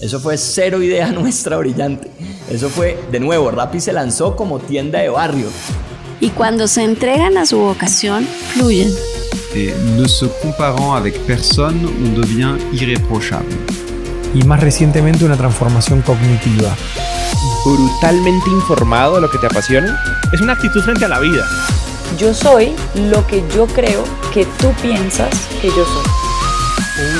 Eso 0.00 0.18
fue 0.18 0.38
cero 0.38 0.82
idea 0.82 1.12
nuestra 1.12 1.58
brillante. 1.58 2.10
Eso 2.50 2.70
fue, 2.70 2.98
de 3.12 3.20
nuevo, 3.20 3.50
Rappi 3.50 3.80
se 3.80 3.92
lanzó 3.92 4.34
como 4.34 4.58
tienda 4.58 4.98
de 5.00 5.10
barrio. 5.10 5.48
Y 6.20 6.30
cuando 6.30 6.68
se 6.68 6.82
entregan 6.82 7.36
a 7.38 7.46
su 7.46 7.58
vocación, 7.58 8.26
fluyen. 8.54 8.92
Et 9.54 9.74
ne 9.96 10.08
se 10.08 10.26
comparant 10.42 10.96
avec 10.96 11.18
personne, 11.26 11.84
on 11.84 12.14
devient 12.14 12.56
irréprochable. 12.72 13.56
Y 14.34 14.42
más 14.44 14.60
recientemente 14.60 15.24
una 15.24 15.36
transformación 15.36 16.02
cognitiva. 16.02 16.76
Brutalmente 17.64 18.48
informado 18.50 19.16
de 19.16 19.22
lo 19.22 19.30
que 19.30 19.38
te 19.38 19.46
apasiona. 19.46 20.00
Es 20.32 20.40
una 20.40 20.52
actitud 20.52 20.82
frente 20.82 21.04
a 21.04 21.08
la 21.08 21.18
vida. 21.18 21.44
Yo 22.16 22.32
soy 22.32 22.74
lo 22.94 23.26
que 23.26 23.42
yo 23.54 23.66
creo 23.66 24.04
que 24.32 24.44
tú 24.44 24.72
piensas 24.82 25.30
que 25.60 25.68
yo 25.68 25.84
soy. 25.84 26.19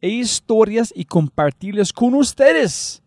e 0.00 0.08
historias 0.08 0.92
y 0.94 1.04
compartirlas 1.04 1.92
con 1.92 2.14
ustedes. 2.14 3.02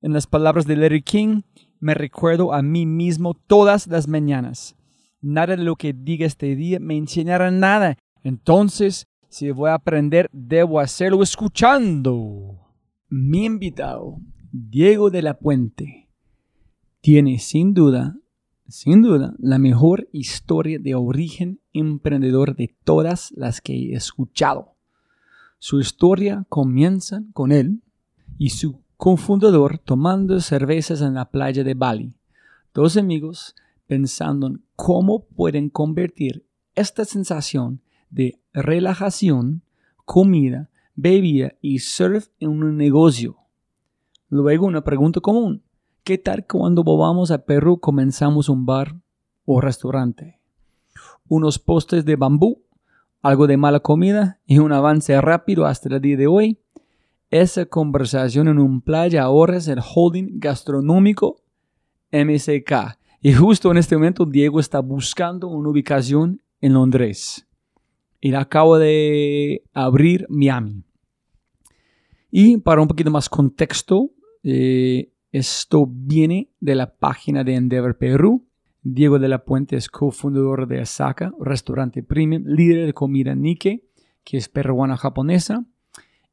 En 0.00 0.12
las 0.12 0.26
palabras 0.26 0.66
de 0.66 0.76
Larry 0.76 1.02
King, 1.02 1.42
me 1.78 1.94
recuerdo 1.94 2.52
a 2.52 2.62
mí 2.62 2.86
mismo 2.86 3.34
todas 3.34 3.86
las 3.86 4.08
mañanas. 4.08 4.76
Nada 5.20 5.56
de 5.56 5.64
lo 5.64 5.76
que 5.76 5.92
diga 5.92 6.26
este 6.26 6.56
día 6.56 6.80
me 6.80 6.96
enseñará 6.96 7.50
nada. 7.50 7.98
Entonces, 8.22 9.06
si 9.28 9.50
voy 9.50 9.70
a 9.70 9.74
aprender, 9.74 10.28
debo 10.32 10.80
hacerlo 10.80 11.22
escuchando. 11.22 12.58
Mi 13.08 13.44
invitado, 13.44 14.18
Diego 14.52 15.10
de 15.10 15.22
la 15.22 15.38
Puente, 15.38 16.08
tiene 17.00 17.38
sin 17.38 17.74
duda, 17.74 18.16
sin 18.68 19.02
duda, 19.02 19.34
la 19.38 19.58
mejor 19.58 20.08
historia 20.12 20.78
de 20.78 20.94
origen 20.94 21.60
emprendedor 21.72 22.56
de 22.56 22.76
todas 22.84 23.32
las 23.32 23.60
que 23.60 23.72
he 23.74 23.94
escuchado. 23.94 24.76
Su 25.62 25.78
historia 25.78 26.46
comienza 26.48 27.22
con 27.34 27.52
él 27.52 27.82
y 28.38 28.48
su 28.48 28.80
cofundador 28.96 29.76
tomando 29.76 30.40
cervezas 30.40 31.02
en 31.02 31.12
la 31.12 31.26
playa 31.26 31.62
de 31.62 31.74
Bali. 31.74 32.14
Dos 32.72 32.96
amigos 32.96 33.54
pensando 33.86 34.46
en 34.46 34.62
cómo 34.74 35.24
pueden 35.24 35.68
convertir 35.68 36.46
esta 36.74 37.04
sensación 37.04 37.82
de 38.08 38.40
relajación, 38.54 39.60
comida, 40.06 40.70
bebida 40.94 41.52
y 41.60 41.80
surf 41.80 42.28
en 42.38 42.48
un 42.48 42.78
negocio. 42.78 43.36
Luego 44.30 44.64
una 44.66 44.82
pregunta 44.82 45.20
común. 45.20 45.62
¿Qué 46.04 46.16
tal 46.16 46.46
cuando 46.46 46.84
vamos 46.84 47.30
a 47.30 47.44
Perú 47.44 47.80
comenzamos 47.80 48.48
un 48.48 48.64
bar 48.64 48.96
o 49.44 49.60
restaurante? 49.60 50.40
Unos 51.28 51.58
postes 51.58 52.06
de 52.06 52.16
bambú, 52.16 52.62
algo 53.22 53.46
de 53.46 53.56
mala 53.56 53.80
comida 53.80 54.40
y 54.46 54.58
un 54.58 54.72
avance 54.72 55.20
rápido 55.20 55.66
hasta 55.66 55.88
el 55.94 56.00
día 56.00 56.16
de 56.16 56.26
hoy 56.26 56.58
esa 57.30 57.64
conversación 57.64 58.48
en 58.48 58.58
un 58.58 58.80
playa 58.80 59.22
ahora 59.22 59.56
es 59.56 59.68
el 59.68 59.78
holding 59.80 60.40
gastronómico 60.40 61.40
MSK. 62.10 62.98
Y 63.22 63.32
justo 63.34 63.70
en 63.70 63.78
este 63.78 63.96
momento 63.96 64.26
Diego 64.26 64.58
está 64.58 64.80
buscando 64.80 65.46
una 65.46 65.68
ubicación 65.68 66.42
en 66.60 66.74
Londres. 66.74 67.46
Y 68.20 68.34
acabo 68.34 68.78
de 68.78 69.62
abrir 69.72 70.26
Miami. 70.28 70.82
Y 72.32 72.56
para 72.58 72.82
un 72.82 72.88
poquito 72.88 73.10
más 73.10 73.28
contexto, 73.28 74.10
eh, 74.42 75.12
esto 75.30 75.86
viene 75.88 76.50
de 76.58 76.74
la 76.74 76.92
página 76.92 77.44
de 77.44 77.54
Endeavor 77.54 77.96
Perú. 77.96 78.44
Diego 78.82 79.18
de 79.18 79.28
la 79.28 79.44
Puente 79.44 79.76
es 79.76 79.88
cofundador 79.88 80.66
de 80.66 80.80
Asaka, 80.80 81.32
restaurante 81.38 82.02
premium, 82.02 82.44
líder 82.46 82.86
de 82.86 82.94
comida 82.94 83.34
Nike, 83.34 83.84
que 84.24 84.38
es 84.38 84.48
peruana 84.48 84.96
japonesa. 84.96 85.66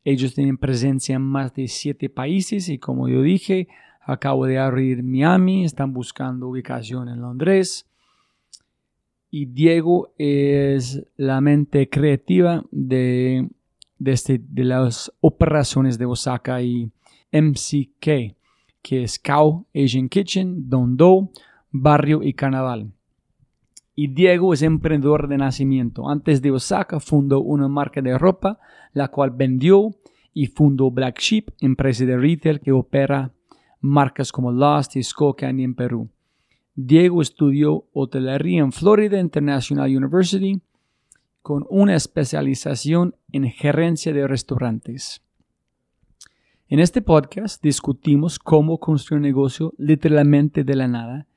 Ellos 0.03 0.34
tienen 0.34 0.58
presencia 0.58 1.16
en 1.16 1.24
más 1.24 1.53
de 1.53 1.68
siete 1.68 2.09
países 2.09 2.69
y 2.69 2.80
como 2.80 3.09
yo 3.09 3.22
dije, 3.22 3.68
acabo 4.00 4.46
de 4.46 4.58
abrir 4.58 5.03
Miami, 5.03 5.66
están 5.66 5.91
buscando 5.91 6.47
ubicación 6.47 7.09
en 7.09 7.19
Londres. 7.19 7.90
Y 9.29 9.47
Diego 9.47 10.14
es 10.18 11.03
la 11.18 11.41
mente 11.41 11.90
creativa 11.90 12.64
de, 12.72 13.50
de, 14.00 14.12
este, 14.14 14.41
las 14.56 15.12
operaciones 15.19 15.97
de 15.97 16.06
Osaka 16.06 16.62
y 16.62 16.90
MCK, 17.34 18.38
que 18.81 19.03
es 19.03 19.19
Cow 19.19 19.66
Asian 19.75 20.08
Kitchen, 20.08 20.69
Don 20.69 20.96
Do, 20.96 21.29
Barrio 21.72 22.23
y 22.23 22.33
Carnaval. 22.33 22.91
Y 23.95 24.07
Diego 24.07 24.53
es 24.53 24.61
emprendedor 24.61 25.28
de 25.28 25.38
nacimiento. 25.38 26.09
Antes 26.09 26.41
de 26.41 26.51
Osaka 26.51 27.00
fundó 27.00 27.41
una 27.41 27.67
marca 27.67 28.01
de 28.01 28.17
ropa, 28.17 28.59
la 28.94 29.07
cual 29.07 29.31
vendió 29.31 29.95
y 30.33 30.47
fundó 30.47 30.91
Black 30.91 31.19
Sheep, 31.19 31.50
empresa 31.61 32.05
de 32.05 32.16
retail 32.16 32.59
que 32.59 32.72
opera 32.72 33.33
marcas 33.81 34.31
como 34.31 34.51
Lost 34.51 34.95
y 34.95 35.01
Candy 35.35 35.63
en 35.63 35.73
Perú. 35.73 36.09
Diego 36.75 37.23
estudió 37.23 37.85
hotelería 37.91 38.59
en 38.59 38.72
Florida 38.72 39.19
International 39.19 39.89
University 39.89 40.61
con 41.41 41.66
una 41.69 41.95
especialización 41.95 43.16
en 43.31 43.49
gerencia 43.49 44.13
de 44.13 44.28
restaurantes. 44.28 45.23
En 46.69 46.79
este 46.79 47.01
podcast 47.01 47.63
discutimos 47.63 48.38
cómo 48.38 48.78
construir 48.79 49.17
un 49.17 49.23
negocio 49.23 49.73
literalmente 49.78 50.63
de 50.63 50.75
la 50.75 50.88
nada 50.88 51.28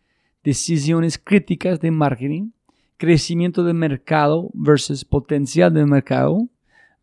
decisiones 0.43 1.19
críticas 1.19 1.81
de 1.81 1.91
marketing, 1.91 2.51
crecimiento 2.97 3.65
de 3.65 3.73
mercado 3.73 4.51
versus 4.53 5.05
potencial 5.05 5.73
de 5.73 5.87
mercado, 5.87 6.49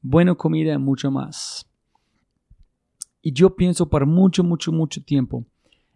buena 0.02 0.36
comida 0.36 0.74
y 0.74 0.78
mucho 0.78 1.12
más. 1.12 1.68
Y 3.22 3.34
yo 3.34 3.56
pienso 3.56 3.90
por 3.90 4.06
mucho, 4.06 4.44
mucho, 4.44 4.72
mucho 4.72 5.03
tiempo, 5.03 5.46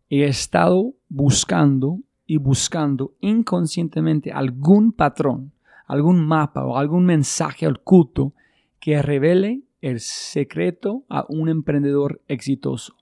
he 0.09 0.25
estado 0.25 0.93
buscando 1.07 1.99
y 2.25 2.37
buscando 2.37 3.13
inconscientemente 3.21 4.31
algún 4.31 4.91
patrón, 4.91 5.53
algún 5.87 6.25
mapa 6.25 6.65
o 6.65 6.77
algún 6.77 7.05
mensaje 7.05 7.67
oculto 7.67 8.33
que 8.79 9.01
revele 9.01 9.61
el 9.81 9.99
secreto 9.99 11.03
a 11.09 11.25
un 11.29 11.49
emprendedor 11.49 12.21
exitoso. 12.27 12.95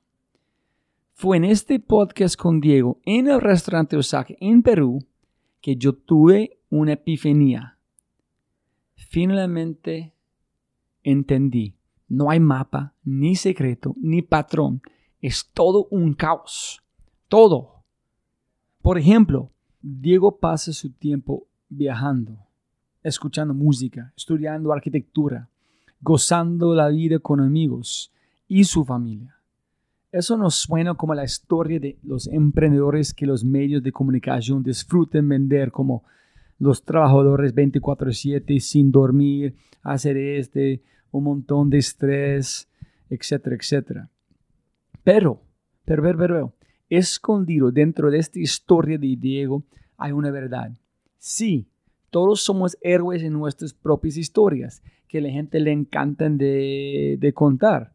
Fue 1.21 1.35
en 1.35 1.43
este 1.43 1.81
podcast 1.81 2.37
con 2.37 2.61
Diego 2.61 3.01
en 3.03 3.27
el 3.27 3.41
restaurante 3.41 3.97
Osaka 3.97 4.35
en 4.39 4.63
Perú 4.63 5.05
que 5.59 5.75
yo 5.75 5.91
tuve 5.91 6.61
una 6.69 6.93
epifanía. 6.93 7.77
Finalmente 8.95 10.13
entendí, 11.03 11.75
no 12.07 12.29
hay 12.29 12.39
mapa, 12.39 12.93
ni 13.03 13.35
secreto, 13.35 13.95
ni 13.97 14.21
patrón. 14.21 14.81
Es 15.19 15.45
todo 15.53 15.89
un 15.91 16.13
caos. 16.13 16.81
Todo. 17.27 17.83
Por 18.81 18.97
ejemplo, 18.97 19.51
Diego 19.81 20.37
pasa 20.37 20.71
su 20.71 20.89
tiempo 20.89 21.47
viajando, 21.67 22.37
escuchando 23.03 23.53
música, 23.53 24.13
estudiando 24.15 24.71
arquitectura, 24.71 25.49
gozando 25.99 26.73
la 26.73 26.87
vida 26.87 27.19
con 27.19 27.41
amigos 27.41 28.13
y 28.47 28.63
su 28.63 28.85
familia. 28.85 29.38
Eso 30.11 30.37
nos 30.37 30.55
suena 30.55 30.95
como 30.95 31.13
la 31.13 31.23
historia 31.23 31.79
de 31.79 31.99
los 32.01 32.27
emprendedores 32.27 33.13
que 33.13 33.27
los 33.27 33.43
medios 33.43 33.83
de 33.83 33.91
comunicación 33.91 34.63
disfruten 34.63 35.29
vender, 35.29 35.71
como 35.71 36.03
los 36.57 36.83
trabajadores 36.83 37.53
24/7 37.53 38.59
sin 38.59 38.91
dormir, 38.91 39.55
hacer 39.83 40.17
este, 40.17 40.81
un 41.11 41.25
montón 41.25 41.69
de 41.69 41.77
estrés, 41.77 42.67
etcétera, 43.09 43.55
etcétera. 43.55 44.09
Pero, 45.03 45.43
pero, 45.85 46.01
pero, 46.01 46.17
pero, 46.17 46.53
escondido 46.89 47.71
dentro 47.71 48.09
de 48.09 48.17
esta 48.17 48.39
historia 48.39 48.97
de 48.97 49.15
Diego 49.15 49.63
hay 49.95 50.11
una 50.11 50.31
verdad. 50.31 50.71
Sí, 51.19 51.67
todos 52.09 52.41
somos 52.41 52.77
héroes 52.81 53.21
en 53.21 53.33
nuestras 53.33 53.73
propias 53.73 54.17
historias, 54.17 54.81
que 55.07 55.21
la 55.21 55.29
gente 55.29 55.59
le 55.59 55.71
encantan 55.71 56.39
de, 56.39 57.17
de 57.19 57.33
contar. 57.33 57.93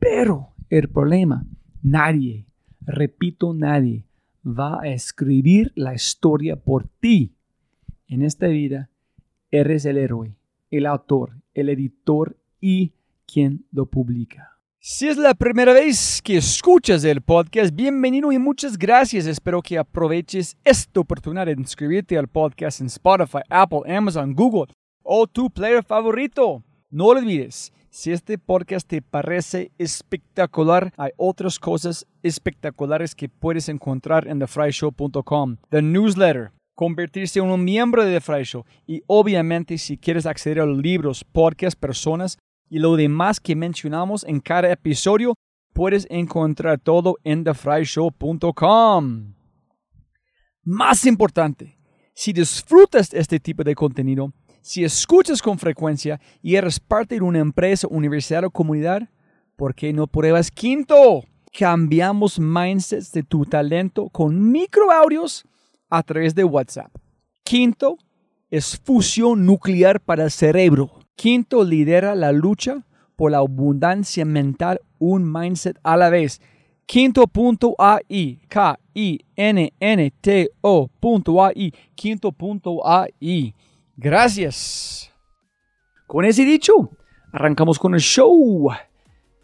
Pero 0.00 0.51
el 0.78 0.88
problema, 0.88 1.44
nadie, 1.82 2.46
repito, 2.80 3.52
nadie 3.52 4.06
va 4.42 4.80
a 4.80 4.88
escribir 4.88 5.70
la 5.74 5.94
historia 5.94 6.56
por 6.56 6.88
ti. 6.88 7.34
En 8.06 8.22
esta 8.22 8.46
vida, 8.46 8.88
eres 9.50 9.84
el 9.84 9.98
héroe, 9.98 10.34
el 10.70 10.86
autor, 10.86 11.36
el 11.52 11.68
editor 11.68 12.38
y 12.58 12.94
quien 13.26 13.66
lo 13.70 13.84
publica. 13.84 14.58
Si 14.78 15.06
es 15.08 15.18
la 15.18 15.34
primera 15.34 15.74
vez 15.74 16.22
que 16.22 16.38
escuchas 16.38 17.04
el 17.04 17.20
podcast, 17.20 17.76
bienvenido 17.76 18.32
y 18.32 18.38
muchas 18.38 18.78
gracias. 18.78 19.26
Espero 19.26 19.60
que 19.60 19.76
aproveches 19.76 20.56
esta 20.64 21.00
oportunidad 21.00 21.46
de 21.46 21.52
inscribirte 21.52 22.16
al 22.16 22.28
podcast 22.28 22.80
en 22.80 22.86
Spotify, 22.86 23.40
Apple, 23.50 23.82
Amazon, 23.94 24.32
Google 24.32 24.72
o 25.02 25.26
tu 25.26 25.50
player 25.50 25.84
favorito. 25.84 26.64
No 26.90 27.08
olvides, 27.08 27.72
si 27.92 28.10
este 28.10 28.38
podcast 28.38 28.88
te 28.88 29.02
parece 29.02 29.70
espectacular, 29.76 30.94
hay 30.96 31.10
otras 31.18 31.58
cosas 31.58 32.06
espectaculares 32.22 33.14
que 33.14 33.28
puedes 33.28 33.68
encontrar 33.68 34.26
en 34.28 34.38
thefryshow.com. 34.38 35.58
The 35.68 35.82
newsletter, 35.82 36.52
convertirse 36.74 37.38
en 37.38 37.50
un 37.50 37.62
miembro 37.62 38.02
de 38.02 38.18
The 38.18 38.64
y 38.86 39.02
obviamente 39.06 39.76
si 39.76 39.98
quieres 39.98 40.24
acceder 40.24 40.60
a 40.60 40.66
los 40.66 40.78
libros, 40.78 41.22
podcasts, 41.22 41.78
personas 41.78 42.38
y 42.70 42.78
lo 42.78 42.96
demás 42.96 43.40
que 43.40 43.54
mencionamos 43.54 44.24
en 44.24 44.40
cada 44.40 44.72
episodio, 44.72 45.34
puedes 45.74 46.06
encontrar 46.08 46.80
todo 46.80 47.18
en 47.24 47.44
thefryshow.com. 47.44 49.34
Más 50.64 51.04
importante, 51.04 51.76
si 52.14 52.32
disfrutas 52.32 53.12
este 53.12 53.38
tipo 53.38 53.62
de 53.64 53.74
contenido, 53.74 54.32
si 54.62 54.84
escuchas 54.84 55.42
con 55.42 55.58
frecuencia 55.58 56.20
y 56.40 56.54
eres 56.54 56.78
parte 56.78 57.16
de 57.16 57.20
una 57.20 57.40
empresa, 57.40 57.88
universidad 57.90 58.44
o 58.44 58.50
comunidad, 58.50 59.08
¿por 59.56 59.74
qué 59.74 59.92
no 59.92 60.06
pruebas 60.06 60.50
Quinto? 60.50 61.24
Cambiamos 61.52 62.38
mindsets 62.38 63.12
de 63.12 63.24
tu 63.24 63.44
talento 63.44 64.08
con 64.08 64.50
microaudios 64.50 65.44
a 65.90 66.02
través 66.02 66.34
de 66.34 66.44
WhatsApp. 66.44 66.90
Quinto 67.42 67.98
es 68.50 68.78
fusión 68.78 69.44
nuclear 69.44 70.00
para 70.00 70.24
el 70.24 70.30
cerebro. 70.30 70.90
Quinto 71.16 71.64
lidera 71.64 72.14
la 72.14 72.32
lucha 72.32 72.86
por 73.16 73.32
la 73.32 73.38
abundancia 73.38 74.24
mental, 74.24 74.80
un 74.98 75.30
mindset 75.30 75.78
a 75.82 75.96
la 75.96 76.08
vez. 76.08 76.40
Quinto.ai, 76.86 78.40
K-I-N-N-T-O.ai, 78.48 79.22
quinto.ai. 81.94 83.54
Gracias. 83.96 85.10
Con 86.06 86.24
ese 86.24 86.44
dicho, 86.44 86.90
arrancamos 87.32 87.78
con 87.78 87.94
el 87.94 88.00
show. 88.00 88.70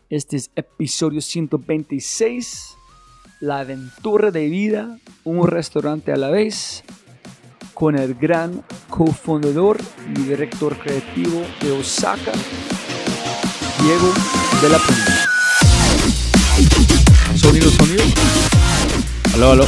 Este 0.09 0.37
es 0.37 0.51
episodio 0.57 1.21
126, 1.21 2.77
la 3.41 3.61
aventura 3.61 4.31
de 4.31 4.49
vida, 4.49 4.99
un 5.25 5.47
restaurante 5.47 6.13
a 6.13 6.17
la 6.17 6.31
vez, 6.31 6.83
con 7.75 7.99
el 7.99 8.15
gran 8.15 8.65
cofundador 8.89 9.79
y 10.17 10.23
director 10.23 10.79
creativo 10.79 11.43
de 11.61 11.73
Osaka, 11.73 12.33
Diego 13.83 14.13
de 14.63 14.69
la 14.71 14.79
Puente. 14.79 15.13
Sonido, 17.37 17.71
sonido. 17.71 18.05
Aló, 19.35 19.53
aló. 19.53 19.67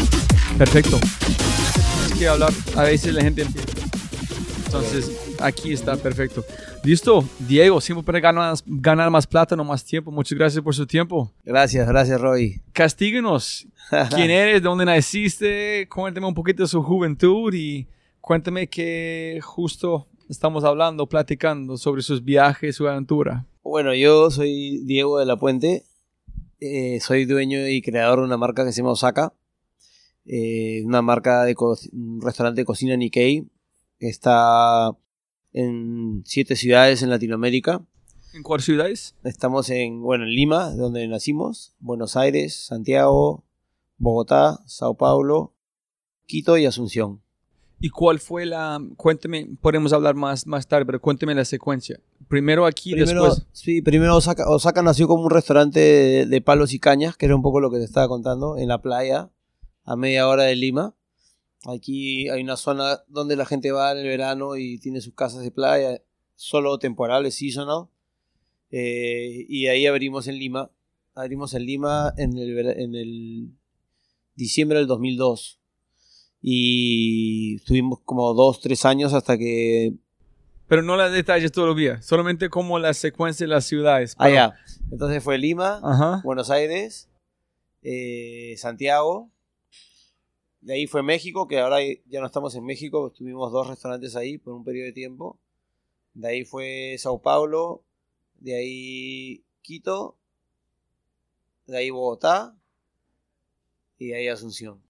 Perfecto. 0.56 0.98
Tienes 0.98 2.18
que 2.18 2.28
hablar, 2.28 2.52
a 2.76 2.82
veces 2.82 3.12
la 3.14 3.22
gente 3.22 3.42
entiende. 3.42 3.79
Entonces, 4.72 5.34
aquí 5.40 5.72
está 5.72 5.96
perfecto. 5.96 6.44
Listo, 6.84 7.24
Diego, 7.40 7.80
siempre 7.80 8.04
para 8.04 8.20
ganar, 8.20 8.54
ganar 8.64 9.10
más 9.10 9.26
plata, 9.26 9.56
no 9.56 9.64
más 9.64 9.84
tiempo. 9.84 10.12
Muchas 10.12 10.38
gracias 10.38 10.62
por 10.62 10.72
su 10.76 10.86
tiempo. 10.86 11.28
Gracias, 11.44 11.88
gracias, 11.88 12.20
Roy. 12.20 12.62
Castíguenos. 12.72 13.66
¿Quién 14.14 14.30
eres? 14.30 14.62
¿De 14.62 14.68
dónde 14.68 14.84
naciste? 14.84 15.88
Cuéntame 15.88 16.28
un 16.28 16.34
poquito 16.34 16.62
de 16.62 16.68
su 16.68 16.84
juventud 16.84 17.52
y 17.52 17.88
cuéntame 18.20 18.68
que 18.68 19.40
justo 19.42 20.06
estamos 20.28 20.62
hablando, 20.62 21.08
platicando 21.08 21.76
sobre 21.76 22.02
sus 22.02 22.22
viajes, 22.22 22.76
su 22.76 22.86
aventura. 22.86 23.46
Bueno, 23.64 23.92
yo 23.92 24.30
soy 24.30 24.84
Diego 24.84 25.18
de 25.18 25.26
la 25.26 25.36
Puente. 25.36 25.82
Eh, 26.60 27.00
soy 27.00 27.24
dueño 27.24 27.66
y 27.66 27.82
creador 27.82 28.20
de 28.20 28.26
una 28.26 28.36
marca 28.36 28.64
que 28.64 28.70
se 28.70 28.82
llama 28.82 28.92
Osaka. 28.92 29.32
Eh, 30.26 30.84
una 30.84 31.02
marca 31.02 31.42
de 31.42 31.56
un 31.58 32.20
restaurante 32.22 32.60
de 32.60 32.64
cocina 32.64 32.96
Nikkei. 32.96 33.48
Está 34.00 34.96
en 35.52 36.22
siete 36.24 36.56
ciudades 36.56 37.02
en 37.02 37.10
Latinoamérica. 37.10 37.82
¿En 38.32 38.42
cuáles 38.42 38.64
ciudades? 38.64 39.14
Estamos 39.24 39.68
en, 39.68 40.00
bueno, 40.00 40.24
en 40.24 40.30
Lima, 40.30 40.70
donde 40.70 41.06
nacimos, 41.06 41.74
Buenos 41.80 42.16
Aires, 42.16 42.54
Santiago, 42.54 43.44
Bogotá, 43.98 44.60
Sao 44.66 44.94
Paulo, 44.94 45.52
Quito 46.26 46.56
y 46.56 46.64
Asunción. 46.64 47.20
¿Y 47.78 47.90
cuál 47.90 48.20
fue 48.20 48.46
la... 48.46 48.80
Cuéntame, 48.96 49.48
podemos 49.60 49.92
hablar 49.92 50.14
más, 50.14 50.46
más 50.46 50.66
tarde, 50.66 50.86
pero 50.86 51.00
cuéntame 51.00 51.34
la 51.34 51.44
secuencia. 51.44 52.00
Primero 52.28 52.64
aquí, 52.64 52.92
Primero, 52.92 53.24
después... 53.24 53.46
sí, 53.52 53.82
primero 53.82 54.16
Osaka, 54.16 54.48
Osaka 54.48 54.82
nació 54.82 55.08
como 55.08 55.24
un 55.24 55.30
restaurante 55.30 55.80
de, 55.80 56.26
de 56.26 56.40
palos 56.40 56.72
y 56.72 56.78
cañas, 56.78 57.16
que 57.16 57.26
era 57.26 57.36
un 57.36 57.42
poco 57.42 57.60
lo 57.60 57.70
que 57.70 57.78
te 57.78 57.84
estaba 57.84 58.08
contando, 58.08 58.56
en 58.56 58.68
la 58.68 58.80
playa, 58.80 59.30
a 59.84 59.96
media 59.96 60.26
hora 60.26 60.44
de 60.44 60.56
Lima. 60.56 60.94
Aquí 61.66 62.28
hay 62.30 62.42
una 62.42 62.56
zona 62.56 63.02
donde 63.08 63.36
la 63.36 63.44
gente 63.44 63.70
va 63.70 63.92
en 63.92 63.98
el 63.98 64.06
verano 64.06 64.56
y 64.56 64.78
tiene 64.78 65.00
sus 65.00 65.14
casas 65.14 65.42
de 65.42 65.50
playa, 65.50 66.00
solo 66.34 66.78
temporales, 66.78 67.34
seasonal. 67.34 67.88
Eh, 68.70 69.44
y 69.48 69.66
ahí 69.66 69.86
abrimos 69.86 70.26
en 70.26 70.38
Lima. 70.38 70.70
Abrimos 71.14 71.52
en 71.54 71.66
Lima 71.66 72.14
en 72.16 72.38
el, 72.38 72.58
en 72.58 72.94
el 72.94 73.50
diciembre 74.36 74.78
del 74.78 74.86
2002. 74.86 75.60
Y 76.40 77.56
estuvimos 77.56 78.00
como 78.04 78.32
dos, 78.32 78.60
tres 78.60 78.86
años 78.86 79.12
hasta 79.12 79.36
que 79.36 79.92
Pero 80.66 80.80
no 80.82 80.96
las 80.96 81.12
detalles 81.12 81.52
todos 81.52 81.68
los 81.68 81.76
días, 81.76 82.06
solamente 82.06 82.48
como 82.48 82.78
la 82.78 82.94
secuencia 82.94 83.44
de 83.44 83.50
las 83.50 83.66
ciudades. 83.66 84.14
Ah, 84.18 84.30
ya. 84.30 84.54
Entonces 84.90 85.22
fue 85.22 85.36
Lima, 85.36 85.80
Ajá. 85.82 86.22
Buenos 86.24 86.48
Aires, 86.48 87.10
eh, 87.82 88.54
Santiago. 88.56 89.30
De 90.60 90.74
ahí 90.74 90.86
fue 90.86 91.02
México, 91.02 91.48
que 91.48 91.58
ahora 91.58 91.78
ya 92.06 92.20
no 92.20 92.26
estamos 92.26 92.54
en 92.54 92.64
México, 92.64 93.10
tuvimos 93.16 93.50
dos 93.50 93.66
restaurantes 93.66 94.14
ahí 94.16 94.36
por 94.38 94.54
un 94.54 94.64
periodo 94.64 94.86
de 94.86 94.92
tiempo. 94.92 95.38
De 96.12 96.28
ahí 96.28 96.44
fue 96.44 96.96
Sao 96.98 97.22
Paulo, 97.22 97.82
de 98.38 98.56
ahí 98.56 99.44
Quito, 99.62 100.16
de 101.66 101.78
ahí 101.78 101.90
Bogotá 101.90 102.54
y 103.98 104.08
de 104.08 104.16
ahí 104.16 104.28
Asunción. 104.28 104.82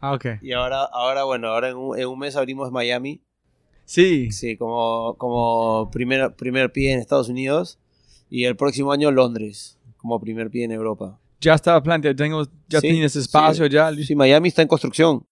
Ah, 0.00 0.12
ok. 0.14 0.26
Y 0.42 0.52
ahora, 0.52 0.84
ahora 0.84 1.24
bueno, 1.24 1.48
ahora 1.48 1.70
en 1.70 1.76
un, 1.76 1.98
en 1.98 2.06
un 2.06 2.18
mes 2.18 2.36
abrimos 2.36 2.70
Miami, 2.70 3.20
Sí. 3.84 4.30
sí, 4.32 4.58
como, 4.58 5.16
como 5.16 5.90
primer, 5.90 6.36
primer 6.36 6.70
pie 6.70 6.92
en 6.92 7.00
Estados 7.00 7.30
Unidos 7.30 7.78
y 8.28 8.44
el 8.44 8.54
próximo 8.54 8.92
año 8.92 9.10
Londres, 9.10 9.78
como 9.96 10.20
primer 10.20 10.50
pie 10.50 10.64
en 10.64 10.72
Europa. 10.72 11.18
Ya 11.40 11.54
estaba 11.54 11.82
planteado, 11.82 12.16
tengo, 12.16 12.44
ya 12.68 12.80
Sí, 12.80 12.88
tienes 12.88 13.14
espacio, 13.16 13.66
sí. 13.66 13.72
ya. 13.72 13.94
Sí, 13.94 14.14
Miami 14.14 14.48
está 14.48 14.62
en 14.62 14.68
construcción. 14.68 15.26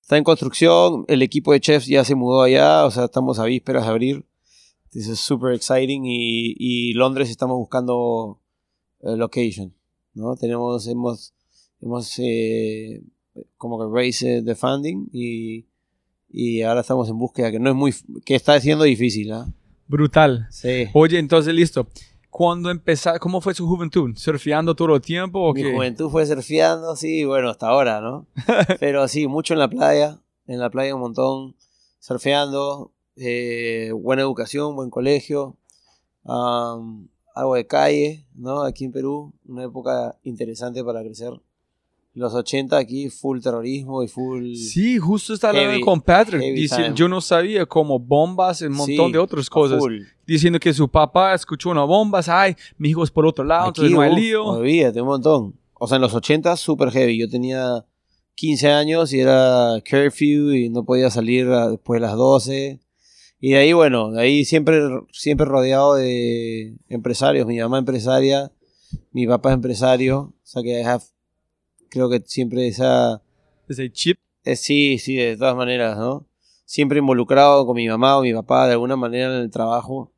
Está 0.00 0.16
en 0.16 0.24
construcción, 0.24 1.04
el 1.08 1.22
equipo 1.22 1.52
de 1.52 1.60
chefs 1.60 1.86
ya 1.86 2.04
se 2.04 2.14
mudó 2.14 2.42
allá, 2.42 2.84
o 2.84 2.90
sea, 2.90 3.04
estamos 3.04 3.38
a 3.38 3.44
vísperas 3.44 3.84
de 3.84 3.90
abrir. 3.90 4.24
This 4.90 5.06
is 5.06 5.20
super 5.20 5.52
exciting 5.54 6.04
y, 6.04 6.54
y 6.58 6.92
Londres 6.94 7.30
estamos 7.30 7.56
buscando 7.56 8.40
eh, 9.02 9.16
location, 9.16 9.72
¿no? 10.14 10.34
Tenemos, 10.34 10.88
hemos, 10.88 11.32
hemos 11.80 12.12
eh, 12.18 13.02
como 13.56 13.78
que 13.78 13.86
raised 13.94 14.44
the 14.44 14.56
funding 14.56 15.08
y, 15.12 15.66
y 16.28 16.62
ahora 16.62 16.80
estamos 16.80 17.08
en 17.08 17.16
búsqueda, 17.18 17.52
que 17.52 17.60
no 17.60 17.70
es 17.70 17.76
muy, 17.76 17.94
que 18.24 18.34
está 18.34 18.58
siendo 18.60 18.82
difícil, 18.84 19.30
¿ah? 19.32 19.46
Brutal. 19.86 20.48
Sí. 20.50 20.86
Oye, 20.92 21.18
entonces 21.20 21.54
listo. 21.54 21.86
¿Cuándo 22.30 22.70
empezaste? 22.70 23.18
¿Cómo 23.20 23.40
fue 23.40 23.54
su 23.54 23.66
juventud? 23.66 24.12
¿Surfeando 24.16 24.74
todo 24.74 24.94
el 24.94 25.00
tiempo 25.00 25.40
o 25.40 25.52
Mi 25.52 25.62
qué? 25.62 25.72
juventud 25.72 26.08
fue 26.10 26.24
surfeando, 26.26 26.94
sí, 26.96 27.24
bueno, 27.24 27.50
hasta 27.50 27.68
ahora, 27.68 28.00
¿no? 28.00 28.26
Pero 28.80 29.06
sí, 29.08 29.26
mucho 29.26 29.52
en 29.54 29.58
la 29.58 29.68
playa, 29.68 30.20
en 30.46 30.60
la 30.60 30.70
playa 30.70 30.94
un 30.94 31.00
montón, 31.00 31.56
surfeando, 31.98 32.92
eh, 33.16 33.90
buena 33.94 34.22
educación, 34.22 34.76
buen 34.76 34.90
colegio, 34.90 35.56
am, 36.24 37.08
algo 37.34 37.54
de 37.56 37.66
calle, 37.66 38.24
¿no? 38.34 38.62
Aquí 38.62 38.84
en 38.84 38.92
Perú, 38.92 39.32
una 39.46 39.64
época 39.64 40.16
interesante 40.22 40.84
para 40.84 41.02
crecer. 41.02 41.32
Los 42.12 42.34
80 42.34 42.76
aquí, 42.76 43.08
full 43.08 43.40
terrorismo 43.40 44.02
y 44.02 44.08
full... 44.08 44.54
Sí, 44.56 44.98
justo 44.98 45.32
estaba 45.32 45.52
hablando 45.52 45.74
Heavy- 45.78 45.84
con 45.84 46.00
Patrick. 46.00 46.42
diciendo- 46.54 46.94
yo 46.96 47.08
no 47.08 47.20
sabía 47.20 47.66
como 47.66 48.00
bombas, 48.00 48.62
un 48.62 48.72
montón 48.72 49.06
Sí, 49.06 49.12
de 49.12 49.18
otras 49.18 49.48
cosas. 49.48 49.78
full. 49.78 50.00
Diciendo 50.26 50.58
que 50.58 50.72
su 50.74 50.88
papá 50.88 51.34
escuchó 51.34 51.70
una 51.70 51.84
bomba, 51.84 52.20
ay, 52.26 52.56
mi 52.78 52.88
hijo 52.90 53.04
es 53.04 53.10
por 53.12 53.26
otro 53.26 53.44
lado, 53.44 53.70
Aquí, 53.70 53.80
entonces 53.82 53.92
no 53.92 54.00
hay 54.02 54.14
lío. 54.14 54.44
Olvídate, 54.44 55.00
un 55.00 55.06
montón. 55.08 55.54
O 55.74 55.86
sea, 55.86 55.96
en 55.96 56.02
los 56.02 56.12
80 56.14 56.56
súper 56.56 56.90
heavy. 56.90 57.16
Yo 57.18 57.28
tenía 57.28 57.84
15 58.34 58.68
años 58.70 59.12
y 59.12 59.20
era 59.20 59.74
curfew 59.88 60.52
y 60.52 60.68
no 60.68 60.84
podía 60.84 61.10
salir 61.10 61.48
después 61.48 62.00
de 62.00 62.06
las 62.06 62.16
12. 62.16 62.80
Y 63.38 63.52
de 63.52 63.56
ahí, 63.56 63.72
bueno, 63.72 64.10
de 64.10 64.20
ahí 64.20 64.44
siempre, 64.44 64.80
siempre 65.12 65.46
rodeado 65.46 65.94
de 65.94 66.74
empresarios. 66.88 67.46
Mi 67.46 67.58
mamá 67.60 67.78
empresaria, 67.78 68.50
mi 69.12 69.26
papá 69.26 69.52
empresario. 69.52 70.18
O 70.18 70.34
sea 70.42 70.62
que 70.62 70.80
I 70.80 70.84
have- 70.84 71.04
creo 71.90 72.08
que 72.08 72.22
siempre 72.24 72.66
esa... 72.68 73.22
Ese 73.68 73.90
chip. 73.92 74.18
eh, 74.44 74.56
sí, 74.56 74.98
sí, 74.98 75.16
de 75.16 75.36
todas 75.36 75.54
maneras, 75.56 75.98
¿no? 75.98 76.26
Siempre 76.64 76.98
involucrado 76.98 77.66
con 77.66 77.76
mi 77.76 77.86
mamá 77.88 78.16
o 78.18 78.22
mi 78.22 78.32
papá 78.32 78.66
de 78.66 78.72
alguna 78.72 78.96
manera 78.96 79.34
en 79.36 79.42
el 79.42 79.50
trabajo. 79.50 80.12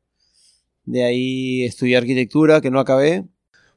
De 0.85 1.03
ahí 1.03 1.63
estudié 1.63 1.97
arquitectura, 1.97 2.61
que 2.61 2.69
no 2.71 2.79
acabé. 2.79 3.25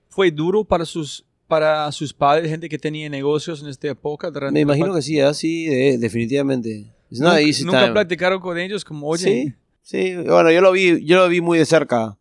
fue 0.09 0.31
duro 0.31 0.65
para 0.65 0.85
sus, 0.85 1.25
para 1.47 1.91
sus 1.93 2.13
padres, 2.13 2.51
gente 2.51 2.69
que 2.69 2.79
tenía 2.79 3.09
negocios 3.09 3.63
en 3.63 3.69
esta 3.69 3.89
época. 3.89 4.31
Me 4.51 4.61
imagino 4.61 4.95
que 4.95 5.03
sí, 5.03 5.21
así, 5.21 5.67
de- 5.67 5.99
definitivamente. 5.99 6.93
Nunca, 7.11 7.37
nunca 7.65 7.93
platicaron 7.93 8.41
con 8.41 8.59
ellos 8.59 8.85
como, 8.85 9.07
oye, 9.09 9.25
Sí, 9.25 9.55
sí. 9.83 10.17
Bueno, 10.17 10.51
yo 10.51 10.61
lo 10.61 10.73
vi, 10.73 11.05
yo 11.05 11.17
lo 11.17 11.29
vi 11.29 11.41
muy 11.41 11.59
de 11.59 11.65
cerca. 11.67 12.19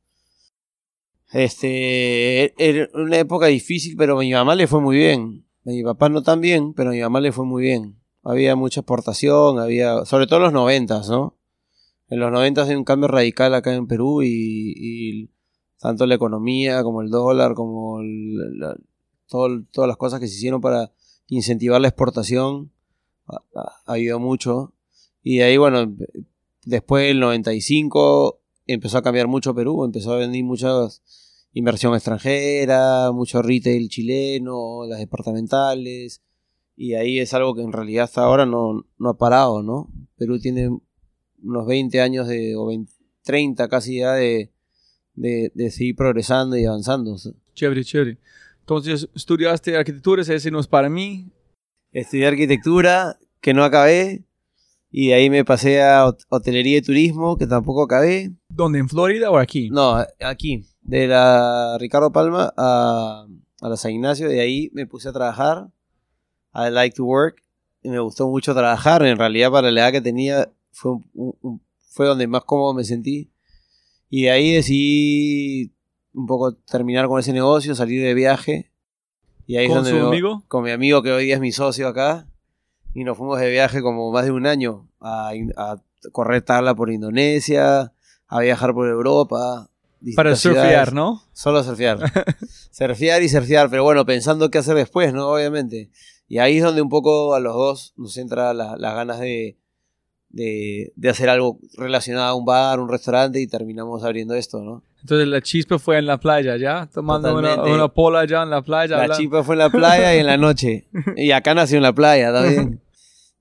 Este, 1.31 2.53
era 2.63 2.87
una 2.93 3.17
época 3.17 3.47
difícil, 3.47 3.95
pero 3.97 4.17
a 4.17 4.21
mi 4.21 4.31
mamá 4.31 4.55
le 4.55 4.67
fue 4.67 4.79
muy 4.79 4.95
bien. 4.97 5.43
A 5.65 5.69
mi 5.69 5.83
papá 5.83 6.09
no 6.09 6.21
tan 6.21 6.41
bien, 6.41 6.73
pero 6.73 6.89
a 6.89 6.93
mi 6.93 7.01
mamá 7.01 7.19
le 7.21 7.31
fue 7.31 7.45
muy 7.45 7.63
bien. 7.63 7.99
Había 8.23 8.55
mucha 8.55 8.81
exportación, 8.81 9.59
había, 9.59 10.05
sobre 10.05 10.27
todo 10.27 10.37
en 10.37 10.43
los 10.43 10.53
noventas, 10.53 11.09
¿no? 11.09 11.37
En 12.09 12.19
los 12.19 12.31
noventas 12.31 12.69
hay 12.69 12.75
un 12.75 12.83
cambio 12.83 13.07
radical 13.07 13.53
acá 13.55 13.73
en 13.73 13.87
Perú 13.87 14.21
y, 14.23 15.31
tanto 15.79 16.05
la 16.05 16.15
economía 16.15 16.83
como 16.83 17.01
el 17.01 17.09
dólar, 17.09 17.53
como 17.55 17.99
el- 18.01 18.61
todas 19.27 19.87
las 19.87 19.97
cosas 19.97 20.19
que 20.19 20.27
se 20.27 20.35
hicieron 20.35 20.61
para 20.61 20.91
incentivar 21.27 21.81
la 21.81 21.87
exportación, 21.87 22.71
ayudó 23.85 24.19
mucho. 24.19 24.73
Y 25.23 25.37
de 25.37 25.45
ahí, 25.45 25.57
bueno, 25.57 25.95
después 26.63 27.07
del 27.07 27.19
95 27.19 28.39
empezó 28.67 28.99
a 28.99 29.01
cambiar 29.01 29.27
mucho 29.27 29.55
Perú, 29.55 29.83
empezó 29.83 30.13
a 30.13 30.17
venir 30.17 30.43
mucha 30.43 30.69
inversión 31.55 31.93
extranjera, 31.95 33.11
mucho 33.11 33.41
retail 33.41 33.89
chileno, 33.89 34.85
las 34.87 34.99
departamentales, 34.99 36.21
y 36.75 36.93
ahí 36.95 37.19
es 37.19 37.33
algo 37.33 37.55
que 37.55 37.61
en 37.61 37.71
realidad 37.71 38.03
hasta 38.03 38.21
ahora 38.23 38.45
no, 38.45 38.85
no 38.99 39.09
ha 39.09 39.17
parado, 39.17 39.63
¿no? 39.63 39.89
Perú 40.17 40.37
tiene 40.39 40.69
unos 41.41 41.65
20 41.65 42.01
años 42.01 42.27
de, 42.27 42.55
o 42.55 42.65
20, 42.67 42.91
30 43.23 43.69
casi 43.69 43.99
ya 43.99 44.13
de, 44.13 44.51
de, 45.13 45.51
de 45.55 45.71
seguir 45.71 45.95
progresando 45.95 46.57
y 46.57 46.65
avanzando. 46.65 47.15
chévere, 47.53 47.83
chévere. 47.85 48.19
Entonces, 48.59 49.07
estudiaste 49.15 49.77
arquitectura, 49.77 50.21
ese 50.23 50.51
no 50.51 50.59
es 50.59 50.67
para 50.67 50.89
mí. 50.89 51.31
Estudié 51.93 52.27
arquitectura, 52.27 53.17
que 53.39 53.53
no 53.53 53.63
acabé, 53.63 54.25
y 54.91 55.07
de 55.09 55.13
ahí 55.13 55.29
me 55.29 55.45
pasé 55.45 55.81
a 55.81 56.05
hot- 56.07 56.25
hotelería 56.29 56.77
y 56.79 56.81
turismo, 56.81 57.37
que 57.37 57.47
tampoco 57.47 57.83
acabé. 57.83 58.31
¿Dónde? 58.49 58.79
¿En 58.79 58.89
Florida 58.89 59.31
o 59.31 59.37
aquí? 59.37 59.69
No, 59.69 60.03
aquí, 60.19 60.65
de 60.85 61.07
la 61.07 61.77
Ricardo 61.79 62.11
Palma 62.11 62.53
a, 62.57 63.25
a 63.61 63.69
la 63.69 63.77
San 63.77 63.91
Ignacio, 63.91 64.29
de 64.29 64.39
ahí 64.39 64.69
me 64.73 64.85
puse 64.87 65.09
a 65.09 65.13
trabajar. 65.13 65.67
I 66.53 66.69
like 66.71 66.95
to 66.95 67.03
work. 67.05 67.41
Y 67.83 67.89
me 67.89 67.99
gustó 67.99 68.27
mucho 68.29 68.53
trabajar. 68.53 69.05
En 69.05 69.17
realidad, 69.17 69.51
para 69.51 69.69
la 69.71 69.81
edad 69.81 69.91
que 69.91 70.01
tenía, 70.01 70.51
fue, 70.71 70.97
un- 71.13 71.61
fue 71.89 72.07
donde 72.07 72.27
más 72.27 72.43
cómodo 72.45 72.73
me 72.73 72.83
sentí. 72.83 73.29
Y 74.09 74.23
de 74.23 74.31
ahí 74.31 74.53
decidí 74.53 75.73
un 76.13 76.25
poco 76.27 76.53
terminar 76.53 77.07
con 77.07 77.19
ese 77.19 77.33
negocio, 77.33 77.75
salir 77.75 78.01
de 78.03 78.13
viaje. 78.13 78.71
Y 79.47 79.57
ahí 79.57 79.65
es 79.65 79.69
¿Con 79.71 79.83
donde 79.83 79.91
su 79.91 79.97
me- 79.97 80.01
amigo? 80.07 80.43
Con 80.47 80.63
mi 80.63 80.71
amigo 80.71 81.01
que 81.03 81.11
hoy 81.11 81.25
día 81.25 81.35
es 81.35 81.41
mi 81.41 81.51
socio 81.51 81.87
acá. 81.87 82.27
Y 82.93 83.03
nos 83.03 83.17
fuimos 83.17 83.39
de 83.39 83.51
viaje 83.51 83.81
como 83.81 84.11
más 84.11 84.23
de 84.25 84.31
un 84.31 84.47
año 84.47 84.87
a, 85.01 85.31
a 85.57 85.81
correr 86.11 86.41
tabla 86.43 86.73
por 86.75 86.89
Indonesia, 86.91 87.93
a 88.27 88.39
viajar 88.39 88.73
por 88.73 88.87
Europa. 88.87 89.69
Para 90.13 90.35
surfear, 90.35 90.67
ciudades. 90.67 90.93
¿no? 90.93 91.23
Solo 91.33 91.63
surfear. 91.63 91.99
surfear 92.71 93.23
y 93.23 93.29
surfear, 93.29 93.69
pero 93.69 93.83
bueno, 93.83 94.05
pensando 94.05 94.49
qué 94.51 94.57
hacer 94.59 94.75
después, 94.75 95.13
¿no? 95.13 95.29
Obviamente. 95.29 95.89
Y 96.27 96.37
ahí 96.39 96.57
es 96.57 96.63
donde 96.63 96.81
un 96.81 96.89
poco 96.89 97.33
a 97.35 97.39
los 97.39 97.53
dos 97.55 97.93
nos 97.97 98.17
entra 98.17 98.53
la- 98.53 98.75
las 98.77 98.95
ganas 98.95 99.19
de, 99.19 99.57
de, 100.29 100.91
de 100.95 101.09
hacer 101.09 101.29
algo 101.29 101.59
relacionado 101.77 102.27
a 102.29 102.35
un 102.35 102.45
bar, 102.45 102.79
un 102.79 102.89
restaurante 102.89 103.39
y 103.39 103.47
terminamos 103.47 104.03
abriendo 104.03 104.33
esto, 104.35 104.59
¿no? 104.61 104.83
Entonces 105.01 105.27
la 105.27 105.39
chispa 105.41 105.77
fue 105.77 105.99
en 105.99 106.07
la 106.07 106.19
playa, 106.19 106.57
¿ya? 106.57 106.89
Tomando 106.91 107.37
una, 107.37 107.61
una 107.63 107.87
pola 107.89 108.21
allá 108.21 108.41
en 108.41 108.49
la 108.49 108.63
playa. 108.63 108.95
La 108.97 109.03
hablando. 109.03 109.21
chipa 109.21 109.43
fue 109.43 109.53
en 109.55 109.59
la 109.59 109.69
playa 109.69 110.15
y 110.15 110.19
en 110.19 110.25
la 110.25 110.37
noche. 110.37 110.87
Y 111.15 111.31
acá 111.31 111.53
nació 111.53 111.77
en 111.77 111.83
la 111.83 111.93
playa 111.93 112.33
también. 112.33 112.81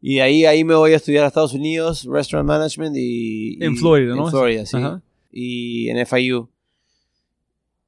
Y 0.07 0.17
de 0.17 0.23
ahí, 0.23 0.45
ahí 0.45 0.65
me 0.65 0.75
voy 0.75 0.93
a 0.93 0.97
estudiar 0.97 1.25
a 1.25 1.29
Estados 1.29 1.55
Unidos, 1.55 2.05
Restaurant 2.05 2.47
Management 2.47 2.95
y... 2.95 3.57
En 3.65 3.73
y- 3.73 3.77
Florida, 3.79 4.15
¿no? 4.15 4.27
En 4.27 4.31
Florida, 4.31 4.67
sí. 4.67 4.77
Ajá. 4.77 5.01
Y 5.33 5.89
en 5.89 6.07
FIU. 6.07 6.51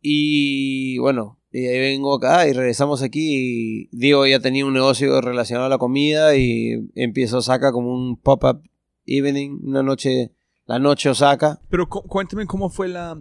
Y 0.08 0.98
bueno, 0.98 1.40
y 1.50 1.66
ahí 1.66 1.80
vengo 1.80 2.14
acá 2.14 2.46
y 2.46 2.52
regresamos 2.52 3.02
aquí. 3.02 3.88
Y 3.90 3.96
Diego 3.96 4.24
ya 4.24 4.38
tenía 4.38 4.64
un 4.64 4.72
negocio 4.72 5.20
relacionado 5.20 5.66
a 5.66 5.70
la 5.70 5.78
comida 5.78 6.36
y 6.36 6.88
empiezo 6.94 7.38
Osaka 7.38 7.72
como 7.72 7.92
un 7.92 8.16
pop-up 8.16 8.62
evening, 9.04 9.58
una 9.64 9.82
noche, 9.82 10.30
la 10.66 10.78
noche 10.78 11.08
Osaka. 11.08 11.60
Pero 11.68 11.88
cu- 11.88 12.02
cuéntame 12.02 12.46
cómo 12.46 12.70
fue 12.70 12.86
la... 12.86 13.20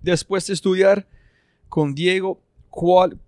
Después 0.00 0.46
de 0.46 0.54
estudiar 0.54 1.06
con 1.68 1.94
Diego, 1.94 2.42
¿cuál, 2.70 3.18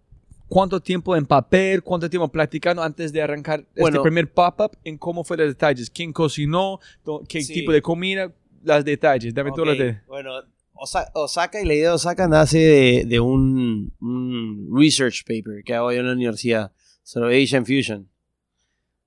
¿cuánto 0.48 0.80
tiempo 0.80 1.14
en 1.16 1.26
papel, 1.26 1.82
cuánto 1.82 2.08
tiempo 2.08 2.28
practicando 2.28 2.82
antes 2.82 3.12
de 3.12 3.20
arrancar 3.20 3.60
este 3.60 3.80
Bueno. 3.82 4.02
primer 4.02 4.32
pop-up? 4.32 4.70
¿En 4.84 4.96
cómo 4.96 5.22
fue 5.22 5.36
los 5.36 5.48
detalles? 5.48 5.90
¿Quién 5.90 6.14
cocinó? 6.14 6.80
¿Qué 7.28 7.42
Sí. 7.42 7.52
tipo 7.52 7.72
de 7.72 7.82
comida? 7.82 8.32
Los 8.62 8.84
detalles. 8.86 9.34
Dame 9.34 9.50
todos 9.52 9.68
los 9.68 9.76
detalles. 9.78 10.06
Bueno, 10.06 10.30
Osa- 10.74 11.10
Osaka 11.14 11.60
y 11.60 11.64
la 11.64 11.74
idea 11.74 11.88
de 11.90 11.94
Osaka 11.94 12.28
nace 12.28 12.58
de, 12.58 13.04
de 13.06 13.20
un, 13.20 13.94
un 14.00 14.70
research 14.76 15.22
paper 15.24 15.62
que 15.64 15.74
hago 15.74 15.92
yo 15.92 16.00
en 16.00 16.06
la 16.06 16.12
universidad 16.12 16.72
sobre 17.02 17.42
Asian 17.42 17.64
Fusion. 17.64 18.10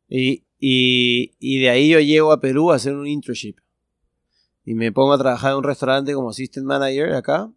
Y, 0.07 0.45
y, 0.59 1.35
y 1.39 1.59
de 1.59 1.69
ahí 1.69 1.89
yo 1.89 1.99
llego 1.99 2.31
a 2.31 2.39
Perú 2.39 2.71
a 2.71 2.75
hacer 2.75 2.95
un 2.95 3.07
internship. 3.07 3.57
Y 4.63 4.73
me 4.73 4.91
pongo 4.91 5.13
a 5.13 5.17
trabajar 5.17 5.51
en 5.51 5.57
un 5.57 5.63
restaurante 5.63 6.13
como 6.13 6.29
assistant 6.29 6.65
manager 6.65 7.13
acá. 7.13 7.51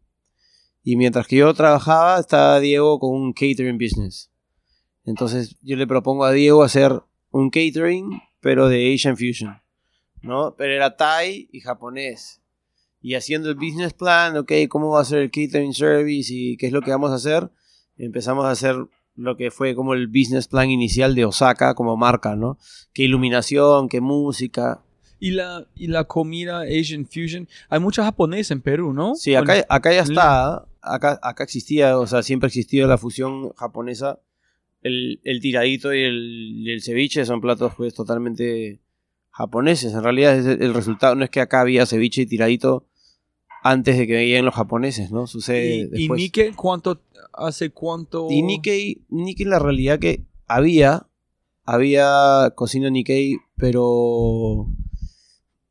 Y 0.82 0.96
mientras 0.96 1.26
que 1.26 1.36
yo 1.36 1.52
trabajaba, 1.54 2.18
estaba 2.18 2.58
Diego 2.60 2.98
con 2.98 3.10
un 3.14 3.32
catering 3.32 3.78
business. 3.78 4.30
Entonces 5.04 5.56
yo 5.62 5.76
le 5.76 5.86
propongo 5.86 6.24
a 6.24 6.32
Diego 6.32 6.62
hacer 6.62 7.00
un 7.30 7.50
catering, 7.50 8.20
pero 8.40 8.68
de 8.68 8.92
Asian 8.94 9.16
Fusion. 9.16 9.60
¿No? 10.22 10.54
Pero 10.56 10.72
era 10.74 10.96
Thai 10.96 11.48
y 11.52 11.60
japonés 11.60 12.39
y 13.02 13.14
haciendo 13.14 13.48
el 13.48 13.54
business 13.54 13.94
plan, 13.94 14.36
ok, 14.36 14.52
cómo 14.68 14.90
va 14.90 15.00
a 15.00 15.04
ser 15.04 15.20
el 15.20 15.30
catering 15.30 15.72
service 15.72 16.32
y 16.32 16.56
qué 16.56 16.66
es 16.66 16.72
lo 16.72 16.82
que 16.82 16.90
vamos 16.90 17.10
a 17.10 17.14
hacer, 17.14 17.50
empezamos 17.96 18.44
a 18.44 18.50
hacer 18.50 18.76
lo 19.16 19.36
que 19.36 19.50
fue 19.50 19.74
como 19.74 19.94
el 19.94 20.06
business 20.06 20.48
plan 20.48 20.70
inicial 20.70 21.14
de 21.14 21.24
Osaka 21.24 21.74
como 21.74 21.96
marca, 21.96 22.36
¿no? 22.36 22.58
Qué 22.92 23.04
iluminación, 23.04 23.88
qué 23.88 24.00
música. 24.00 24.82
Y 25.18 25.32
la, 25.32 25.66
y 25.74 25.88
la 25.88 26.04
comida 26.04 26.62
Asian 26.62 27.06
Fusion. 27.06 27.46
Hay 27.68 27.80
mucha 27.80 28.04
japonesa 28.04 28.54
en 28.54 28.62
Perú, 28.62 28.92
¿no? 28.94 29.14
Sí, 29.14 29.34
acá, 29.34 29.52
Bueno, 29.52 29.66
acá 29.68 29.92
ya 29.92 30.02
está, 30.02 30.66
acá, 30.80 31.18
acá 31.22 31.44
existía, 31.44 31.98
o 31.98 32.06
sea, 32.06 32.22
siempre 32.22 32.46
ha 32.46 32.48
existido 32.48 32.88
la 32.88 32.96
fusión 32.96 33.50
japonesa. 33.54 34.20
El, 34.82 35.20
el 35.24 35.40
tiradito 35.40 35.92
y 35.92 36.02
el, 36.02 36.64
el 36.66 36.82
ceviche 36.82 37.26
son 37.26 37.42
platos 37.42 37.74
pues 37.76 37.92
totalmente 37.92 38.80
japoneses. 39.30 39.92
En 39.92 40.02
realidad 40.02 40.38
el 40.38 40.72
resultado, 40.72 41.14
no 41.14 41.24
es 41.24 41.30
que 41.30 41.40
acá 41.40 41.60
había 41.60 41.84
ceviche 41.84 42.22
y 42.22 42.26
tiradito 42.26 42.86
antes 43.62 43.98
de 43.98 44.06
que 44.06 44.14
lleguen 44.26 44.44
los 44.44 44.54
japoneses, 44.54 45.10
¿no? 45.10 45.26
Sucede 45.26 45.88
y, 45.94 46.04
y. 46.04 46.08
Nike, 46.22 46.52
¿cuánto, 46.56 47.00
hace 47.32 47.70
cuánto? 47.70 48.28
Y 48.30 48.42
Nikkei, 48.42 49.02
Nikkei 49.10 49.46
la 49.46 49.58
realidad 49.58 49.98
que 49.98 50.24
había, 50.46 51.06
había 51.64 52.52
cocina 52.56 52.90
Nikkei, 52.90 53.36
pero 53.56 54.66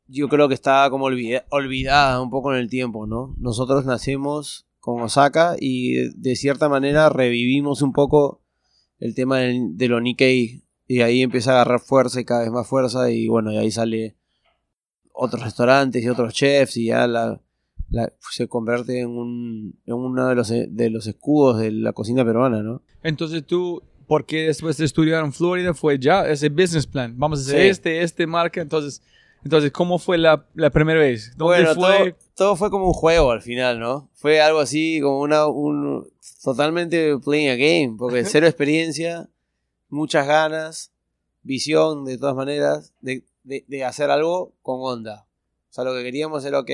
yo 0.06 0.28
creo 0.28 0.48
que 0.48 0.54
estaba 0.54 0.90
como 0.90 1.04
olvida- 1.06 1.44
olvidada 1.50 2.20
un 2.20 2.30
poco 2.30 2.52
en 2.52 2.60
el 2.60 2.68
tiempo, 2.68 3.06
¿no? 3.06 3.34
Nosotros 3.38 3.84
nacemos 3.84 4.66
con 4.80 5.02
Osaka 5.02 5.56
y 5.60 5.94
de, 5.94 6.10
de 6.16 6.36
cierta 6.36 6.68
manera 6.68 7.08
revivimos 7.10 7.82
un 7.82 7.92
poco 7.92 8.40
el 8.98 9.14
tema 9.14 9.38
del- 9.38 9.76
de, 9.76 9.88
lo 9.88 10.00
Nikkei 10.00 10.62
y 10.88 11.00
ahí 11.02 11.22
empieza 11.22 11.50
a 11.52 11.54
agarrar 11.56 11.80
fuerza 11.80 12.20
y 12.20 12.24
cada 12.24 12.42
vez 12.42 12.50
más 12.50 12.66
fuerza 12.66 13.10
y 13.10 13.28
bueno, 13.28 13.52
y 13.52 13.56
ahí 13.58 13.70
sale 13.70 14.16
otros 15.12 15.42
restaurantes 15.42 16.02
y 16.02 16.08
otros 16.08 16.32
chefs 16.34 16.76
y 16.76 16.86
ya 16.86 17.06
la, 17.06 17.40
la- 17.90 18.12
se 18.30 18.48
convierte 18.48 19.00
en, 19.00 19.10
un, 19.10 19.78
en 19.86 19.94
uno 19.94 20.28
de 20.28 20.34
los, 20.34 20.48
de 20.48 20.90
los 20.90 21.06
escudos 21.06 21.58
de 21.58 21.70
la 21.72 21.92
cocina 21.92 22.24
peruana, 22.24 22.62
¿no? 22.62 22.82
Entonces 23.02 23.44
tú, 23.46 23.82
¿por 24.06 24.24
qué 24.26 24.46
después 24.46 24.76
de 24.76 24.84
estudiar 24.84 25.24
en 25.24 25.32
Florida 25.32 25.74
fue 25.74 25.98
ya 25.98 26.26
ese 26.28 26.48
business 26.48 26.86
plan? 26.86 27.14
Vamos 27.16 27.40
a 27.40 27.42
hacer 27.42 27.62
Sí. 27.62 27.68
este, 27.68 28.02
este 28.02 28.26
marca. 28.26 28.60
Entonces, 28.60 29.02
entonces 29.44 29.72
¿cómo 29.72 29.98
fue 29.98 30.18
la, 30.18 30.46
la 30.54 30.70
primera 30.70 31.00
vez? 31.00 31.32
¿Dónde 31.36 31.64
Bueno, 31.64 31.74
fue? 31.74 32.10
Todo, 32.12 32.16
todo 32.36 32.56
fue 32.56 32.70
como 32.70 32.86
un 32.88 32.92
juego 32.94 33.30
al 33.30 33.42
final, 33.42 33.78
¿no? 33.80 34.08
Fue 34.14 34.40
algo 34.40 34.60
así 34.60 35.00
como 35.00 35.20
una 35.20 35.46
un 35.46 36.06
totalmente 36.44 37.18
playing 37.18 37.48
a 37.50 37.56
game, 37.56 37.94
porque 37.98 38.24
cero 38.24 38.46
experiencia, 38.46 39.28
muchas 39.88 40.26
ganas, 40.26 40.92
visión 41.42 42.04
de 42.04 42.18
todas 42.18 42.34
maneras 42.36 42.92
de, 43.00 43.24
de- 43.44 43.64
de 43.66 43.84
hacer 43.84 44.10
algo 44.10 44.52
con 44.62 44.76
onda. 44.80 45.26
O 45.70 45.72
sea, 45.72 45.84
lo 45.84 45.94
que 45.94 46.02
queríamos 46.02 46.44
era, 46.44 46.58
ok, 46.60 46.70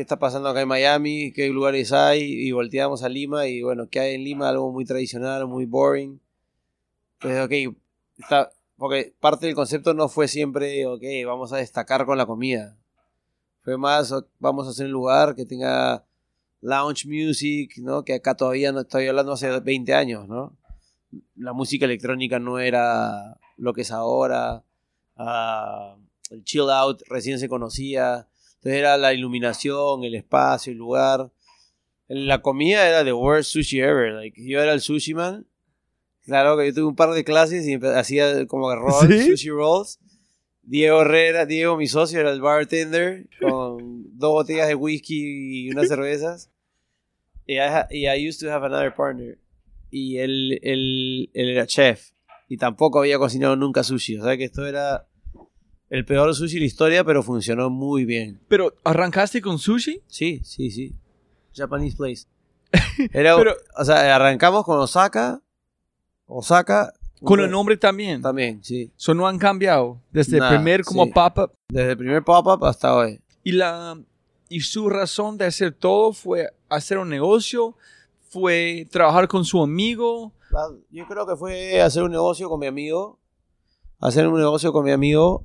¿qué 0.00 0.02
está 0.02 0.18
pasando 0.18 0.48
acá 0.48 0.62
en 0.62 0.68
Miami? 0.68 1.30
¿Qué 1.30 1.48
lugares 1.50 1.92
hay? 1.92 2.22
Y 2.22 2.52
volteamos 2.52 3.02
a 3.02 3.10
Lima 3.10 3.46
y 3.48 3.60
bueno, 3.60 3.90
¿qué 3.90 4.00
hay 4.00 4.14
en 4.14 4.24
Lima? 4.24 4.48
Algo 4.48 4.72
muy 4.72 4.86
tradicional, 4.86 5.46
muy 5.46 5.66
boring. 5.66 6.18
Entonces, 7.20 7.68
ok, 7.68 7.76
está, 8.16 8.50
porque 8.78 9.14
parte 9.20 9.44
del 9.44 9.54
concepto 9.54 9.92
no 9.92 10.08
fue 10.08 10.26
siempre, 10.26 10.86
ok, 10.86 11.02
vamos 11.26 11.52
a 11.52 11.58
destacar 11.58 12.06
con 12.06 12.16
la 12.16 12.24
comida. 12.24 12.78
Fue 13.60 13.76
más, 13.76 14.14
vamos 14.38 14.66
a 14.66 14.70
hacer 14.70 14.86
un 14.86 14.92
lugar 14.92 15.34
que 15.34 15.44
tenga 15.44 16.02
lounge 16.62 17.06
music, 17.06 17.76
¿no? 17.82 18.02
Que 18.02 18.14
acá 18.14 18.34
todavía 18.34 18.72
no 18.72 18.80
estoy 18.80 19.06
hablando 19.06 19.32
hace 19.32 19.60
20 19.60 19.92
años, 19.92 20.26
¿no? 20.26 20.56
La 21.36 21.52
música 21.52 21.84
electrónica 21.84 22.38
no 22.38 22.58
era 22.58 23.38
lo 23.58 23.74
que 23.74 23.82
es 23.82 23.90
ahora. 23.90 24.64
ah, 25.16 25.94
el 26.30 26.42
chill 26.42 26.70
out 26.70 27.02
recién 27.06 27.38
se 27.38 27.50
conocía. 27.50 28.29
Entonces 28.60 28.78
era 28.78 28.98
la 28.98 29.14
iluminación, 29.14 30.04
el 30.04 30.14
espacio, 30.14 30.70
el 30.70 30.78
lugar. 30.78 31.30
La 32.08 32.42
comida 32.42 32.86
era 32.86 33.02
the 33.04 33.14
worst 33.14 33.52
sushi 33.52 33.80
ever. 33.80 34.12
Like, 34.12 34.38
yo 34.44 34.60
era 34.60 34.74
el 34.74 34.82
sushi 34.82 35.14
man. 35.14 35.46
Claro 36.26 36.58
que 36.58 36.66
yo 36.66 36.74
tuve 36.74 36.84
un 36.84 36.94
par 36.94 37.10
de 37.12 37.24
clases 37.24 37.66
y 37.66 37.74
hacía 37.82 38.46
como 38.46 38.74
rolls, 38.74 39.08
¿Sí? 39.08 39.30
sushi 39.30 39.48
rolls. 39.48 39.98
Diego 40.62 41.00
Herrera, 41.00 41.46
Diego, 41.46 41.78
mi 41.78 41.86
socio, 41.86 42.20
era 42.20 42.30
el 42.30 42.42
bartender 42.42 43.28
con 43.40 44.18
dos 44.18 44.30
botellas 44.32 44.68
de 44.68 44.74
whisky 44.74 45.66
y 45.66 45.70
unas 45.70 45.88
cervezas. 45.88 46.50
Y 47.46 47.54
I, 47.54 47.86
y 47.90 48.06
I 48.08 48.28
used 48.28 48.40
to 48.40 48.52
have 48.52 48.66
another 48.66 48.94
partner. 48.94 49.38
Y 49.90 50.18
él, 50.18 50.60
él, 50.62 51.30
él 51.32 51.48
era 51.48 51.66
chef. 51.66 52.10
Y 52.46 52.58
tampoco 52.58 52.98
había 52.98 53.18
cocinado 53.18 53.56
nunca 53.56 53.82
sushi. 53.82 54.18
O 54.18 54.24
sea 54.24 54.36
que 54.36 54.44
esto 54.44 54.66
era 54.66 55.08
el 55.90 56.04
peor 56.04 56.34
sushi 56.34 56.54
de 56.54 56.60
la 56.60 56.66
historia, 56.66 57.04
pero 57.04 57.22
funcionó 57.22 57.68
muy 57.68 58.04
bien. 58.04 58.40
Pero, 58.48 58.72
¿arrancaste 58.84 59.42
con 59.42 59.58
sushi? 59.58 60.00
Sí, 60.06 60.40
sí, 60.44 60.70
sí. 60.70 60.94
Japanese 61.54 61.96
place. 61.96 62.26
Era, 63.12 63.36
Pero- 63.36 63.54
o 63.76 63.84
sea, 63.84 64.14
arrancamos 64.14 64.64
con 64.64 64.78
Osaka. 64.78 65.42
Osaka. 66.26 66.92
Con 67.22 67.40
el 67.40 67.50
nombre 67.50 67.76
también. 67.76 68.22
También, 68.22 68.62
sí. 68.64 68.90
Eso 68.96 69.12
no 69.12 69.26
han 69.28 69.38
cambiado. 69.38 70.00
Desde 70.10 70.38
el 70.38 70.48
primer 70.48 70.84
como 70.84 71.04
sí. 71.04 71.10
pop-up. 71.12 71.52
Desde 71.68 71.90
el 71.90 71.96
primer 71.98 72.22
pop-up 72.24 72.64
hasta 72.64 72.94
hoy. 72.94 73.20
Y, 73.44 73.52
la, 73.52 74.00
y 74.48 74.60
su 74.60 74.88
razón 74.88 75.36
de 75.36 75.44
hacer 75.46 75.72
todo 75.74 76.12
fue 76.14 76.48
hacer 76.70 76.96
un 76.98 77.10
negocio, 77.10 77.76
fue 78.30 78.86
trabajar 78.90 79.28
con 79.28 79.44
su 79.44 79.60
amigo. 79.62 80.32
La- 80.50 80.70
Yo 80.90 81.06
creo 81.06 81.26
que 81.26 81.36
fue 81.36 81.82
hacer 81.82 82.04
un 82.04 82.12
negocio 82.12 82.48
con 82.48 82.60
mi 82.60 82.66
amigo. 82.68 83.18
Hacer 83.98 84.26
un 84.26 84.38
negocio 84.38 84.72
con 84.72 84.84
mi 84.84 84.92
amigo 84.92 85.44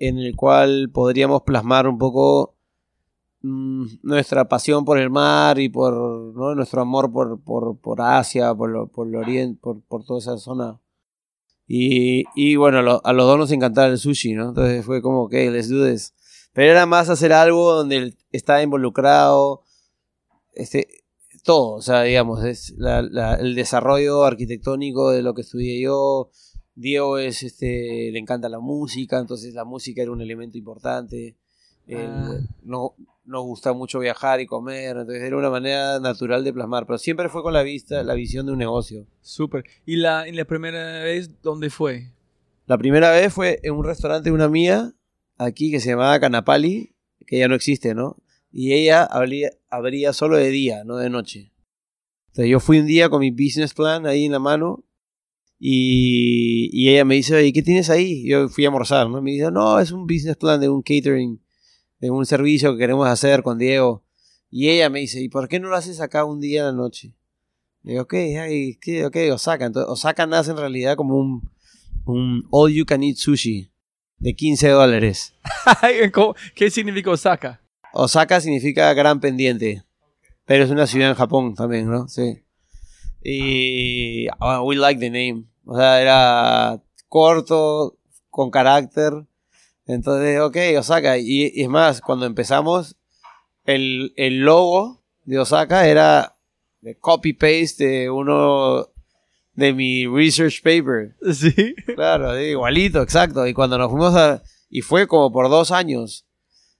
en 0.00 0.18
el 0.18 0.34
cual 0.34 0.90
podríamos 0.92 1.42
plasmar 1.42 1.86
un 1.86 1.98
poco 1.98 2.56
mm, 3.42 3.84
nuestra 4.02 4.48
pasión 4.48 4.84
por 4.84 4.98
el 4.98 5.10
mar 5.10 5.58
y 5.60 5.68
por 5.68 5.94
¿no? 5.94 6.54
nuestro 6.56 6.80
amor 6.82 7.12
por, 7.12 7.40
por, 7.40 7.78
por 7.78 8.00
Asia, 8.00 8.52
por, 8.54 8.70
lo- 8.70 8.88
por 8.88 9.06
el 9.06 9.14
Oriente, 9.14 9.60
por, 9.62 9.80
por 9.82 10.04
toda 10.04 10.18
esa 10.18 10.36
zona. 10.38 10.80
Y, 11.72 12.56
bueno, 12.56 13.00
a 13.04 13.12
los 13.12 13.26
dos 13.26 13.38
nos 13.38 13.52
encantaba 13.52 13.86
el 13.86 13.98
sushi, 13.98 14.32
¿no? 14.34 14.48
Entonces 14.48 14.84
fue 14.84 15.00
como, 15.00 15.22
ok, 15.22 15.32
let's 15.52 15.68
do 15.68 15.86
this. 15.88 16.14
Pero 16.52 16.72
era 16.72 16.84
más 16.84 17.08
hacer 17.08 17.32
algo 17.32 17.72
donde 17.72 18.16
estaba 18.32 18.60
involucrado, 18.60 19.62
este, 20.52 20.88
todo, 21.44 21.74
o 21.76 21.80
sea, 21.82 22.02
digamos, 22.02 22.40
el 22.42 23.54
desarrollo 23.54 24.24
arquitectónico 24.24 25.10
de 25.10 25.22
lo 25.22 25.32
que 25.32 25.42
estudié 25.42 25.80
yo. 25.80 26.30
Diego 26.80 27.18
es, 27.18 27.42
este, 27.42 28.10
le 28.10 28.18
encanta 28.18 28.48
la 28.48 28.58
música, 28.60 29.18
entonces 29.18 29.52
la 29.54 29.64
música 29.64 30.02
era 30.02 30.10
un 30.10 30.20
elemento 30.20 30.56
importante. 30.56 31.36
Él, 31.86 32.08
Ah. 32.08 32.38
no, 32.62 32.94
nos 33.24 33.44
gusta 33.44 33.72
mucho 33.72 33.98
viajar 33.98 34.40
y 34.40 34.46
comer, 34.46 34.96
entonces 34.96 35.22
era 35.22 35.36
una 35.36 35.50
manera 35.50 36.00
natural 36.00 36.42
de 36.42 36.52
plasmar, 36.52 36.86
pero 36.86 36.98
siempre 36.98 37.28
fue 37.28 37.42
con 37.42 37.52
la 37.52 37.62
vista, 37.62 38.02
la 38.02 38.14
visión 38.14 38.46
de 38.46 38.52
un 38.52 38.58
negocio. 38.58 39.06
Súper. 39.20 39.64
¿Y 39.84 39.96
la, 39.96 40.26
y 40.28 40.32
la 40.32 40.44
primera 40.44 41.02
vez 41.02 41.30
dónde 41.42 41.68
fue? 41.70 42.12
La 42.66 42.78
primera 42.78 43.10
vez 43.10 43.32
fue 43.32 43.60
en 43.62 43.74
un 43.74 43.84
restaurante 43.84 44.30
de 44.30 44.34
una 44.34 44.48
mía, 44.48 44.92
aquí, 45.36 45.70
que 45.70 45.80
se 45.80 45.90
llamaba 45.90 46.18
Canapali, 46.20 46.94
que 47.26 47.38
ya 47.38 47.48
no 47.48 47.54
existe, 47.54 47.94
¿no? 47.94 48.16
Y 48.52 48.72
ella 48.72 49.04
abría, 49.04 49.50
abría 49.68 50.12
solo 50.12 50.36
de 50.36 50.48
día, 50.48 50.84
no 50.84 50.96
de 50.96 51.10
noche. 51.10 51.52
Entonces 52.28 52.50
yo 52.50 52.60
fui 52.60 52.78
un 52.78 52.86
día 52.86 53.08
con 53.08 53.20
mi 53.20 53.30
business 53.30 53.74
plan 53.74 54.06
ahí 54.06 54.24
en 54.24 54.32
la 54.32 54.38
mano 54.38 54.84
y, 55.62 56.70
y 56.72 56.88
ella 56.88 57.04
me 57.04 57.16
dice, 57.16 57.44
¿y 57.46 57.52
qué 57.52 57.62
tienes 57.62 57.90
ahí? 57.90 58.26
Yo 58.26 58.48
fui 58.48 58.64
a 58.64 58.68
almorzar, 58.68 59.08
¿no? 59.10 59.20
Me 59.20 59.32
dice, 59.32 59.50
no, 59.50 59.78
es 59.78 59.92
un 59.92 60.06
business 60.06 60.36
plan 60.36 60.58
de 60.58 60.70
un 60.70 60.80
catering, 60.80 61.38
de 62.00 62.10
un 62.10 62.24
servicio 62.24 62.72
que 62.72 62.78
queremos 62.78 63.06
hacer 63.06 63.42
con 63.42 63.58
Diego. 63.58 64.02
Y 64.50 64.70
ella 64.70 64.88
me 64.88 65.00
dice, 65.00 65.20
¿y 65.22 65.28
por 65.28 65.48
qué 65.48 65.60
no 65.60 65.68
lo 65.68 65.76
haces 65.76 66.00
acá 66.00 66.24
un 66.24 66.40
día 66.40 66.60
en 66.60 66.66
la 66.66 66.72
noche? 66.72 67.12
Le 67.82 67.92
digo, 67.92 68.02
ok, 68.04 68.14
ay, 68.14 68.78
ok, 69.04 69.16
Osaka. 69.34 69.66
Entonces, 69.66 69.90
Osaka 69.92 70.26
nace 70.26 70.50
en 70.50 70.56
realidad 70.56 70.96
como 70.96 71.16
un, 71.18 71.50
un 72.06 72.46
all 72.50 72.72
you 72.72 72.86
can 72.86 73.02
eat 73.02 73.16
sushi 73.16 73.70
de 74.18 74.34
15 74.34 74.68
dólares. 74.70 75.34
¿Cómo- 76.12 76.34
¿Qué 76.54 76.70
significa 76.70 77.10
Osaka? 77.10 77.60
Osaka 77.92 78.40
significa 78.40 78.92
gran 78.94 79.20
pendiente, 79.20 79.82
pero 80.46 80.64
es 80.64 80.70
una 80.70 80.86
ciudad 80.86 81.10
en 81.10 81.16
Japón 81.16 81.54
también, 81.54 81.86
¿no? 81.90 82.08
Sí. 82.08 82.38
Y 83.22 84.26
ah, 84.40 84.62
we 84.62 84.76
like 84.76 84.98
the 84.98 85.10
name. 85.10 85.44
O 85.72 85.76
sea, 85.76 86.02
era 86.02 86.82
corto, 87.08 87.96
con 88.28 88.50
carácter. 88.50 89.12
Entonces, 89.86 90.40
ok, 90.40 90.56
Osaka. 90.76 91.16
Y, 91.16 91.52
y 91.54 91.62
es 91.62 91.68
más, 91.68 92.00
cuando 92.00 92.26
empezamos, 92.26 92.96
el, 93.66 94.12
el 94.16 94.40
logo 94.40 95.00
de 95.26 95.38
Osaka 95.38 95.86
era 95.86 96.36
de 96.80 96.98
copy-paste 96.98 97.86
de 97.86 98.10
uno 98.10 98.88
de 99.52 99.72
mi 99.72 100.08
research 100.08 100.60
paper. 100.60 101.14
Sí. 101.32 101.76
Claro, 101.94 102.36
igualito, 102.40 103.00
exacto. 103.00 103.46
Y 103.46 103.54
cuando 103.54 103.78
nos 103.78 103.92
fuimos 103.92 104.16
a... 104.16 104.42
Y 104.70 104.80
fue 104.80 105.06
como 105.06 105.30
por 105.30 105.48
dos 105.50 105.70
años, 105.70 106.26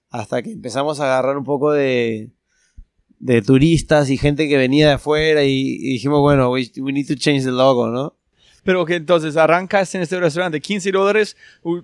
hasta 0.09 0.41
que 0.41 0.51
empezamos 0.51 0.99
a 0.99 1.05
agarrar 1.05 1.37
un 1.37 1.45
poco 1.45 1.71
de, 1.71 2.31
de 3.19 3.41
turistas 3.41 4.09
y 4.09 4.17
gente 4.17 4.49
que 4.49 4.57
venía 4.57 4.87
de 4.87 4.93
afuera 4.95 5.45
y, 5.45 5.77
y 5.79 5.93
dijimos, 5.93 6.19
bueno, 6.19 6.51
we, 6.51 6.69
we 6.81 6.91
need 6.91 7.07
to 7.07 7.15
change 7.15 7.45
the 7.45 7.51
logo, 7.51 7.87
¿no? 7.87 8.17
Pero 8.63 8.85
que 8.85 8.95
entonces 8.95 9.37
arrancas 9.37 9.93
en 9.95 10.01
este 10.01 10.19
restaurante 10.19 10.61
15 10.61 10.91
dólares, 10.91 11.35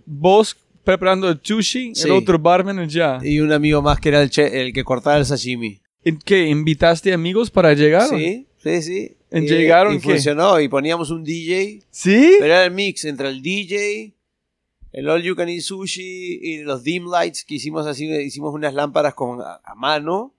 vos 0.05 0.55
preparando 0.83 1.27
el 1.29 1.39
sushi, 1.41 1.93
Sí. 1.95 2.05
el 2.07 2.11
otro 2.11 2.37
barman 2.39 2.87
ya. 2.87 3.19
Y 3.21 3.39
un 3.39 3.51
amigo 3.51 3.81
más 3.81 3.99
que 3.99 4.09
era 4.09 4.21
el, 4.21 4.29
che- 4.29 4.61
el 4.61 4.71
que 4.73 4.83
cortaba 4.83 5.17
el 5.17 5.25
sashimi. 5.25 5.81
¿En 6.03 6.17
qué? 6.19 6.47
¿Invitaste 6.47 7.11
amigos 7.13 7.49
para 7.51 7.73
llegar? 7.73 8.07
Sí, 8.07 8.47
sí, 8.63 8.81
sí. 8.81 9.17
¿En 9.31 9.43
Y- 9.43 9.47
llegaron 9.47 9.95
y 9.95 9.99
qué? 9.99 10.11
funcionó 10.11 10.59
y 10.61 10.69
poníamos 10.69 11.09
un 11.09 11.23
DJ, 11.23 11.81
¿Sí? 11.91 12.35
pero 12.39 12.53
era 12.53 12.63
el 12.65 12.71
mix 12.71 13.03
entre 13.03 13.27
el 13.27 13.41
DJ, 13.41 14.13
el 14.93 15.09
All 15.09 15.21
You 15.21 15.35
Can 15.35 15.49
Eat 15.49 15.61
Sushi 15.63 16.39
y 16.41 16.57
los 16.59 16.83
dim 16.83 17.07
lights 17.11 17.43
que 17.43 17.55
hicimos 17.55 17.85
así, 17.85 18.05
hicimos 18.09 18.53
unas 18.53 18.73
lámparas 18.73 19.13
con, 19.15 19.41
a, 19.41 19.59
a 19.63 19.75
mano. 19.75 20.33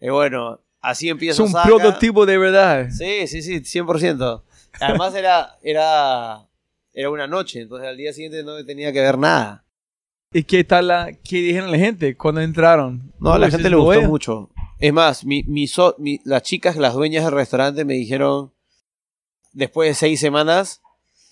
Y 0.00 0.10
bueno, 0.10 0.60
así 0.80 1.08
empieza 1.08 1.42
Es 1.42 1.48
un 1.48 1.56
Osaka. 1.56 1.66
prototipo 1.68 2.24
de 2.26 2.38
verdad. 2.38 2.88
Sí, 2.90 3.26
sí, 3.26 3.42
sí, 3.42 3.60
100%. 3.64 4.42
Además 4.80 5.14
era, 5.14 5.56
era, 5.62 6.46
era 6.92 7.10
una 7.10 7.26
noche, 7.26 7.60
entonces 7.62 7.88
al 7.88 7.96
día 7.96 8.12
siguiente 8.12 8.42
no 8.42 8.64
tenía 8.64 8.92
que 8.92 9.00
ver 9.00 9.18
nada. 9.18 9.64
¿Y 10.32 10.42
qué 10.44 10.64
tal 10.64 10.88
la, 10.88 11.12
qué 11.12 11.36
dijeron 11.38 11.70
la 11.70 11.78
gente 11.78 12.16
cuando 12.16 12.40
entraron? 12.40 13.12
No, 13.20 13.32
a 13.32 13.38
la 13.38 13.48
gente 13.50 13.70
le 13.70 13.76
gustó 13.76 14.00
mucho. 14.08 14.50
Es 14.78 14.92
más, 14.92 15.24
mi, 15.24 15.42
mi 15.44 15.66
so- 15.66 15.94
mi- 15.98 16.20
las 16.24 16.42
chicas, 16.42 16.76
las 16.76 16.94
dueñas 16.94 17.24
del 17.24 17.32
restaurante 17.34 17.84
me 17.84 17.94
dijeron, 17.94 18.52
después 19.52 19.88
de 19.88 19.94
seis 19.94 20.20
semanas, 20.20 20.82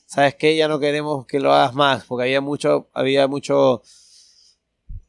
¿sabes 0.07 0.35
qué? 0.37 0.57
Ya 0.57 0.69
no 0.69 0.79
queremos 0.81 1.27
que 1.27 1.41
lo 1.41 1.53
hagas 1.53 1.75
más, 1.75 2.05
porque 2.05 2.23
había 2.25 2.41
mucho, 2.41 2.89
había 2.95 3.27
mucho... 3.29 3.83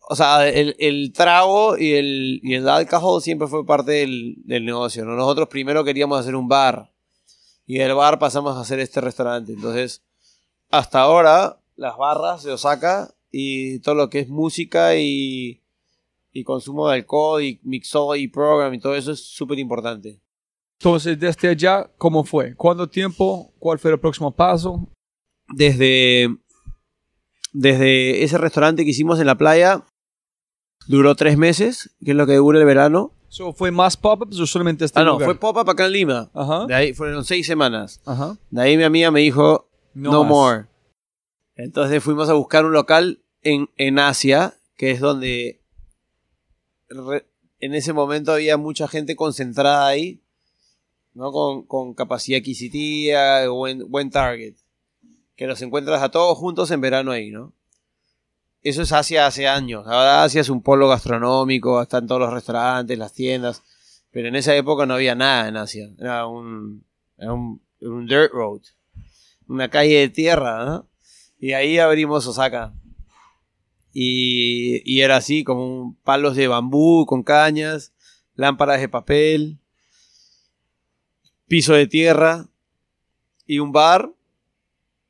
O 0.07 0.15
sea, 0.15 0.47
el, 0.47 0.75
el 0.77 1.13
trago 1.13 1.77
y 1.77 1.93
el, 1.93 2.39
y 2.43 2.53
el 2.55 2.67
alcohol 2.69 3.21
siempre 3.23 3.47
fue 3.47 3.65
parte 3.65 3.91
del, 3.91 4.35
del 4.43 4.63
negocio. 4.65 5.03
¿no? 5.05 5.15
Nosotros 5.15 5.47
primero 5.47 5.83
queríamos 5.83 6.19
hacer 6.19 6.35
un 6.35 6.47
bar. 6.47 6.91
Y 7.65 7.77
del 7.77 7.95
bar 7.95 8.19
pasamos 8.19 8.57
a 8.57 8.61
hacer 8.61 8.79
este 8.79 9.01
restaurante. 9.01 9.53
Entonces, 9.53 10.03
hasta 10.69 11.01
ahora, 11.01 11.59
las 11.75 11.97
barras 11.97 12.43
de 12.43 12.51
Osaka 12.51 13.13
y 13.31 13.79
todo 13.79 13.95
lo 13.95 14.09
que 14.09 14.19
es 14.19 14.29
música 14.29 14.95
y, 14.95 15.63
y 16.31 16.43
consumo 16.43 16.89
de 16.89 16.95
alcohol 16.95 17.41
y 17.41 17.59
mixo 17.63 18.15
y 18.15 18.27
program 18.27 18.73
y 18.73 18.79
todo 18.79 18.95
eso 18.95 19.11
es 19.11 19.25
súper 19.25 19.57
importante. 19.59 20.21
Entonces, 20.79 21.19
desde 21.19 21.49
allá, 21.49 21.89
¿cómo 21.97 22.23
fue? 22.23 22.55
¿Cuánto 22.55 22.89
tiempo? 22.89 23.53
¿Cuál 23.59 23.79
fue 23.79 23.91
el 23.91 23.99
próximo 23.99 24.35
paso? 24.35 24.89
Desde, 25.47 26.27
desde 27.53 28.23
ese 28.23 28.37
restaurante 28.37 28.83
que 28.83 28.91
hicimos 28.91 29.19
en 29.19 29.27
la 29.27 29.37
playa, 29.37 29.85
duró 30.87 31.15
tres 31.15 31.37
meses, 31.37 31.95
que 32.03 32.11
es 32.11 32.17
lo 32.17 32.27
que 32.27 32.35
dura 32.35 32.59
el 32.59 32.65
verano. 32.65 33.14
So, 33.35 33.51
¿Fue 33.51 33.69
más 33.69 33.97
pop-ups 33.97 34.39
o 34.39 34.47
solamente 34.47 34.85
este 34.85 34.97
ah, 34.97 35.03
no, 35.03 35.11
lugar? 35.13 35.25
fue 35.25 35.35
pop-up 35.37 35.69
acá 35.69 35.87
en 35.87 35.91
Lima. 35.91 36.29
Ajá, 36.33 36.65
De 36.67 36.73
ahí 36.73 36.93
fueron 36.93 37.25
seis 37.25 37.45
semanas. 37.45 37.99
ajá. 38.05 38.37
De 38.49 38.61
ahí 38.61 38.77
mi 38.77 38.83
amiga 38.83 39.11
me 39.11 39.19
dijo, 39.19 39.67
no, 39.93 40.23
more. 40.23 40.67
Entonces 41.57 42.01
fuimos 42.01 42.29
a 42.29 42.33
buscar 42.33 42.63
un 42.63 42.71
local 42.71 43.19
en, 43.41 43.69
en 43.75 43.99
Asia, 43.99 44.53
que 44.77 44.91
es 44.91 45.01
donde 45.01 45.59
re- 46.87 47.25
en 47.59 47.73
ese 47.73 47.91
momento 47.91 48.31
había 48.31 48.55
mucha 48.55 48.87
gente 48.87 49.17
concentrada 49.17 49.85
ahí, 49.85 50.21
¿no? 51.13 51.33
Con, 51.33 51.63
con 51.63 51.93
capacidad 51.93 52.39
adquisitiva, 52.39 53.47
buen, 53.49 53.91
buen 53.91 54.11
target. 54.11 54.53
Que 55.35 55.45
los 55.45 55.61
encuentras 55.61 56.01
a 56.01 56.09
todos 56.09 56.37
juntos 56.37 56.71
en 56.71 56.79
verano 56.79 57.11
ahí, 57.11 57.31
¿no? 57.31 57.51
Eso 58.65 58.81
es 58.81 58.91
Asia 58.91 59.27
hace 59.27 59.47
años. 59.47 59.85
Ahora 59.85 60.23
Asia 60.23 60.41
es 60.41 60.49
un 60.49 60.63
polo 60.63 60.87
gastronómico, 60.89 61.79
están 61.79 62.07
todos 62.07 62.21
los 62.21 62.33
restaurantes, 62.33 62.97
las 62.97 63.13
tiendas. 63.13 63.61
Pero 64.09 64.27
en 64.27 64.35
esa 64.35 64.55
época 64.55 64.87
no 64.87 64.95
había 64.95 65.13
nada 65.13 65.47
en 65.47 65.55
Asia. 65.55 65.91
Era 65.99 66.25
un, 66.25 66.83
era 67.15 67.33
un, 67.33 67.61
dirt 68.07 68.31
road. 68.31 68.61
Una 69.47 69.69
calle 69.69 69.99
de 69.99 70.09
tierra. 70.09 70.83
Y 71.37 71.53
ahí 71.53 71.77
abrimos 71.77 72.25
Osaka. 72.25 72.73
Y, 73.93 74.99
era 74.99 75.17
así, 75.17 75.43
como 75.43 75.95
palos 76.03 76.35
de 76.35 76.47
bambú 76.47 77.05
con 77.05 77.21
cañas, 77.21 77.93
lámparas 78.33 78.81
de 78.81 78.89
papel, 78.89 79.59
piso 81.47 81.75
de 81.75 81.85
tierra 81.85 82.47
y 83.45 83.59
un 83.59 83.71
bar. 83.71 84.11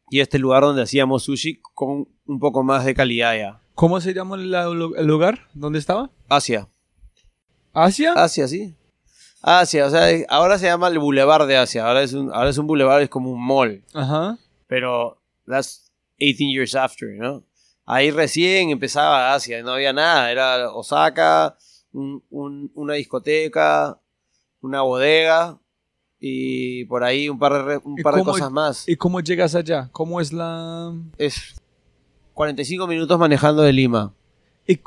Y 0.10 0.20
este 0.20 0.40
lugar 0.40 0.64
donde 0.64 0.82
hacíamos 0.82 1.24
sushi 1.24 1.62
con 1.74 2.10
un 2.26 2.40
poco 2.40 2.64
más 2.64 2.86
de 2.86 2.94
calidad 2.94 3.36
ya. 3.38 3.62
¿Cómo 3.76 4.00
se 4.02 4.14
llama 4.14 4.36
el, 4.38 4.54
el 4.54 5.06
lugar? 5.06 5.48
¿Dónde 5.54 5.80
estaba? 5.80 6.10
Asia. 6.30 6.68
¿Asia? 7.74 8.14
Asia, 8.14 8.48
sí. 8.48 8.76
Asia, 9.42 9.86
o 9.86 9.90
sea, 9.90 10.10
es- 10.10 10.26
ahora 10.30 10.58
se 10.58 10.66
llama 10.66 10.88
el 10.88 10.98
Boulevard 11.00 11.46
de 11.48 11.58
Asia. 11.58 11.86
Ahora 11.88 12.02
es 12.04 12.14
un, 12.14 12.32
ahora 12.34 12.50
es 12.50 12.58
un 12.58 12.68
boulevard, 12.68 13.02
es 13.04 13.10
como 13.10 13.32
un 13.32 13.46
mall. 13.46 13.84
Ajá. 13.94 14.38
Pero 14.68 15.22
that's 15.46 15.92
18 16.20 16.52
years 16.52 16.74
after, 16.76 17.10
¿no? 17.10 17.44
Ahí 17.86 18.10
recién 18.10 18.70
empezaba 18.72 19.34
Asia, 19.36 19.62
no 19.62 19.74
había 19.74 19.94
nada. 19.94 20.32
Era 20.32 20.72
Osaka, 20.72 21.56
un- 21.92 22.24
un- 22.32 22.72
una 22.74 22.94
discoteca, 22.96 24.00
una 24.62 24.82
bodega 24.82 25.60
y 26.20 26.86
por 26.86 27.04
ahí 27.04 27.30
un 27.30 27.38
par 27.38 27.66
de, 27.66 27.78
un 27.84 28.00
¿Y 28.00 28.02
par 28.02 28.16
de 28.16 28.22
cómo- 28.22 28.32
cosas 28.32 28.52
más. 28.52 28.88
¿Y 28.90 28.96
cómo 28.96 29.20
llegas 29.20 29.54
allá? 29.54 29.90
¿Cómo 29.92 30.20
es 30.22 30.34
la...? 30.34 30.92
Es 31.20 31.54
45 32.36 32.86
minutos 32.86 33.18
manejando 33.18 33.64
de 33.64 33.74
Lima. 33.74 34.14
¿Y 34.68 34.78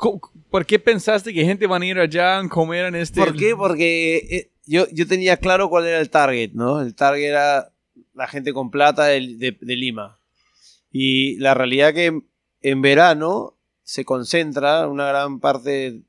por 0.49 0.65
qué 0.65 0.79
pensaste 0.79 1.33
que 1.33 1.43
gente 1.43 1.67
van 1.67 1.81
a 1.81 1.85
ir 1.85 1.97
allá 1.99 2.39
a 2.39 2.47
comer 2.47 2.85
en 2.85 2.95
este...? 2.95 3.19
¿Por 3.19 3.35
qué? 3.35 3.55
Porque 3.55 4.17
eh, 4.29 4.51
yo, 4.65 4.85
yo 4.93 5.07
tenía 5.07 5.35
claro 5.37 5.69
cuál 5.69 5.85
era 5.87 5.99
el 5.99 6.09
target, 6.09 6.51
¿no? 6.53 6.81
El 6.81 6.95
target 6.95 7.25
era 7.29 7.71
la 8.13 8.27
gente 8.27 8.53
con 8.53 8.71
plata 8.71 9.05
de, 9.05 9.35
de- 9.37 9.57
de 9.59 9.75
Lima. 9.75 10.19
Y 10.91 11.37
la 11.37 11.53
realidad 11.53 11.93
que 11.93 12.21
en 12.61 12.81
verano 12.81 13.55
se 13.83 14.05
concentra 14.05 14.87
una 14.87 15.07
gran 15.07 15.39
parte 15.39 16.01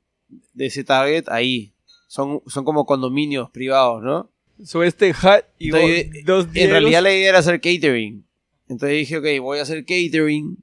de 0.53 0.65
ese 0.65 0.83
target 0.83 1.25
ahí. 1.29 1.73
Son, 2.07 2.41
son 2.47 2.65
como 2.65 2.85
condominios 2.85 3.49
privados, 3.51 4.03
¿no? 4.03 4.29
So 4.65 4.83
este 4.83 5.09
hut 5.11 5.45
y 5.57 5.67
Entonces, 5.67 6.25
dos 6.25 6.47
En 6.53 6.69
realidad 6.69 7.01
la 7.01 7.11
idea 7.13 7.29
era 7.29 7.39
hacer 7.39 7.59
catering. 7.61 8.25
Entonces 8.67 8.97
dije, 8.97 9.17
ok, 9.17 9.41
voy 9.41 9.59
a 9.59 9.63
hacer 9.63 9.83
catering 9.85 10.57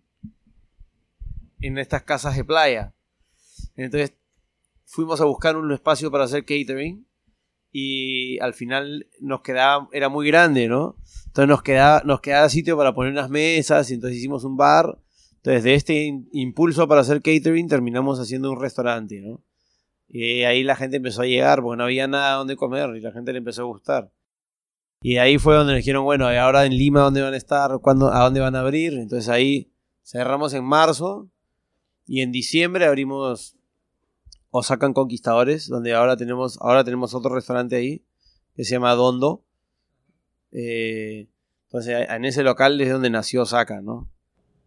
en 1.61 1.79
estas 1.79 2.03
casas 2.03 2.37
de 2.37 2.45
playa. 2.45 2.95
Entonces 3.77 4.15
fuimos 4.85 5.21
a 5.21 5.25
buscar 5.25 5.57
un 5.57 5.71
espacio 5.73 6.11
para 6.11 6.25
hacer 6.25 6.45
catering 6.45 7.07
y 7.71 8.39
al 8.41 8.55
final 8.55 9.07
nos 9.21 9.43
quedaba, 9.43 9.89
era 9.93 10.09
muy 10.09 10.27
grande, 10.27 10.69
¿no? 10.69 10.97
Entonces 11.27 11.49
nos 11.49 11.63
quedaba, 11.63 12.03
nos 12.05 12.21
quedaba 12.21 12.49
sitio 12.49 12.77
para 12.77 12.95
poner 12.95 13.13
unas 13.13 13.31
mesas 13.31 13.91
y 13.91 13.95
entonces 13.95 14.19
hicimos 14.19 14.45
un 14.45 14.57
bar. 14.57 14.99
Entonces 15.37 15.63
de 15.65 15.75
este 15.75 16.05
in- 16.05 16.29
impulso 16.33 16.89
para 16.89 17.03
hacer 17.03 17.23
catering 17.23 17.69
terminamos 17.69 18.19
haciendo 18.19 18.51
un 18.51 18.61
restaurante, 18.61 19.21
¿no? 19.21 19.43
Y 20.09 20.43
ahí 20.45 20.63
la 20.63 20.75
gente 20.75 20.97
empezó 20.97 21.23
a 21.23 21.27
llegar 21.27 21.61
porque 21.63 21.77
no 21.77 21.85
había 21.85 22.09
nada 22.09 22.37
donde 22.37 22.57
comer 22.57 22.97
y 22.97 23.01
la 23.01 23.13
gente 23.13 23.33
le 23.33 23.39
empezó 23.39 23.63
a 23.63 23.67
gustar. 23.67 24.11
Y 25.03 25.19
ahí 25.19 25.39
fue 25.39 25.55
donde 25.55 25.75
nos 25.75 25.79
dijeron, 25.81 26.03
bueno, 26.05 26.33
¿y 26.33 26.37
ahora 26.37 26.65
en 26.65 26.73
Lima 26.73 27.03
dónde 27.03 27.23
van 27.23 27.35
a 27.35 27.37
estar? 27.37 27.79
¿Cuándo, 27.81 28.13
¿A 28.13 28.25
dónde 28.25 28.41
van 28.41 28.57
a 28.57 28.61
abrir? 28.61 28.95
Entonces 28.95 29.29
ahí 29.29 29.71
cerramos 30.03 30.55
en 30.55 30.65
marzo 30.65 31.29
y 32.09 32.23
en 32.23 32.33
diciembre 32.33 32.87
abrimos 32.87 33.55
Osakan 34.51 34.95
Conquistadores, 34.95 35.69
donde 35.69 35.95
ahora 35.95 36.17
tenemos, 36.17 36.59
ahora 36.61 36.83
tenemos 36.83 37.15
otro 37.15 37.35
restaurante 37.35 37.77
ahí 37.77 38.03
que 38.57 38.65
se 38.65 38.73
llama 38.73 38.95
Dondo. 38.95 39.45
Eh, 40.51 41.29
entonces 41.67 42.07
en 42.09 42.25
ese 42.25 42.43
local 42.43 42.81
es 42.81 42.91
donde 42.91 43.11
nació 43.11 43.43
Osaka, 43.43 43.83
¿no? 43.83 44.11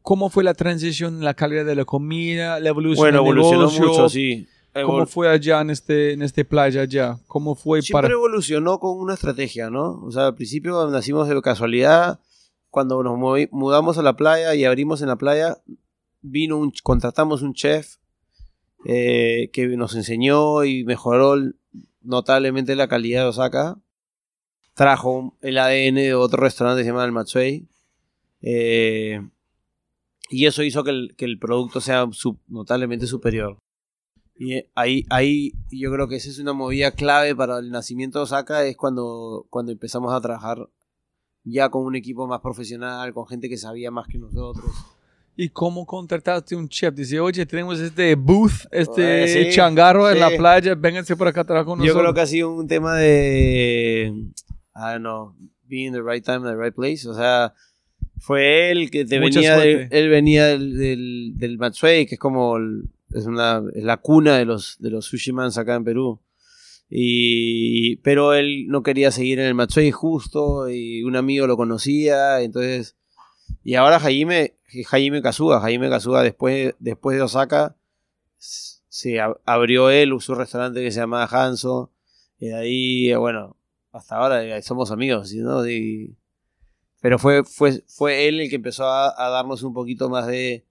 ¿Cómo 0.04 0.30
fue 0.30 0.44
la 0.44 0.54
transición 0.54 1.16
en 1.16 1.26
la 1.26 1.34
calidad 1.34 1.66
de 1.66 1.76
la 1.76 1.86
comida, 1.86 2.60
la 2.60 2.70
evolución 2.70 3.04
Bueno, 3.06 3.20
del 3.24 3.28
evolucionó 3.32 3.60
negocio? 3.72 3.88
mucho, 3.88 4.10
sí. 4.10 4.48
¿Cómo 4.74 5.06
fue 5.06 5.30
allá 5.30 5.62
en 5.62 5.70
este, 5.70 6.14
en 6.14 6.22
este 6.22 6.46
playa 6.46 6.82
allá? 6.84 7.18
¿Cómo 7.28 7.56
fue 7.56 7.82
Siempre 7.82 8.04
para...? 8.04 8.14
evolucionó 8.14 8.80
con 8.80 8.98
una 8.98 9.16
estrategia, 9.16 9.70
¿no? 9.70 10.02
O 10.04 10.12
sea, 10.12 10.28
al 10.28 10.36
principio 10.36 10.88
nacimos 10.90 11.28
de 11.28 11.42
casualidad. 11.42 12.20
Cuando 12.70 13.04
nos 13.04 13.18
mudamos 13.52 13.98
a 13.98 14.02
la 14.02 14.16
playa 14.16 14.56
y 14.56 14.64
abrimos 14.64 15.02
en 15.02 15.10
la 15.10 15.18
playa, 15.18 15.58
vino 16.22 16.58
un, 16.58 16.72
contratamos 16.84 17.42
un 17.42 17.54
chef 17.54 17.96
eh, 18.86 19.50
que 19.54 19.68
nos 19.68 19.96
enseñó 19.96 20.64
y 20.64 20.84
mejoró 20.84 21.36
notablemente 22.02 22.76
la 22.76 22.88
calidad 22.88 23.24
de 23.24 23.30
Osaka. 23.30 23.78
Trajo 24.74 25.36
el 25.42 25.58
ADN 25.58 25.96
de 25.96 26.14
otro 26.16 26.42
restaurante 26.42 26.80
que 26.80 26.86
se 26.86 26.90
llama 26.92 27.06
el 27.06 27.12
Matsuei. 27.12 27.68
Eh, 28.42 29.22
y 30.30 30.46
eso 30.46 30.64
hizo 30.64 30.84
que 30.84 30.92
el, 30.92 31.16
que 31.18 31.26
el 31.26 31.38
producto 31.38 31.82
sea 31.82 32.08
su- 32.12 32.40
notablemente 32.48 33.06
superior. 33.06 33.58
Y 34.36 34.54
eh, 34.54 34.72
ahí, 34.76 35.06
ahí 35.10 35.52
yo 35.70 35.92
creo 35.92 36.08
que 36.08 36.16
esa 36.16 36.30
es 36.30 36.40
una 36.40 36.54
movida 36.54 36.92
clave 36.92 37.36
para 37.36 37.60
el 37.60 37.70
nacimiento 37.70 38.18
de 38.20 38.24
Osaka, 38.24 38.66
es 38.66 38.76
cuando, 38.78 39.46
cuando 39.50 39.72
empezamos 39.72 40.14
a 40.14 40.22
trabajar 40.22 40.70
ya 41.44 41.70
con 41.70 41.84
un 41.84 41.96
equipo 41.96 42.26
más 42.28 42.40
profesional, 42.42 43.14
con 43.14 43.28
gente 43.28 43.50
que 43.50 43.58
sabía 43.58 43.92
más 43.92 44.08
que 44.08 44.18
nosotros. 44.18 44.72
¿Y 45.44 45.50
cómo 45.50 45.86
contrataste 45.86 46.56
un 46.56 46.70
chef? 46.70 46.94
Dice, 46.94 47.20
oye, 47.20 47.46
tenemos 47.46 47.80
este 47.80 48.14
booth, 48.16 48.68
este 48.72 49.24
Eh, 49.24 49.46
sí, 49.46 49.56
changarro 49.56 50.08
en 50.10 50.16
sí. 50.16 50.20
la 50.20 50.30
playa, 50.38 50.76
vénganse 50.76 51.16
por 51.16 51.28
acá 51.28 51.42
a 51.42 51.44
trabajar 51.46 51.66
con 51.66 51.80
Yo 51.80 51.86
nosotros. 51.86 52.04
creo 52.04 52.14
que 52.14 52.22
ha 52.22 52.28
sido 52.28 52.54
un 52.54 52.68
tema 52.68 52.96
de, 52.96 54.14
I 54.76 54.80
don't 54.80 55.00
know, 55.00 55.36
being 55.68 55.88
in 55.88 55.94
the 55.94 56.02
right 56.04 56.24
time, 56.24 56.38
in 56.48 56.56
the 56.56 56.56
right 56.56 56.76
place. 56.76 57.08
O 57.10 57.16
sea, 57.16 57.54
fue 58.20 58.70
él 58.72 58.92
que 58.92 59.04
te 59.06 59.20
Mucha 59.20 59.40
venía, 59.40 59.58
de- 59.58 59.88
él 59.90 60.10
venía 60.10 60.46
del, 60.48 60.78
del, 60.78 61.32
del 61.38 61.58
Matsuei, 61.58 62.06
que 62.06 62.16
es 62.16 62.20
como 62.20 62.58
el- 62.58 62.84
es 63.14 63.26
una 63.26 63.64
es 63.74 63.84
la 63.84 63.98
cuna 63.98 64.38
de 64.38 64.46
los 64.46 64.78
de 64.80 64.90
los 64.92 65.06
sushimans 65.06 65.58
acá 65.58 65.74
en 65.76 65.84
Perú. 65.84 66.22
Y 66.88 67.96
pero 68.04 68.34
él 68.34 68.68
no 68.68 68.84
quería 68.84 69.10
seguir 69.12 69.40
en 69.40 69.46
el 69.48 69.56
Matsuei 69.56 69.90
justo 69.92 70.70
y 70.70 71.02
un 71.04 71.16
amigo 71.16 71.48
lo 71.48 71.58
conocía, 71.58 72.42
entonces 72.42 72.96
y 73.64 73.76
ahora 73.76 74.00
Jaime 74.00 74.56
Jaime 74.88 75.22
Kazuga, 75.22 75.60
Jaime 75.62 75.90
Kazuga 75.90 76.24
después 76.24 76.74
después 76.80 77.18
de 77.18 77.24
Osaka 77.24 77.76
se 78.38 79.16
ab- 79.16 79.40
abrió 79.46 79.90
él 79.90 80.14
su 80.20 80.36
restaurante 80.36 80.82
que 80.82 80.92
se 80.92 81.00
llamaba 81.00 81.26
Hanso 81.26 81.92
y 82.40 82.48
de 82.48 82.56
ahí 82.56 83.14
bueno, 83.16 83.58
hasta 83.92 84.16
ahora 84.18 84.44
eh, 84.44 84.62
somos 84.62 84.92
amigos, 84.92 85.34
¿no? 85.34 85.68
Y- 85.68 86.16
pero 87.02 87.18
fue, 87.18 87.44
fue, 87.44 87.84
fue 87.88 88.28
él 88.28 88.40
el 88.40 88.50
que 88.50 88.58
empezó 88.58 88.86
a, 88.88 89.30
darnos 89.30 89.64
un 89.64 89.74
poquito 89.74 90.08
más 90.10 90.28
de, 90.28 90.66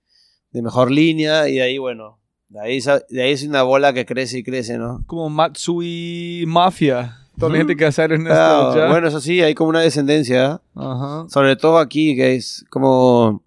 de 0.52 0.62
mejor 0.62 0.90
línea 0.92 1.48
y 1.48 1.54
de 1.56 1.62
ahí, 1.62 1.78
bueno, 1.78 2.20
de 2.48 2.60
ahí, 2.60 2.80
de 3.08 3.22
ahí 3.22 3.32
es 3.32 3.42
una 3.42 3.64
bola 3.64 3.92
que 3.92 4.06
crece 4.06 4.38
y 4.38 4.42
crece, 4.44 4.78
¿no? 4.78 5.02
Como 5.08 5.28
Matsui 5.28 6.44
Mafia. 6.46 7.19
Toda 7.40 7.52
la 7.52 7.58
gente 7.58 7.76
que 7.76 7.86
hace 7.86 8.04
en 8.04 8.26
esto 8.26 8.32
Ah, 8.32 8.86
bueno, 8.90 9.08
eso 9.08 9.20
sí, 9.20 9.40
hay 9.40 9.54
como 9.54 9.70
una 9.70 9.80
descendencia. 9.80 10.60
Ajá. 10.74 11.26
sobre 11.28 11.56
todo 11.56 11.78
aquí, 11.78 12.14
que 12.14 12.36
es 12.36 12.64
como... 12.70 13.42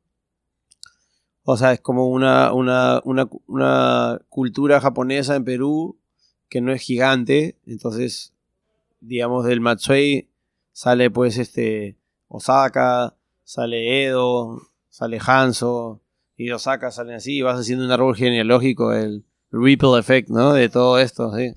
O 1.46 1.58
sea, 1.58 1.74
es 1.74 1.82
como 1.82 2.08
una, 2.08 2.54
una, 2.54 3.02
una, 3.04 3.28
una 3.48 4.20
cultura 4.30 4.80
japonesa 4.80 5.36
en 5.36 5.44
Perú 5.44 6.00
que 6.50 6.62
no 6.62 6.72
es 6.72 6.82
gigante. 6.82 7.58
Entonces, 7.66 8.34
digamos, 9.02 9.46
del 9.46 9.60
Matsuei 9.60 10.30
sale 10.72 11.12
pues 11.12 11.38
este 11.38 11.98
Osaka, 12.28 13.16
sale 13.44 14.06
Edo, 14.06 14.62
sale 14.90 15.20
Hanzo, 15.26 16.02
y 16.36 16.52
Osaka 16.52 16.92
salen 16.92 17.16
así, 17.16 17.38
y 17.38 17.42
vas 17.42 17.60
haciendo 17.60 17.86
un 17.86 17.92
árbol 17.92 18.16
genealógico, 18.16 18.94
el 18.94 19.24
ripple 19.52 20.00
effect, 20.00 20.30
¿no? 20.30 20.54
De 20.54 20.70
todo 20.70 21.00
esto, 21.00 21.36
sí. 21.36 21.54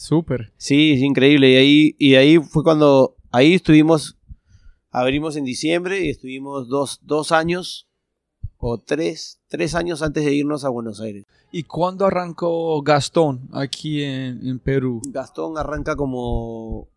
Súper. 0.00 0.50
Sí, 0.56 0.92
es 0.92 1.02
increíble. 1.02 1.50
Y 1.50 1.56
ahí, 1.56 1.96
y 1.98 2.14
ahí 2.14 2.38
fue 2.38 2.64
cuando, 2.64 3.16
ahí 3.30 3.52
estuvimos, 3.52 4.16
abrimos 4.90 5.36
en 5.36 5.44
diciembre 5.44 6.02
y 6.02 6.08
estuvimos 6.08 6.68
dos, 6.70 7.00
dos 7.02 7.32
años 7.32 7.86
o 8.56 8.78
tres, 8.78 9.40
tres 9.48 9.74
años 9.74 10.00
antes 10.00 10.24
de 10.24 10.32
irnos 10.32 10.64
a 10.64 10.70
Buenos 10.70 11.02
Aires. 11.02 11.26
¿Y 11.52 11.64
cuándo 11.64 12.06
arrancó 12.06 12.80
Gastón 12.80 13.50
aquí 13.52 14.02
en, 14.02 14.48
en 14.48 14.58
Perú? 14.58 15.02
Gastón 15.06 15.58
arranca 15.58 15.94
como 15.94 16.88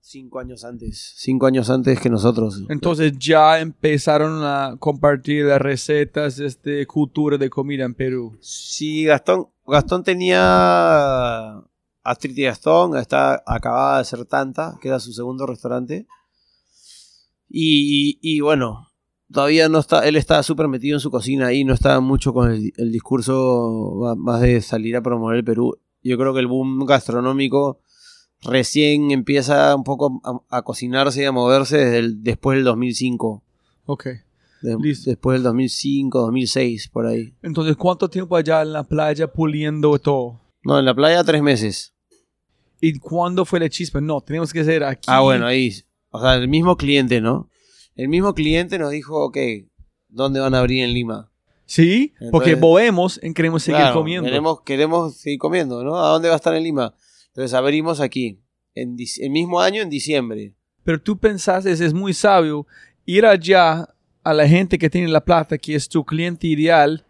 cinco 0.00 0.38
años 0.38 0.64
antes, 0.64 1.14
cinco 1.16 1.46
años 1.46 1.68
antes 1.68 1.98
que 1.98 2.10
nosotros. 2.10 2.62
Entonces 2.68 3.18
ya 3.18 3.58
empezaron 3.58 4.44
a 4.44 4.76
compartir 4.78 5.46
las 5.46 5.60
recetas, 5.60 6.38
este, 6.38 6.86
cultura 6.86 7.36
de 7.38 7.50
comida 7.50 7.84
en 7.84 7.94
Perú. 7.94 8.38
Sí, 8.40 9.06
Gastón, 9.06 9.48
Gastón 9.66 10.04
tenía 10.04 11.60
Astrid 12.04 12.36
y 12.36 12.42
Gastón, 12.42 12.96
está 12.96 13.42
acababa 13.46 13.98
de 13.98 14.04
ser 14.04 14.24
Tanta, 14.26 14.76
que 14.80 14.88
era 14.88 14.98
su 15.00 15.12
segundo 15.12 15.46
restaurante. 15.46 16.06
Y, 17.48 18.18
y 18.22 18.40
bueno, 18.40 18.88
todavía 19.30 19.68
no 19.68 19.78
está, 19.78 20.06
él 20.08 20.16
estaba 20.16 20.42
súper 20.42 20.68
metido 20.68 20.96
en 20.96 21.00
su 21.00 21.10
cocina 21.10 21.48
ahí, 21.48 21.64
no 21.64 21.74
estaba 21.74 22.00
mucho 22.00 22.32
con 22.32 22.50
el, 22.50 22.72
el 22.76 22.90
discurso 22.92 24.14
más 24.16 24.40
de 24.40 24.60
salir 24.62 24.96
a 24.96 25.02
promover 25.02 25.36
el 25.38 25.44
Perú. 25.44 25.78
Yo 26.02 26.16
creo 26.18 26.32
que 26.34 26.40
el 26.40 26.46
boom 26.46 26.84
gastronómico 26.86 27.80
recién 28.42 29.10
empieza 29.10 29.74
un 29.76 29.84
poco 29.84 30.20
a, 30.24 30.58
a 30.58 30.62
cocinarse 30.62 31.22
y 31.22 31.26
a 31.26 31.32
moverse 31.32 31.76
desde 31.78 31.98
el- 31.98 32.22
después 32.24 32.56
del 32.56 32.64
2005. 32.64 33.42
Ok. 33.86 34.06
De- 34.62 34.76
después 35.06 35.36
del 35.36 35.42
2005, 35.44 36.20
2006, 36.20 36.88
por 36.88 37.06
ahí. 37.06 37.34
Entonces, 37.42 37.76
¿cuánto 37.76 38.08
tiempo 38.08 38.36
allá 38.36 38.62
en 38.62 38.72
la 38.72 38.84
playa 38.84 39.26
puliendo 39.32 39.96
todo? 39.98 40.40
No, 40.64 40.78
en 40.78 40.84
la 40.84 40.94
playa 40.94 41.22
tres 41.24 41.42
meses. 41.42 41.91
¿Y 42.84 42.98
cuándo 42.98 43.44
fue 43.44 43.60
la 43.60 43.68
chispa? 43.70 44.00
No, 44.00 44.20
tenemos 44.20 44.52
que 44.52 44.60
hacer 44.60 44.82
aquí. 44.82 45.06
Ah, 45.06 45.20
bueno, 45.20 45.46
ahí. 45.46 45.72
O 46.10 46.20
sea, 46.20 46.34
el 46.34 46.48
mismo 46.48 46.76
cliente, 46.76 47.20
¿no? 47.20 47.48
El 47.94 48.08
mismo 48.08 48.34
cliente 48.34 48.76
nos 48.78 48.90
dijo, 48.90 49.24
ok, 49.24 49.38
¿dónde 50.08 50.40
van 50.40 50.54
a 50.54 50.58
abrir 50.58 50.82
en 50.82 50.92
Lima? 50.92 51.30
Sí, 51.64 52.12
porque 52.32 52.50
Entonces- 52.50 52.60
volvemos 52.60 53.20
y 53.22 53.32
queremos 53.32 53.62
seguir 53.62 53.80
Claro, 53.82 53.94
comiendo. 54.00 54.28
Queremos, 54.28 54.60
queremos 54.62 55.16
seguir 55.16 55.38
comiendo, 55.38 55.84
¿no? 55.84 55.96
¿A 55.96 56.08
dónde 56.08 56.28
va 56.28 56.34
a 56.34 56.36
estar 56.36 56.54
en 56.54 56.64
Lima? 56.64 56.94
Entonces 57.28 57.54
abrimos 57.54 58.00
aquí. 58.00 58.40
En 58.74 58.96
el 59.20 59.30
mismo 59.30 59.60
año, 59.60 59.80
en 59.80 59.88
diciembre. 59.88 60.54
Pero 60.82 61.00
tú 61.00 61.16
pensaste, 61.16 61.70
es 61.70 61.94
muy 61.94 62.12
sabio, 62.14 62.66
ir 63.06 63.24
allá 63.24 63.88
a 64.24 64.34
la 64.34 64.48
gente 64.48 64.76
que 64.78 64.90
tiene 64.90 65.06
la 65.08 65.24
plata, 65.24 65.56
que 65.56 65.76
es 65.76 65.88
tu 65.88 66.04
cliente 66.04 66.46
ideal, 66.48 67.06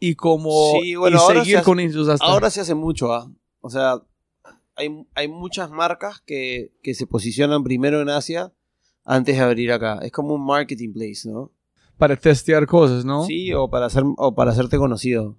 y 0.00 0.14
como 0.14 0.72
Sí, 0.80 0.94
bueno, 0.94 1.16
y 1.16 1.34
seguir 1.34 1.56
hace- 1.58 1.64
con 1.64 1.80
ellos 1.80 2.08
hasta... 2.08 2.24
Ahora 2.24 2.50
se 2.50 2.60
hace 2.60 2.74
mucho, 2.74 3.12
¿ah? 3.12 3.30
O 3.66 3.70
sea, 3.70 4.02
hay, 4.74 5.06
hay 5.14 5.28
muchas 5.28 5.70
marcas 5.70 6.20
que, 6.24 6.72
que 6.82 6.94
se 6.94 7.06
posicionan 7.06 7.62
primero 7.62 8.00
en 8.00 8.08
Asia 8.08 8.52
antes 9.04 9.36
de 9.36 9.42
abrir 9.42 9.72
acá. 9.72 9.98
Es 10.02 10.12
como 10.12 10.34
un 10.34 10.44
marketing 10.44 10.92
place, 10.92 11.28
¿no? 11.28 11.52
para 11.98 12.16
testear 12.16 12.66
cosas, 12.66 13.04
¿no? 13.04 13.24
Sí, 13.24 13.52
o 13.52 13.68
para, 13.68 13.86
hacer, 13.86 14.04
o 14.16 14.34
para 14.34 14.50
hacerte 14.50 14.76
conocido. 14.76 15.38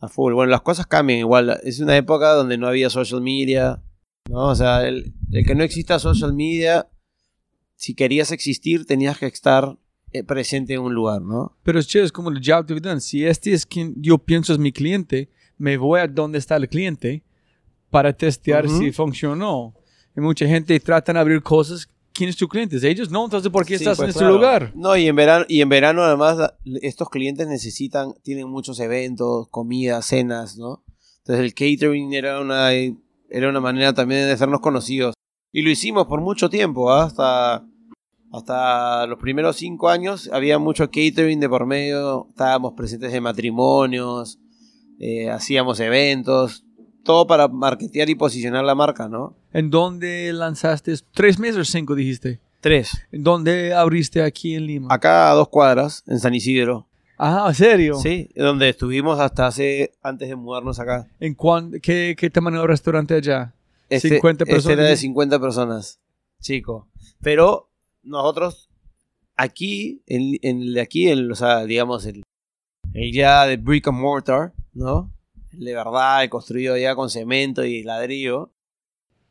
A 0.00 0.08
full. 0.08 0.34
Bueno, 0.34 0.50
las 0.50 0.62
cosas 0.62 0.86
cambian 0.86 1.20
igual. 1.20 1.60
Es 1.62 1.80
una 1.80 1.96
época 1.96 2.32
donde 2.32 2.58
no 2.58 2.66
había 2.66 2.90
social 2.90 3.20
media. 3.20 3.82
¿no? 4.28 4.48
O 4.48 4.54
sea, 4.54 4.86
el, 4.86 5.14
el 5.30 5.46
que 5.46 5.54
no 5.54 5.62
exista 5.62 5.98
social 5.98 6.34
media, 6.34 6.88
si 7.76 7.94
querías 7.94 8.32
existir, 8.32 8.84
tenías 8.84 9.18
que 9.18 9.26
estar 9.26 9.78
eh, 10.12 10.24
presente 10.24 10.74
en 10.74 10.80
un 10.80 10.94
lugar, 10.94 11.22
¿no? 11.22 11.56
Pero 11.62 11.78
es 11.78 11.94
es 11.94 12.12
como 12.12 12.30
el 12.30 12.40
job 12.44 12.66
dividend. 12.66 13.00
Si 13.00 13.24
este 13.24 13.52
es 13.52 13.64
quien 13.64 13.94
yo 13.96 14.18
pienso 14.18 14.52
es 14.52 14.58
mi 14.58 14.72
cliente, 14.72 15.30
me 15.56 15.76
voy 15.76 16.00
a 16.00 16.08
donde 16.08 16.38
está 16.38 16.56
el 16.56 16.68
cliente 16.68 17.22
para 17.92 18.14
testear 18.14 18.66
si 18.70 18.90
funcionó. 18.90 19.74
Y 20.16 20.20
mucha 20.22 20.46
gente 20.46 20.80
trata 20.80 21.12
de 21.12 21.18
abrir 21.18 21.42
cosas. 21.42 21.88
¿Quién 22.14 22.30
es 22.30 22.36
tu 22.36 22.48
cliente? 22.48 22.76
Ellos 22.88 23.10
no, 23.10 23.24
entonces 23.24 23.50
¿por 23.52 23.66
qué 23.66 23.76
Sí, 23.76 23.84
estás 23.84 23.98
pues, 23.98 24.06
en 24.06 24.10
este 24.10 24.20
claro. 24.20 24.34
lugar? 24.34 24.72
No, 24.74 24.96
y 24.96 25.06
en 25.08 25.14
verano, 25.14 25.44
y 25.46 25.60
en 25.60 25.68
verano 25.68 26.02
además 26.02 26.54
estos 26.80 27.10
clientes 27.10 27.46
necesitan, 27.48 28.14
tienen 28.22 28.48
muchos 28.48 28.80
eventos, 28.80 29.48
comidas, 29.48 30.06
cenas, 30.06 30.56
¿no? 30.56 30.82
Entonces 31.18 31.44
el 31.44 31.54
catering 31.54 32.12
era 32.14 32.40
una, 32.40 32.72
era 32.72 33.48
una 33.48 33.60
manera 33.60 33.92
también 33.92 34.26
de 34.26 34.32
hacernos 34.32 34.60
conocidos. 34.60 35.14
Y 35.52 35.60
lo 35.62 35.70
hicimos 35.70 36.06
por 36.06 36.22
mucho 36.22 36.48
tiempo, 36.48 36.90
¿ah? 36.90 37.04
hasta, 37.04 37.66
hasta 38.32 39.06
los 39.06 39.18
primeros 39.18 39.56
cinco 39.56 39.90
años 39.90 40.30
había 40.32 40.58
mucho 40.58 40.86
catering 40.86 41.40
de 41.40 41.48
por 41.48 41.66
medio, 41.66 42.26
estábamos 42.30 42.72
presentes 42.74 43.12
en 43.12 43.22
matrimonios, 43.22 44.38
eh, 44.98 45.30
hacíamos 45.30 45.80
eventos, 45.80 46.64
todo 47.04 47.26
para 47.26 47.48
marketear 47.48 48.08
y 48.10 48.14
posicionar 48.14 48.64
la 48.64 48.74
marca, 48.74 49.08
¿no? 49.08 49.36
¿En 49.52 49.70
dónde 49.70 50.32
lanzaste? 50.32 50.94
¿Tres 51.12 51.38
meses 51.38 51.56
o 51.58 51.64
cinco 51.64 51.94
dijiste? 51.94 52.40
Tres. 52.60 52.90
¿En 53.10 53.22
dónde 53.24 53.74
abriste 53.74 54.22
aquí 54.22 54.54
en 54.54 54.66
Lima? 54.66 54.88
Acá 54.94 55.30
a 55.30 55.34
dos 55.34 55.48
cuadras, 55.48 56.04
en 56.06 56.20
San 56.20 56.34
Isidro. 56.34 56.86
Ah, 57.18 57.46
¿en 57.48 57.54
serio? 57.54 57.94
Sí, 57.96 58.28
donde 58.34 58.68
estuvimos 58.68 59.20
hasta 59.20 59.46
hace, 59.46 59.92
antes 60.02 60.28
de 60.28 60.36
mudarnos 60.36 60.78
acá. 60.80 61.08
¿En 61.20 61.34
cuán- 61.34 61.72
qué, 61.80 62.14
qué 62.18 62.30
tamaño 62.30 62.60
de 62.62 62.66
restaurante 62.66 63.14
allá? 63.14 63.54
Este, 63.88 64.08
50 64.10 64.44
este 64.44 64.54
personas. 64.54 64.78
era 64.78 64.88
de 64.88 64.96
50 64.96 65.38
personas, 65.40 66.00
chico. 66.40 66.88
Pero 67.20 67.68
nosotros 68.02 68.70
aquí, 69.36 70.02
en, 70.06 70.38
en 70.42 70.62
el 70.62 70.74
de 70.74 70.80
aquí, 70.80 71.08
el, 71.08 71.30
o 71.30 71.34
sea, 71.34 71.64
digamos, 71.64 72.06
el, 72.06 72.22
el 72.94 73.12
ya 73.12 73.44
de 73.46 73.56
brick 73.56 73.86
and 73.88 73.98
mortar, 73.98 74.52
¿no? 74.72 75.12
De 75.52 75.74
verdad, 75.74 76.28
construido 76.28 76.76
ya 76.76 76.94
con 76.94 77.10
cemento 77.10 77.64
y 77.64 77.82
ladrillo. 77.82 78.52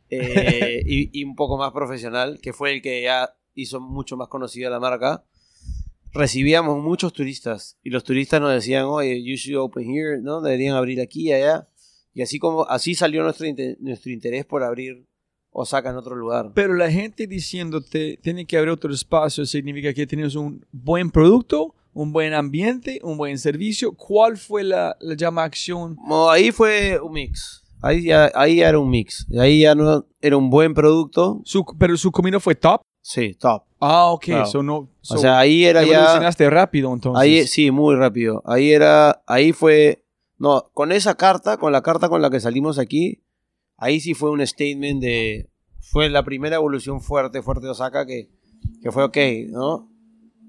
eh, 0.10 0.82
y, 0.86 1.20
y 1.20 1.24
un 1.24 1.36
poco 1.36 1.58
más 1.58 1.72
profesional, 1.72 2.40
que 2.42 2.54
fue 2.54 2.74
el 2.74 2.82
que 2.82 3.02
ya 3.04 3.34
hizo 3.56 3.80
mucho 3.80 4.18
más 4.18 4.28
conocida 4.28 4.70
la 4.70 4.80
marca. 4.80 5.24
Recibíamos 6.14 6.82
muchos 6.84 7.14
turistas 7.14 7.78
y 7.84 7.90
los 7.90 8.04
turistas 8.04 8.42
nos 8.42 8.52
decían, 8.54 8.84
oye, 8.86 9.24
you 9.24 9.36
should 9.36 9.58
open 9.62 9.90
here, 9.90 10.20
¿no? 10.22 10.42
Deberían 10.42 10.76
abrir 10.76 11.00
aquí 11.00 11.30
y 11.30 11.34
allá. 11.34 11.70
Y 12.14 12.22
así 12.22 12.38
como 12.38 12.68
así 12.68 12.96
salió 12.96 13.24
nuestro, 13.24 13.48
inte- 13.48 13.78
nuestro 13.80 14.12
interés 14.12 14.44
por 14.46 14.62
abrir 14.64 15.06
Osaka 15.52 15.90
en 15.92 15.96
otro 15.96 16.16
lugar. 16.16 16.52
Pero 16.54 16.74
la 16.74 16.92
gente 16.92 17.28
diciéndote 17.28 18.20
tiene 18.22 18.46
que 18.46 18.58
abrir 18.58 18.72
otro 18.74 18.94
espacio 18.94 19.46
significa 19.46 19.94
que 19.94 20.06
tienes 20.06 20.36
un 20.36 20.66
buen 20.74 21.12
producto, 21.12 21.76
un 21.94 22.12
buen 22.12 22.34
ambiente, 22.34 23.00
un 23.04 23.18
buen 23.18 23.38
servicio. 23.38 23.94
¿Cuál 23.94 24.38
fue 24.38 24.64
la, 24.64 24.96
la 25.00 25.16
llama 25.16 25.44
acción? 25.44 25.98
Ahí 26.30 26.52
fue 26.52 27.00
un 27.00 27.14
mix. 27.14 27.64
Ahí 27.82 28.04
ya, 28.04 28.32
ahí 28.36 28.58
ya 28.58 28.70
era 28.70 28.80
un 28.80 28.90
mix. 28.90 29.26
Ahí 29.40 29.62
ya 29.62 29.76
no 29.76 30.06
era 30.22 30.38
un 30.38 30.50
buen 30.50 30.74
producto. 30.74 31.42
Su, 31.46 31.66
pero 31.78 31.98
su 31.98 32.12
comida 32.12 32.40
fue 32.40 32.56
top. 32.56 32.82
Sí, 33.02 33.34
top. 33.34 33.64
Ah, 33.80 34.12
ok. 34.12 34.24
Claro. 34.26 34.46
So 34.46 34.62
no, 34.62 34.90
so 35.02 35.16
o 35.16 35.18
sea, 35.18 35.40
ahí 35.40 35.66
era 35.66 35.84
ya. 35.84 35.98
evolucionaste 35.98 36.50
rápido 36.50 36.94
entonces. 36.94 37.20
Ahí 37.20 37.48
sí, 37.48 37.72
muy 37.72 37.96
rápido. 37.96 38.44
Ahí 38.46 38.72
era, 38.72 39.24
ahí 39.26 39.54
fue, 39.54 40.06
no, 40.38 40.70
con 40.74 40.92
esa 40.92 41.16
carta, 41.16 41.58
con 41.58 41.72
la 41.72 41.82
carta 41.82 42.08
con 42.08 42.22
la 42.22 42.30
que 42.30 42.40
salimos 42.40 42.78
aquí, 42.78 43.24
ahí 43.78 44.00
sí 44.00 44.14
fue 44.14 44.30
un 44.30 44.46
statement 44.46 45.02
de, 45.02 45.50
fue 45.80 46.10
la 46.10 46.24
primera 46.24 46.58
evolución 46.58 47.02
fuerte, 47.02 47.42
fuerte 47.42 47.66
de 47.66 47.72
Osaka 47.72 48.06
que, 48.06 48.30
que 48.84 48.92
fue 48.92 49.04
ok, 49.04 49.18
¿no? 49.50 49.91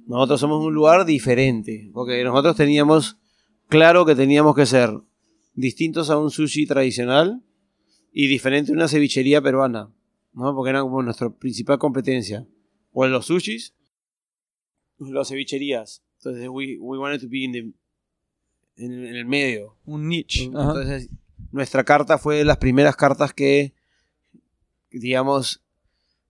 Nosotros 0.07 0.41
somos 0.41 0.65
un 0.65 0.75
lugar 0.75 1.05
diferente, 1.05 1.91
porque 1.93 2.25
nosotros 2.25 2.57
teníamos 2.57 3.19
claro 3.69 4.05
que 4.05 4.15
teníamos 4.15 4.55
que 4.55 4.67
ser 4.67 4.91
distintos 5.55 6.11
a 6.11 6.19
un 6.19 6.31
sushi 6.31 6.67
tradicional 6.67 7.43
y 8.12 8.27
diferente 8.27 8.73
a 8.73 8.75
una 8.75 8.88
cevichería 8.88 9.41
peruana, 9.41 9.93
¿no? 10.33 10.55
Porque 10.55 10.71
era 10.71 10.83
como 10.83 11.03
nuestra 11.03 11.31
principal 11.31 11.79
competencia. 11.79 12.47
O 12.93 13.07
en 13.07 13.12
los 13.12 13.27
sushis, 13.27 13.75
las 14.99 15.29
cevicherías. 15.29 16.03
Entonces, 16.19 16.49
we, 16.49 16.79
we 16.79 16.99
wanted 16.99 17.21
to 17.21 17.29
be 17.29 17.45
in 17.45 17.53
the, 17.53 17.59
en, 18.77 18.93
en 18.93 19.17
el 19.17 19.25
medio. 19.25 19.77
Un 19.85 20.09
niche. 20.09 20.51
Ajá. 20.55 20.69
Entonces, 20.69 21.11
nuestra 21.51 21.85
carta 21.85 22.19
fue 22.19 22.37
de 22.37 22.45
las 22.45 22.59
primeras 22.59 22.97
cartas 22.97 23.33
que, 23.33 23.75
digamos, 24.91 25.62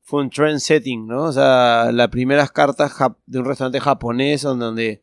fue 0.02 0.22
un 0.22 0.30
trend 0.30 0.58
setting, 0.58 1.06
¿no? 1.06 1.24
O 1.24 1.32
sea, 1.32 1.90
las 1.92 2.08
primeras 2.08 2.50
cartas 2.50 2.92
de 3.26 3.38
un 3.38 3.44
restaurante 3.44 3.80
japonés 3.80 4.42
donde 4.42 5.02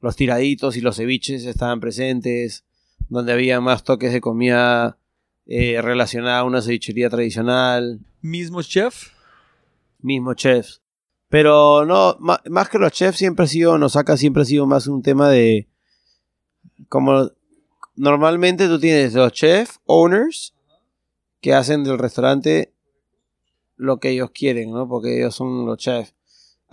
los 0.00 0.16
tiraditos 0.16 0.76
y 0.76 0.80
los 0.80 0.96
ceviches 0.96 1.44
estaban 1.44 1.80
presentes, 1.80 2.64
donde 3.08 3.32
había 3.32 3.60
más 3.60 3.84
toques 3.84 4.12
de 4.12 4.20
comida 4.20 4.98
eh, 5.46 5.80
relacionada 5.82 6.40
a 6.40 6.44
una 6.44 6.62
cevichería 6.62 7.10
tradicional, 7.10 8.00
Mismo 8.20 8.62
chef. 8.62 9.08
mismo 10.00 10.34
chefs. 10.34 10.82
Pero 11.28 11.84
no, 11.84 12.16
más 12.20 12.68
que 12.68 12.78
los 12.78 12.92
chefs 12.92 13.18
siempre 13.18 13.44
ha 13.44 13.48
sido, 13.48 13.76
Nosaka 13.78 14.16
siempre 14.16 14.42
ha 14.42 14.46
sido 14.46 14.66
más 14.66 14.86
un 14.86 15.02
tema 15.02 15.28
de 15.30 15.68
como 16.88 17.30
normalmente 17.96 18.68
tú 18.68 18.78
tienes 18.78 19.14
los 19.14 19.32
chef 19.32 19.76
owners 19.86 20.54
que 21.40 21.54
hacen 21.54 21.82
del 21.84 21.98
restaurante 21.98 22.73
lo 23.76 23.98
que 23.98 24.10
ellos 24.10 24.30
quieren, 24.30 24.70
¿no? 24.72 24.88
Porque 24.88 25.18
ellos 25.18 25.34
son 25.34 25.66
los 25.66 25.78
chefs. 25.78 26.14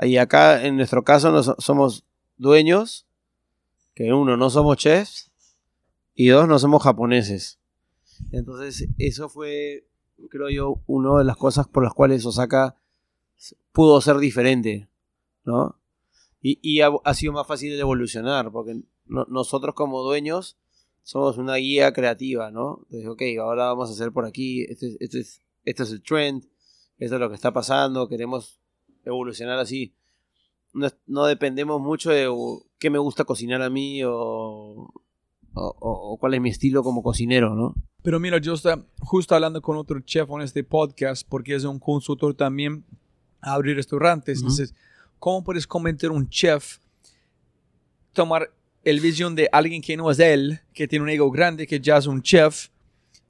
Y 0.01 0.17
acá, 0.17 0.65
en 0.65 0.77
nuestro 0.77 1.03
caso, 1.03 1.31
nos, 1.31 1.53
somos 1.59 2.05
dueños, 2.37 3.07
que 3.93 4.13
uno, 4.13 4.37
no 4.37 4.49
somos 4.49 4.77
chefs, 4.77 5.31
y 6.15 6.27
dos, 6.27 6.47
no 6.47 6.59
somos 6.59 6.83
japoneses. 6.83 7.59
Entonces, 8.31 8.87
eso 8.97 9.29
fue, 9.29 9.87
creo 10.29 10.49
yo, 10.49 10.81
una 10.87 11.17
de 11.19 11.23
las 11.25 11.37
cosas 11.37 11.67
por 11.67 11.83
las 11.83 11.93
cuales 11.93 12.25
Osaka 12.25 12.75
pudo 13.71 14.01
ser 14.01 14.17
diferente, 14.17 14.89
¿no? 15.43 15.79
Y, 16.41 16.59
y 16.61 16.81
ha, 16.81 17.13
sido 17.13 17.33
más 17.33 17.47
fácil 17.47 17.71
de 17.71 17.79
evolucionar, 17.79 18.51
porque 18.51 18.81
no- 19.05 19.25
nosotros 19.29 19.75
como 19.75 20.01
dueños 20.01 20.57
somos 21.03 21.37
una 21.37 21.55
guía 21.55 21.93
creativa, 21.93 22.51
¿no? 22.51 22.79
Entonces, 22.83 23.07
ok, 23.09 23.21
ahora 23.39 23.65
vamos 23.65 23.89
a 23.89 23.93
hacer 23.93 24.11
por 24.11 24.25
aquí, 24.25 24.63
este, 24.63 24.97
este 24.99 25.19
es, 25.19 25.41
este 25.65 25.83
es 25.83 25.91
el 25.91 26.01
trend, 26.01 26.45
esto 27.01 27.15
es 27.15 27.19
lo 27.21 27.27
que 27.29 27.35
está 27.35 27.51
pasando, 27.51 28.07
queremos 28.07 28.59
evolucionar 29.03 29.59
así. 29.59 29.93
No, 31.05 31.25
dependemos 31.25 31.81
mucho 31.81 32.11
de 32.11 32.29
uh, 32.29 32.63
qué 32.79 32.89
me 32.89 32.97
gusta 32.99 33.25
cocinar 33.25 33.61
a 33.61 33.69
mí 33.69 34.01
o, 34.05 34.89
o- 35.53 36.17
cuál 36.17 36.33
es 36.35 36.39
mi 36.41 36.49
estilo 36.49 36.81
como 36.83 37.03
cocinero, 37.03 37.53
¿no? 37.55 37.75
Pero 38.03 38.19
mira, 38.19 38.37
yo 38.37 38.53
estaba 38.53 38.83
justo 38.99 39.35
hablando 39.35 39.61
con 39.61 39.75
otro 39.77 39.99
chef 39.99 40.29
en 40.29 40.41
este 40.41 40.63
podcast 40.63 41.27
porque 41.27 41.55
es 41.55 41.65
un 41.65 41.77
consultor 41.79 42.33
tambre 42.33 42.81
a 43.41 43.53
abrir 43.53 43.75
restaurantes. 43.75 44.37
Ujú. 44.39 44.45
Entonces, 44.47 44.73
¿cómo 45.19 45.43
puedes 45.43 45.67
convencer 45.67 46.09
a 46.09 46.13
un 46.13 46.29
chef 46.29 46.77
tomar 48.13 48.51
el 48.83 48.99
visión 48.99 49.35
de 49.35 49.49
alguien 49.51 49.81
que 49.81 49.95
no 49.97 50.09
es 50.09 50.19
él, 50.19 50.59
que 50.73 50.87
tiene 50.87 51.03
un 51.03 51.09
ego 51.09 51.29
grande, 51.29 51.67
que 51.67 51.79
ya 51.79 51.97
es 51.97 52.07
un 52.07 52.21
chef, 52.21 52.69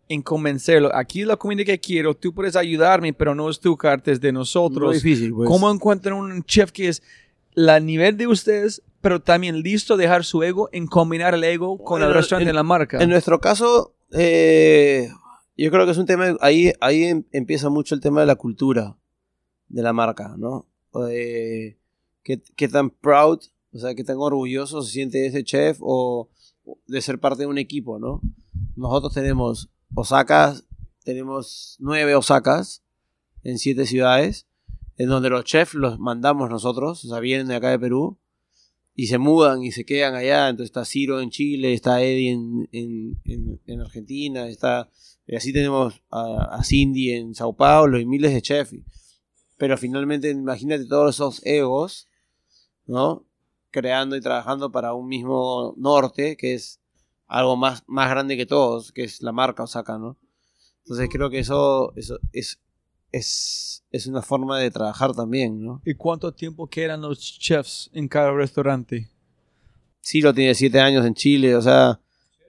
en 0.10 0.22
convencerlo? 0.22 0.94
Aquí 0.96 1.22
es 1.22 1.28
la 1.28 1.38
comida 1.38 1.64
que 1.64 1.80
quiero, 1.80 2.16
tú 2.16 2.34
puedes 2.34 2.56
ayudarme, 2.56 3.14
pero 3.14 3.34
no 3.36 3.50
es 3.50 3.60
tu 3.60 3.78
carta, 3.78 4.12
es 4.12 4.20
de 4.20 4.32
nosotros. 4.32 4.88
Muy 4.88 4.96
difícil, 4.96 5.34
pues. 5.34 5.48
¿Cómo 5.48 5.72
encuentran 5.72 6.16
un 6.16 6.44
chef 6.44 6.72
que 6.72 6.88
es 6.90 7.02
la 7.54 7.80
nivel 7.80 8.18
de 8.18 8.28
ustedes, 8.28 8.82
pero 9.02 9.22
también 9.22 9.62
listo 9.62 9.94
a 9.94 9.98
dejar 9.98 10.24
su 10.26 10.44
ego 10.44 10.70
en 10.72 10.88
combinar 10.88 11.34
el 11.34 11.44
ego 11.44 11.78
con 11.78 12.00
Bueno, 12.00 12.08
el 12.08 12.14
restaurante 12.14 12.44
en- 12.44 12.48
de 12.50 12.54
la 12.54 12.64
marca? 12.64 13.02
En 13.02 13.10
nuestro 13.10 13.40
caso, 13.40 13.94
eh, 14.12 15.10
yo 15.58 15.72
creo 15.72 15.86
que 15.86 15.92
es 15.92 15.98
un 15.98 16.06
tema, 16.06 16.36
ahí, 16.42 16.72
ahí 16.82 17.04
em- 17.06 17.24
empieza 17.32 17.70
mucho 17.70 17.96
el 17.96 18.02
tema 18.02 18.22
de 18.22 18.28
la 18.28 18.36
cultura 18.36 18.98
de 19.70 19.82
la 19.82 19.94
marca, 19.94 20.36
¿no? 20.38 20.66
De 20.94 21.78
qué, 22.24 22.42
qué 22.58 22.68
tan 22.68 22.90
proud, 22.90 23.40
o 23.74 23.80
sea, 23.80 23.96
qué 23.96 24.04
tan 24.04 24.18
orgulloso 24.20 24.82
se 24.82 24.92
siente 24.92 25.26
ese 25.26 25.44
chef 25.46 25.78
o 25.82 26.30
de 26.88 27.02
ser 27.02 27.20
parte 27.20 27.44
de 27.44 27.48
un 27.48 27.58
equipo, 27.58 27.98
¿no? 28.00 28.22
Nosotros 28.76 29.14
tenemos 29.14 29.70
Osakas, 29.96 30.66
tenemos 31.04 31.76
nueve 31.80 32.16
Osakas 32.16 32.84
en 33.44 33.58
siete 33.58 33.86
ciudades, 33.86 34.48
en 34.98 35.10
donde 35.10 35.30
los 35.30 35.46
chefs 35.46 35.74
los 35.74 36.00
mandamos 36.00 36.50
nosotros, 36.50 37.04
o 37.06 37.08
sea, 37.10 37.20
vienen 37.20 37.48
de 37.48 37.56
acá 37.56 37.70
de 37.70 37.80
Perú, 37.80 38.18
y 38.94 39.08
se 39.08 39.18
mudan 39.18 39.64
y 39.64 39.72
se 39.72 39.86
quedan 39.86 40.16
allá. 40.16 40.50
Entonces 40.50 40.70
está 40.70 40.86
Ciro 40.86 41.22
en 41.22 41.30
Chile, 41.30 41.74
está 41.74 42.02
Eddie 42.04 42.32
en, 42.32 42.70
en, 42.72 43.20
en- 43.26 43.62
en 43.66 43.82
Argentina, 43.82 44.48
está. 44.48 44.90
Y 45.26 45.36
así 45.36 45.54
tenemos 45.54 46.02
a, 46.12 46.56
a 46.58 46.64
Cindy 46.64 47.12
en 47.12 47.34
Sao 47.34 47.54
Paulo 47.54 48.00
y 48.00 48.06
miles 48.06 48.34
de 48.34 48.42
chefs. 48.42 48.76
Pero 49.58 49.78
finalmente, 49.78 50.30
imagínate 50.30 50.86
todos 50.86 51.16
esos 51.16 51.42
egos, 51.46 52.10
¿no? 52.86 53.26
Creando 53.72 54.18
y 54.18 54.22
trabajando 54.22 54.72
para 54.74 54.94
un 54.94 55.08
mismo 55.08 55.74
norte, 55.78 56.36
que 56.36 56.54
es 56.56 56.81
algo 57.32 57.56
más, 57.56 57.84
más 57.88 58.10
grande 58.10 58.36
que 58.38 58.46
todos, 58.46 58.92
que 58.92 59.04
es 59.04 59.22
la 59.22 59.32
marca 59.32 59.64
Osaka, 59.64 59.98
¿no? 59.98 60.18
Entonces 60.84 61.10
creo 61.12 61.30
que 61.30 61.40
eso, 61.40 61.94
eso 61.96 62.20
es, 62.34 62.60
es, 63.12 63.84
es 63.92 64.08
una 64.08 64.22
forma 64.22 64.60
de 64.60 64.70
trabajar 64.70 65.14
también, 65.14 65.64
¿no? 65.64 65.82
¿Y 65.86 65.94
cuánto 65.96 66.34
tiempo 66.34 66.68
quedan 66.68 67.02
los 67.02 67.20
chefs 67.40 67.90
en 67.94 68.08
cada 68.08 68.32
restaurante? 68.34 69.10
Ciro 70.04 70.34
tiene 70.34 70.56
siete 70.56 70.80
años 70.80 71.06
en 71.06 71.14
Chile, 71.14 71.56
o 71.56 71.62
sea, 71.62 72.00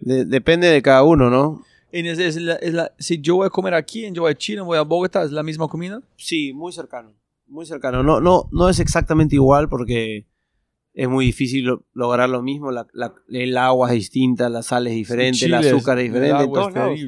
de- 0.01 0.25
depende 0.25 0.69
de 0.69 0.83
cada 0.83 1.03
uno, 1.03 1.31
¿no? 1.31 1.63
Es- 1.93 2.19
es 2.19 2.37
la- 2.37 2.55
es 2.57 2.73
la- 2.73 2.93
si 2.99 3.21
yo 3.21 3.37
voy 3.37 3.47
a 3.47 3.51
comer 3.51 3.75
aquí, 3.75 4.05
en 4.07 4.15
yo 4.15 4.23
voy 4.23 4.33
a 4.33 4.39
Chile, 4.39 4.63
voy 4.63 4.79
a 4.79 4.83
Bogotá, 4.83 5.23
¿es 5.23 5.31
la 5.31 5.43
misma 5.43 5.69
comida? 5.69 6.01
Sí, 6.17 6.53
muy 6.55 6.73
cercano, 6.73 7.13
muy 7.47 7.67
cercano. 7.67 8.03
No, 8.03 8.21
no, 8.21 8.49
no 8.51 8.69
es 8.71 8.81
exactamente 8.81 9.37
igual 9.37 9.69
porque 9.69 10.27
es 10.95 11.09
muy 11.09 11.27
difícil 11.27 11.65
lo- 11.65 11.85
lograr 11.95 12.29
lo 12.29 12.43
mismo. 12.43 12.71
La- 12.71 12.87
la- 12.93 13.15
el 13.31 13.57
agua 13.57 13.89
es 13.89 13.95
distinta, 13.95 14.49
la 14.49 14.63
sal 14.63 14.87
es 14.87 14.95
diferente, 14.95 15.45
el 15.47 15.55
azúcar 15.55 15.99
es 15.99 16.07
el 16.07 16.13
diferente. 16.13 16.37
en 16.37 16.43
agua 16.43 16.55
todos 16.61 16.69
es 16.69 16.75
lados. 16.75 17.01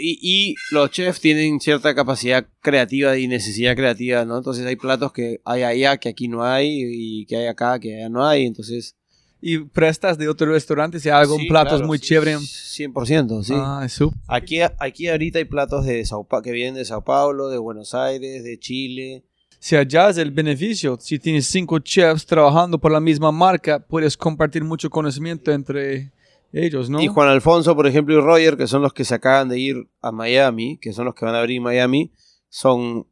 Y, 0.00 0.18
y 0.22 0.54
los 0.70 0.90
chefs 0.92 1.20
tienen 1.20 1.58
cierta 1.58 1.92
capacidad 1.94 2.46
creativa 2.60 3.18
y 3.18 3.26
necesidad 3.26 3.74
creativa, 3.74 4.24
¿no? 4.24 4.38
Entonces 4.38 4.64
hay 4.64 4.76
platos 4.76 5.12
que 5.12 5.40
hay 5.44 5.62
allá 5.64 5.96
que 5.96 6.08
aquí 6.10 6.28
no 6.28 6.44
hay 6.44 6.68
y 6.84 7.26
que 7.26 7.36
hay 7.36 7.46
acá 7.46 7.80
que 7.80 7.96
allá 7.96 8.08
no 8.08 8.24
hay. 8.26 8.46
Entonces, 8.46 8.94
¿Y 9.40 9.58
prestas 9.58 10.18
de 10.18 10.28
otro 10.28 10.50
restaurante 10.52 10.98
si 10.98 11.08
hay 11.08 11.20
algún 11.20 11.38
Sí, 11.42 11.46
platos 11.48 11.74
claro, 11.74 11.86
muy 11.86 11.98
sí, 11.98 12.06
chévere? 12.06 12.36
100%, 12.38 13.44
sí. 13.44 13.52
Ah, 13.56 13.82
eso. 13.84 14.12
Aquí, 14.26 14.58
aquí 14.80 15.06
ahorita 15.08 15.38
hay 15.38 15.44
platos 15.44 15.84
de 15.84 16.04
Sao 16.04 16.24
Pa- 16.24 16.42
que 16.42 16.50
vienen 16.50 16.74
de 16.74 16.84
Sao 16.84 17.04
Paulo, 17.04 17.48
de 17.48 17.58
Buenos 17.58 17.94
Aires, 17.94 18.42
de 18.42 18.58
Chile. 18.58 19.22
Si 19.58 19.74
allá 19.74 20.10
es 20.10 20.18
el 20.18 20.30
beneficio, 20.30 20.96
si 21.00 21.18
tienes 21.18 21.46
cinco 21.46 21.78
chefs 21.80 22.24
trabajando 22.24 22.78
por 22.78 22.92
la 22.92 23.00
misma 23.00 23.32
marca, 23.32 23.80
puedes 23.80 24.16
compartir 24.16 24.62
mucho 24.62 24.88
conocimiento 24.88 25.50
entre 25.52 26.12
ellos, 26.52 26.88
¿no? 26.88 27.00
Y 27.00 27.08
Juan 27.08 27.28
Alfonso, 27.28 27.74
por 27.74 27.86
ejemplo, 27.86 28.14
y 28.14 28.20
Roger, 28.20 28.56
que 28.56 28.66
son 28.66 28.82
los 28.82 28.92
que 28.92 29.04
se 29.04 29.14
acaban 29.14 29.48
de 29.48 29.58
ir 29.58 29.88
a 30.00 30.12
Miami, 30.12 30.78
que 30.78 30.92
son 30.92 31.06
los 31.06 31.14
que 31.14 31.24
van 31.24 31.34
a 31.34 31.40
abrir 31.40 31.60
Miami, 31.60 32.12
son 32.48 33.06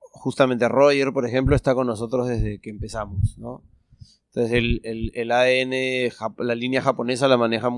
justamente 0.00 0.68
Roger, 0.68 1.12
por 1.12 1.24
ejemplo, 1.24 1.54
está 1.54 1.74
con 1.74 1.86
nosotros 1.86 2.28
desde 2.28 2.60
que 2.60 2.70
empezamos, 2.70 3.38
¿no? 3.38 3.62
Entonces 4.26 4.52
el, 4.52 4.80
el, 4.84 5.10
el 5.14 5.32
ADN, 5.32 6.12
la 6.38 6.54
línea 6.54 6.82
japonesa 6.82 7.28
la 7.28 7.38
maneja, 7.38 7.70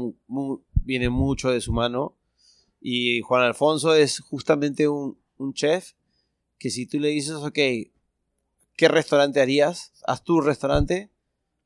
viene 0.85 1.09
mucho 1.09 1.51
de 1.51 1.61
su 1.61 1.73
mano. 1.73 2.17
Y 2.81 3.21
Juan 3.21 3.43
Alfonso 3.43 3.95
es 3.95 4.21
justamente 4.21 4.89
un, 4.89 5.19
un 5.37 5.53
chef 5.53 5.93
que 6.61 6.70
si 6.70 6.87
tú 6.87 7.01
le 7.01 7.09
dices, 7.09 7.33
ok, 7.37 7.55
¿qué 8.77 8.88
restaurante 8.88 9.40
harías? 9.40 9.92
Haz 10.07 10.23
tu 10.23 10.40
restaurante, 10.40 11.11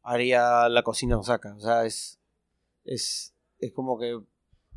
haría 0.03 0.69
la 0.71 0.83
cocina 0.83 1.19
Osaka. 1.19 1.55
O 1.57 1.61
sea, 1.61 1.85
es, 1.85 2.19
es, 2.85 3.35
es 3.59 3.73
como 3.73 3.99
que 3.99 4.19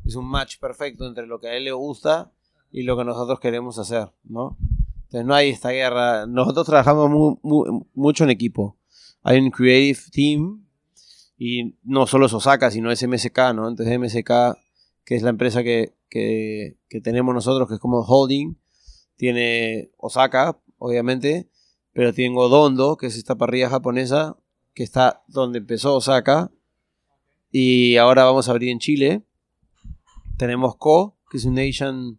es 0.04 0.14
un 0.16 0.26
match 0.28 0.58
perfecto 0.58 1.06
entre 1.06 1.26
lo 1.26 1.40
que 1.40 1.48
a 1.48 1.56
él 1.56 1.64
le 1.64 1.72
gusta 1.72 2.32
y 2.70 2.82
lo 2.82 2.96
que 2.98 3.04
nosotros 3.04 3.40
queremos 3.40 3.78
hacer, 3.78 4.10
¿no? 4.24 4.58
Entonces 5.04 5.24
no 5.24 5.34
hay 5.34 5.50
esta 5.50 5.70
guerra. 5.70 6.26
Nosotros 6.26 6.66
trabajamos 6.66 7.08
mu- 7.10 7.38
mu- 7.42 7.86
mucho 7.94 8.24
en 8.24 8.30
equipo. 8.30 8.76
Hay 9.22 9.38
un 9.38 9.50
creative 9.50 10.00
team 10.12 10.66
y 11.38 11.76
no 11.84 12.06
solo 12.06 12.26
es 12.26 12.32
Osaka, 12.34 12.70
sino 12.70 12.90
es 12.90 13.02
MSK, 13.06 13.38
¿no? 13.54 13.68
Entonces 13.68 13.98
MSK, 13.98 14.58
que 15.04 15.14
es 15.14 15.22
la 15.22 15.30
empresa 15.30 15.62
que, 15.62 15.94
que 16.10 16.76
tenemos 17.02 17.34
nosotros, 17.34 17.68
que 17.68 17.74
es 17.74 17.80
como 17.80 18.00
holding, 18.00 18.56
tiene 19.18 19.90
Osaka, 19.98 20.58
obviamente, 20.78 21.50
pero 21.92 22.14
tiene 22.14 22.34
Odondo, 22.38 22.96
que 22.96 23.08
es 23.08 23.16
esta 23.18 23.34
parrilla 23.36 23.68
japonesa, 23.68 24.38
que 24.72 24.84
está 24.84 25.22
donde 25.28 25.58
empezó 25.58 25.94
Osaka, 25.96 26.50
y 27.52 27.96
ahora 27.96 28.24
vamos 28.24 28.48
a 28.48 28.52
abrir 28.52 28.70
en 28.70 28.78
Chile. 28.78 29.22
Tenemos 30.36 30.76
Ko, 30.76 31.16
que 31.30 31.38
es 31.38 31.44
un 31.44 31.58
Asian, 31.58 32.18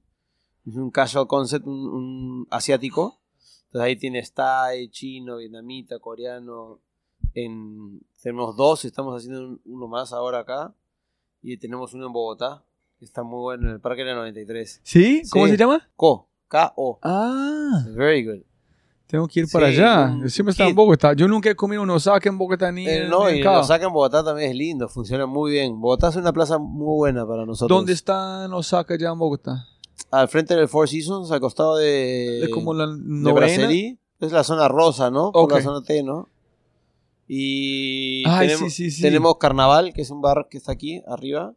es 0.67 0.75
un 0.75 0.91
casual 0.91 1.27
concept, 1.27 1.65
un, 1.65 1.88
un 1.88 2.47
asiático. 2.51 3.19
Entonces 3.67 3.85
ahí 3.85 3.95
tienes 3.95 4.33
Thai, 4.33 4.89
chino, 4.89 5.38
vietnamita, 5.38 5.99
coreano. 5.99 6.79
En, 7.35 8.01
tenemos 8.21 8.55
dos, 8.57 8.83
estamos 8.85 9.15
haciendo 9.15 9.47
un- 9.47 9.62
uno 9.65 9.88
más 9.88 10.12
ahora 10.13 10.39
acá. 10.39 10.73
Y 11.41 11.55
tenemos 11.57 11.93
uno 11.93 12.07
en 12.07 12.12
Bogotá, 12.13 12.65
que 12.97 13.05
está 13.05 13.23
muy 13.23 13.39
bueno, 13.39 13.67
en 13.69 13.75
el 13.75 13.79
Parque 13.79 14.01
de 14.03 14.09
la 14.09 14.15
93. 14.15 14.81
¿Sí? 14.83 15.21
¿Cómo 15.31 15.45
Sí. 15.45 15.51
se 15.51 15.57
llama? 15.57 15.88
Ko, 15.95 16.27
K-O. 16.49 16.99
Ah, 17.03 17.85
Very 17.95 18.25
good. 18.25 18.41
tengo 19.07 19.27
que 19.27 19.39
ir 19.41 19.47
para 19.51 19.69
Sí, 19.71 19.77
allá. 19.77 20.17
Yo 20.21 20.29
siempre 20.29 20.51
estaba 20.51 20.69
en. 20.69 20.75
Bogotá. 20.75 21.13
Yo 21.13 21.27
nunca 21.27 21.49
he 21.49 21.55
comido 21.55 21.81
un 21.81 21.89
Osaka 21.91 22.27
en 22.27 22.38
Bogotá 22.38 22.71
ni 22.71 22.85
Eh, 22.88 23.07
no, 23.09 23.25
ni 23.27 23.31
en 23.33 23.38
y 23.38 23.41
Cabo. 23.41 23.57
lo 23.57 23.63
saca 23.63 23.85
en 23.85 23.93
Bogotá 23.93 24.23
también 24.23 24.51
es 24.51 24.55
lindo, 24.57 24.89
funciona 24.89 25.25
muy 25.25 25.51
bien. 25.51 25.79
Bogotá 25.79 26.09
es 26.09 26.15
una 26.17 26.33
plaza 26.33 26.57
muy 26.57 26.95
buena 26.97 27.25
para 27.25 27.45
nosotros. 27.45 27.75
¿Dónde 27.77 27.93
está 27.93 28.47
Osaka 28.53 28.97
ya 28.99 29.09
en 29.09 29.19
Bogotá? 29.19 29.65
Al 30.12 30.27
frente 30.27 30.55
del 30.55 30.67
Four 30.67 30.89
Seasons, 30.89 31.31
al 31.31 31.39
costado 31.39 31.77
de, 31.77 32.43
Es 32.43 32.49
como 32.49 32.73
la 32.73 32.88
de 32.88 32.93
novena. 32.97 33.33
Brasserie. 33.47 33.97
Es 34.19 34.31
la 34.33 34.43
zona 34.43 34.67
rosa, 34.67 35.09
¿no? 35.09 35.31
Por 35.31 35.43
Ok. 35.45 35.51
la 35.53 35.62
zona 35.62 35.81
T, 35.83 36.03
¿no? 36.03 36.27
Y 37.27 38.23
Ay, 38.27 38.47
tenemos, 38.47 38.73
sí, 38.73 38.89
sí, 38.89 38.91
sí. 38.91 39.01
tenemos 39.01 39.38
Carnaval, 39.38 39.93
que 39.93 40.01
es 40.01 40.09
un 40.09 40.19
bar 40.21 40.47
que 40.49 40.57
está 40.57 40.71
aquí 40.71 41.01
arriba, 41.07 41.53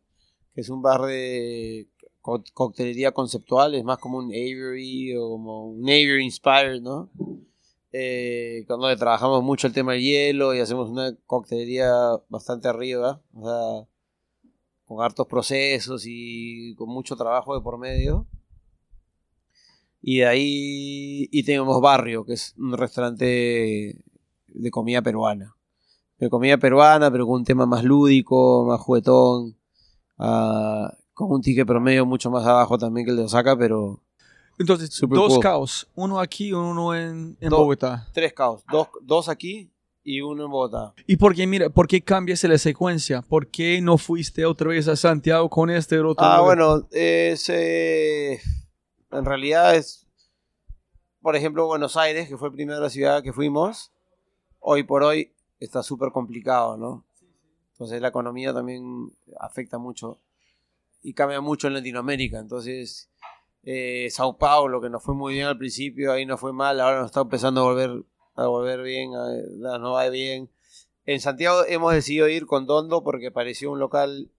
que 0.55 0.61
es 0.61 0.68
un 0.68 0.83
bar 0.83 1.00
de 1.02 1.88
co- 2.22 2.44
coctelería 2.54 3.12
conceptual, 3.12 3.74
es 3.74 3.85
más 3.85 3.98
como 3.98 4.18
un 4.18 4.26
Avery 4.26 5.14
o 5.16 5.28
como 5.30 5.66
un 5.66 5.82
Avery 5.82 6.24
inspired, 6.24 6.80
¿no? 6.80 7.11
Eh, 7.92 8.64
donde 8.68 8.96
trabajamos 8.96 9.42
mucho 9.42 9.66
el 9.66 9.74
tema 9.74 9.92
del 9.92 10.00
hielo 10.02 10.54
y 10.54 10.61
hacemos 10.61 10.88
una 10.88 11.14
coctelería 11.26 11.92
bastante 12.30 12.68
arriba, 12.68 13.20
o 13.35 13.44
sea, 13.44 13.88
con 14.87 15.04
hartos 15.04 15.26
procesos 15.26 16.04
y 16.06 16.74
con 16.76 16.88
mucho 16.88 17.16
trabajo 17.16 17.54
de 17.54 17.61
por 17.61 17.78
medio. 17.78 18.26
Y 20.00 20.18
de 20.18 20.26
ahí 20.26 21.28
y 21.30 21.42
tenemos 21.44 21.80
Barrio, 21.80 22.24
que 22.24 22.32
es 22.32 22.54
un 22.56 22.76
restaurante 22.76 24.02
de 24.48 24.70
comida 24.70 25.02
peruana. 25.02 25.54
De 26.18 26.28
comida 26.30 26.56
peruana, 26.56 27.11
pero 27.11 27.26
con 27.26 27.40
un 27.40 27.44
tema 27.44 27.66
más 27.66 27.85
lúdico, 27.85 28.64
más 28.66 28.80
juguetón, 28.80 29.56
ah, 30.18 30.96
con 31.15 31.31
un 31.31 31.40
ticket 31.42 31.67
promedio 31.67 32.06
mucho 32.06 32.31
más 32.31 32.44
abajo 32.46 32.79
también 32.79 33.04
que 33.04 33.10
el 33.10 33.17
de 33.19 33.25
Osaka, 33.25 33.56
pero 33.56 34.00
Entonces, 34.58 34.92
Super 34.92 35.17
dos 35.17 35.35
cool. 35.35 35.42
caos. 35.42 35.88
Uno 35.94 36.21
aquí 36.21 36.48
y 36.48 36.52
uno 36.52 36.94
en, 36.94 37.37
en 37.40 37.50
Bogotá. 37.50 38.08
tres 38.13 38.33
caos. 38.33 38.63
Dos, 38.71 38.88
dos 39.02 39.29
aquí 39.29 39.71
y 40.04 40.21
uno 40.21 40.44
en 40.44 40.50
Bogotá. 40.50 40.94
¿Y 41.06 41.17
por 41.17 41.35
qué, 41.35 41.46
mira, 41.46 41.71
por 41.71 41.87
qué 41.87 42.02
cambias 42.02 42.42
la 42.44 42.58
secuencia? 42.58 43.23
¿Por 43.23 43.46
qué 43.48 43.81
no 43.81 43.98
fuiste 43.98 44.44
otra 44.44 44.69
vez 44.69 44.88
a 44.88 44.96
Santiago 44.96 45.48
con 45.48 45.71
este 45.71 45.98
otro? 46.00 46.25
Ah, 46.25 46.38
lugar? 46.38 46.56
bueno, 46.56 46.88
es, 46.90 47.48
eh, 47.48 48.40
en 49.10 49.25
realidad 49.25 49.75
es, 49.77 50.06
por 51.21 51.37
ejemplo, 51.37 51.67
Buenos 51.67 51.96
Aires, 51.96 52.29
que 52.29 52.37
fue 52.37 52.48
la 52.48 52.54
primera 52.54 52.90
ciudad 52.90 53.23
que 53.23 53.33
fuimos, 53.33 53.92
hoy 54.60 54.83
por 54.83 55.02
hoy 55.02 55.33
está 55.60 55.83
súper 55.83 56.10
complicado, 56.10 56.77
¿no? 56.77 57.04
Entonces 57.73 58.00
la 58.00 58.08
economía 58.08 58.52
también 58.52 59.13
afecta 59.40 59.79
mucho 59.79 60.19
y 61.03 61.15
cambia 61.15 61.40
mucho 61.40 61.67
en 61.67 61.75
Latinoamérica. 61.75 62.38
Entonces, 62.38 63.11
eh, 63.65 64.09
Sao 64.11 64.38
Paulo, 64.38 64.81
que 64.81 64.90
nos 64.90 65.03
fue 65.03 65.15
muy 65.15 65.35
bien 65.35 65.46
al 65.46 65.59
principio, 65.59 66.13
ahí 66.13 66.27
nos 66.27 66.40
fue 66.40 66.53
mal, 66.53 66.81
ahora 66.81 67.00
nos 67.00 67.07
está 67.07 67.21
empezando 67.21 67.61
a 67.61 67.65
volver 67.65 68.05
a 68.35 68.46
volver 68.46 68.83
bien, 68.83 69.13
a, 69.15 69.79
no 69.79 69.92
va 69.92 70.09
bien. 70.09 70.50
En 71.05 71.21
Santiago 71.21 71.65
hemos 71.67 71.92
decidido 71.92 72.29
ir 72.29 72.46
con 72.46 72.67
Dondo 72.67 73.03
porque 73.03 73.31
pareció 73.31 73.71
un 73.71 73.79
local 73.79 74.31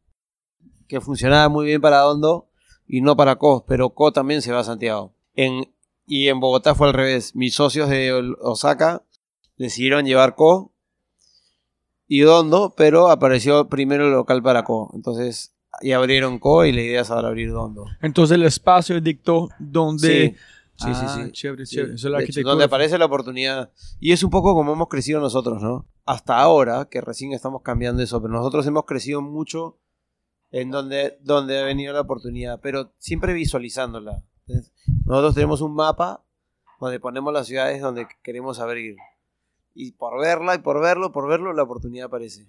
que 0.87 1.01
funcionaba 1.01 1.49
muy 1.49 1.65
bien 1.65 1.81
para 1.81 1.99
Dondo 1.99 2.49
y 2.87 3.01
no 3.01 3.15
para 3.15 3.37
Co, 3.37 3.65
pero 3.67 3.91
Co 3.91 4.11
también 4.11 4.41
se 4.41 4.51
va 4.51 4.59
a 4.59 4.63
Santiago. 4.63 5.13
En, 5.35 5.73
y 6.05 6.27
en 6.27 6.39
Bogotá 6.39 6.75
fue 6.75 6.87
al 6.87 6.93
revés. 6.93 7.35
Mis 7.35 7.55
socios 7.55 7.89
de 7.89 8.35
Osaka 8.41 9.03
decidieron 9.57 10.05
llevar 10.05 10.35
Co 10.35 10.71
y 12.07 12.21
Dondo, 12.21 12.73
pero 12.75 13.09
apareció 13.09 13.69
primero 13.69 14.05
el 14.05 14.13
local 14.13 14.41
para 14.41 14.63
Co. 14.63 14.91
Entonces, 14.93 15.52
y 15.81 15.91
abrieron 15.91 16.39
Co 16.39 16.65
y 16.65 16.71
la 16.71 16.81
idea 16.81 17.01
es 17.01 17.11
ahora 17.11 17.29
abrir 17.29 17.51
Dondo. 17.51 17.85
Entonces 18.01 18.35
el 18.35 18.43
espacio 18.43 18.99
dictó 19.01 19.49
donde... 19.59 20.35
Sí, 20.75 20.87
sí, 20.93 21.01
Ah, 21.05 21.15
sí. 21.25 21.31
Chévere, 21.31 21.65
Sí, 21.65 21.75
chévere. 21.75 21.93
Eso 21.95 22.07
es 22.07 22.11
hecho, 22.11 22.17
arquitectura. 22.17 22.49
donde 22.51 22.65
aparece 22.65 22.97
la 22.97 23.05
oportunidad. 23.05 23.71
Y 23.99 24.11
es 24.11 24.23
un 24.23 24.29
poco 24.31 24.53
como 24.55 24.73
hemos 24.73 24.87
crecido 24.87 25.19
nosotros, 25.21 25.61
¿no? 25.61 25.85
Hasta 26.05 26.39
ahora, 26.39 26.85
que 26.89 26.99
recién 26.99 27.31
estamos 27.31 27.61
cambiando 27.61 28.01
eso, 28.01 28.21
pero 28.21 28.33
nosotros 28.33 28.65
hemos 28.67 28.85
crecido 28.85 29.21
mucho 29.21 29.77
en 30.51 30.71
donde, 30.71 31.17
donde 31.21 31.59
ha 31.59 31.63
venido 31.63 31.93
la 31.93 32.01
oportunidad, 32.01 32.59
pero 32.61 32.91
siempre 32.97 33.33
visualizándola. 33.33 34.23
Entonces, 34.47 34.73
Nosotros 35.05 35.35
tenemos 35.35 35.61
un 35.61 35.73
mapa 35.75 36.23
donde 36.79 36.99
ponemos 36.99 37.31
las 37.33 37.47
ciudades 37.47 37.81
donde 37.81 38.07
queremos 38.23 38.59
abrir. 38.59 38.95
Y 39.75 39.93
por 39.93 40.19
verla 40.19 40.55
y 40.55 40.59
por 40.59 40.81
verlo, 40.81 41.11
por 41.11 41.27
verlo, 41.29 41.53
la 41.53 41.63
oportunidad 41.63 42.07
aparece. 42.07 42.47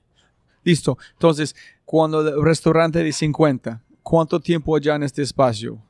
Listo. 0.65 0.99
Entonces, 1.13 1.55
cuando 1.85 2.27
el 2.27 2.43
restaurante 2.43 3.03
de 3.03 3.13
50, 3.13 3.83
¿cuánto 4.03 4.41
tiempo 4.41 4.75
allá 4.75 4.97
en 4.97 5.05
este 5.05 5.23
espacio? 5.23 5.81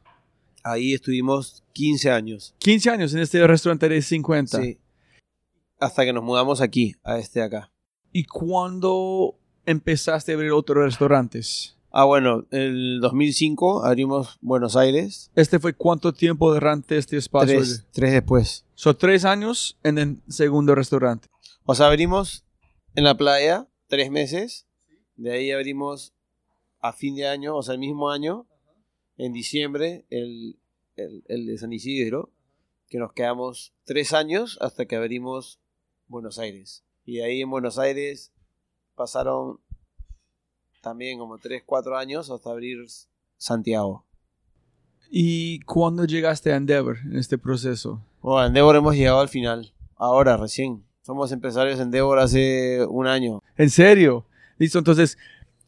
Ahí 0.62 0.94
estuvimos 0.94 1.62
15 1.72 2.10
años. 2.10 2.54
15 2.58 2.90
años 2.90 3.14
en 3.14 3.20
este 3.20 3.46
restaurante 3.46 3.88
de 3.88 4.02
50. 4.02 4.60
Sí. 4.60 4.78
Hasta 5.78 6.04
que 6.04 6.12
nos 6.12 6.24
mudamos 6.24 6.60
aquí, 6.60 6.94
a 7.02 7.18
este 7.18 7.40
de 7.40 7.46
acá. 7.46 7.70
¿Y 8.12 8.24
cuándo 8.24 9.36
empezaste 9.66 10.32
a 10.32 10.34
abrir 10.36 10.52
otros 10.52 10.84
restaurantes? 10.84 11.76
Ah, 11.90 12.04
bueno, 12.04 12.44
el 12.50 12.98
2005 13.00 13.84
abrimos 13.84 14.38
Buenos 14.40 14.74
Aires. 14.74 15.30
¿Este 15.36 15.60
fue 15.60 15.74
cuánto 15.74 16.12
tiempo 16.12 16.52
durante 16.52 16.96
este 16.96 17.16
espacio? 17.16 17.58
Tres, 17.58 17.86
tres 17.92 18.12
después. 18.12 18.64
Son 18.74 18.96
tres 18.98 19.24
años 19.24 19.78
en 19.84 19.98
el 19.98 20.20
segundo 20.28 20.74
restaurante. 20.74 21.28
O 21.64 21.74
sea, 21.74 21.86
abrimos 21.86 22.44
en 22.96 23.04
la 23.04 23.16
playa 23.16 23.68
tres 23.86 24.10
meses. 24.10 24.63
De 25.16 25.32
ahí 25.32 25.50
abrimos 25.50 26.14
a 26.80 26.92
fin 26.92 27.14
de 27.14 27.26
año, 27.26 27.56
o 27.56 27.62
sea, 27.62 27.74
el 27.74 27.80
mismo 27.80 28.10
año, 28.10 28.46
en 29.16 29.32
diciembre, 29.32 30.04
el, 30.10 30.58
el, 30.96 31.24
el 31.28 31.46
de 31.46 31.58
San 31.58 31.72
Isidro, 31.72 32.30
que 32.88 32.98
nos 32.98 33.12
quedamos 33.12 33.72
tres 33.84 34.12
años 34.12 34.58
hasta 34.60 34.86
que 34.86 34.96
abrimos 34.96 35.60
Buenos 36.08 36.38
Aires. 36.38 36.84
Y 37.04 37.16
de 37.16 37.24
ahí 37.24 37.40
en 37.40 37.50
Buenos 37.50 37.78
Aires 37.78 38.32
pasaron 38.94 39.60
también 40.82 41.18
como 41.18 41.38
tres, 41.38 41.62
cuatro 41.64 41.96
años 41.96 42.30
hasta 42.30 42.50
abrir 42.50 42.78
Santiago. 43.36 44.04
¿Y 45.10 45.60
cuándo 45.60 46.04
llegaste 46.04 46.52
a 46.52 46.56
Endeavor 46.56 46.98
en 47.04 47.16
este 47.16 47.38
proceso? 47.38 48.04
Bueno, 48.20 48.46
Endeavor 48.46 48.76
hemos 48.76 48.94
llegado 48.94 49.20
al 49.20 49.28
final. 49.28 49.72
Ahora, 49.96 50.36
recién. 50.36 50.84
Somos 51.02 51.32
empresarios 51.32 51.76
en 51.76 51.86
Endeavor 51.86 52.18
hace 52.18 52.84
un 52.86 53.06
año. 53.06 53.42
¿En 53.56 53.70
serio? 53.70 54.26
Listo, 54.58 54.78
entonces, 54.78 55.18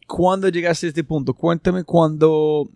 ¿cuándo 0.07 0.49
llegaste 0.49 0.87
a 0.87 0.89
este 0.91 1.05
punto? 1.05 1.35
Cuéntame 1.35 1.85
cuándo, 1.85 2.69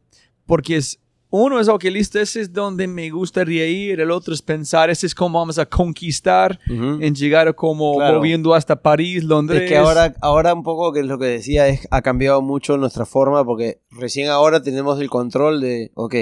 porque 0.46 0.76
es, 0.76 0.98
uno 1.32 1.60
es, 1.60 1.68
ok, 1.68 1.84
listo, 1.84 2.18
ese 2.18 2.40
es 2.40 2.52
donde 2.52 2.88
me 2.88 3.08
gustaría 3.10 3.66
ir, 3.68 4.00
el 4.00 4.10
otro 4.10 4.34
es 4.34 4.42
pensar, 4.42 4.90
ese 4.90 5.06
es 5.06 5.14
como 5.14 5.38
vamos 5.38 5.58
a 5.58 5.66
conquistar, 5.66 6.58
en 6.66 7.14
llegar 7.14 7.54
como 7.54 7.94
Claro. 7.96 8.16
moviendo 8.18 8.52
hasta 8.54 8.82
París, 8.82 9.22
Londres. 9.22 9.62
Es 9.62 9.68
que 9.68 9.76
ahora, 9.76 10.12
ahora 10.20 10.52
un 10.54 10.64
poco 10.64 10.92
que 10.92 11.00
es 11.00 11.06
lo 11.06 11.18
que 11.18 11.26
decía, 11.26 11.68
es, 11.68 11.86
ha 11.92 12.02
cambiado 12.02 12.42
mucho 12.42 12.76
nuestra 12.76 13.06
forma 13.06 13.44
porque 13.44 13.80
recién 13.92 14.28
ahora 14.28 14.60
tenemos 14.60 15.00
el 15.00 15.08
control 15.08 15.60
de, 15.60 15.92
ok, 15.94 16.14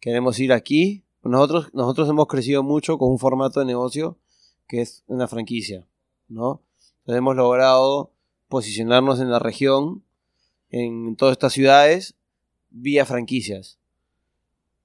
queremos 0.00 0.38
ir 0.40 0.52
aquí. 0.52 1.04
Nosotros, 1.22 1.68
nosotros 1.72 2.08
hemos 2.08 2.26
crecido 2.26 2.62
mucho 2.62 2.96
con 2.98 3.10
un 3.10 3.18
formato 3.18 3.60
de 3.60 3.66
negocio 3.66 4.16
que 4.66 4.80
es 4.80 5.02
una 5.06 5.28
franquicia, 5.28 5.86
¿no? 6.28 6.62
Entonces 7.00 7.18
hemos 7.18 7.36
logrado 7.36 8.12
posicionarnos 8.48 9.20
en 9.20 9.30
la 9.30 9.38
región, 9.38 10.04
en 10.70 11.16
todas 11.16 11.32
estas 11.32 11.52
ciudades, 11.52 12.16
vía 12.70 13.04
franquicias. 13.06 13.78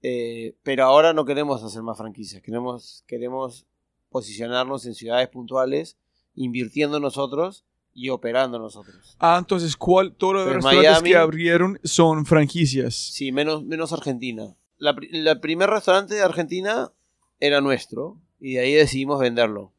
Eh, 0.01 0.55
pero 0.64 0.84
ahora 0.84 1.14
no 1.14 1.26
queremos 1.26 1.64
hacer 1.64 1.82
más 1.82 1.97
franquicias, 1.97 2.41
queremos, 2.41 3.03
queremos 3.07 3.66
posicionarnos 4.09 4.86
en 4.86 4.95
ciudades 4.95 5.30
puntuales, 5.30 5.97
invirtiendo 6.36 6.99
nosotros 6.99 7.64
y 7.93 8.09
operando 8.09 8.59
nosotros. 8.59 9.16
Ah, 9.20 9.38
entonces, 9.39 9.78
¿cuál, 9.78 10.14
todos 10.14 10.34
los 10.36 10.45
restaurantes 10.47 10.91
Miami- 10.91 11.09
que 11.11 11.16
abrieron 11.16 11.80
son 11.84 12.26
franquicias? 12.26 12.95
Sí, 12.95 13.32
menos, 13.32 13.64
menos 13.64 13.93
Argentina. 13.93 14.55
La, 14.78 14.95
la 15.11 15.39
primer 15.39 15.70
restaurante 15.70 16.16
de 16.16 16.22
Argentina 16.22 16.91
era 17.39 17.61
nuestro 17.61 18.20
y 18.39 18.55
de 18.55 18.59
ahí 18.61 18.74
decidimos 18.74 19.20
venderlo. 19.20 19.72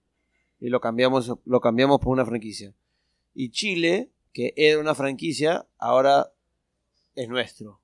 Y 0.61 0.69
lo 0.71 0.81
cambiamos, 0.81 1.35
lo 1.45 1.61
cambiamos 1.61 1.99
por 1.99 2.13
una 2.13 2.25
franquicia. 2.25 2.73
Y 3.35 3.51
Chile, 3.51 4.11
que 4.33 4.53
era 4.57 4.81
una 4.81 4.95
franquicia, 4.95 5.67
ahora 5.79 6.33
es 7.15 7.29
nuestro. 7.29 7.81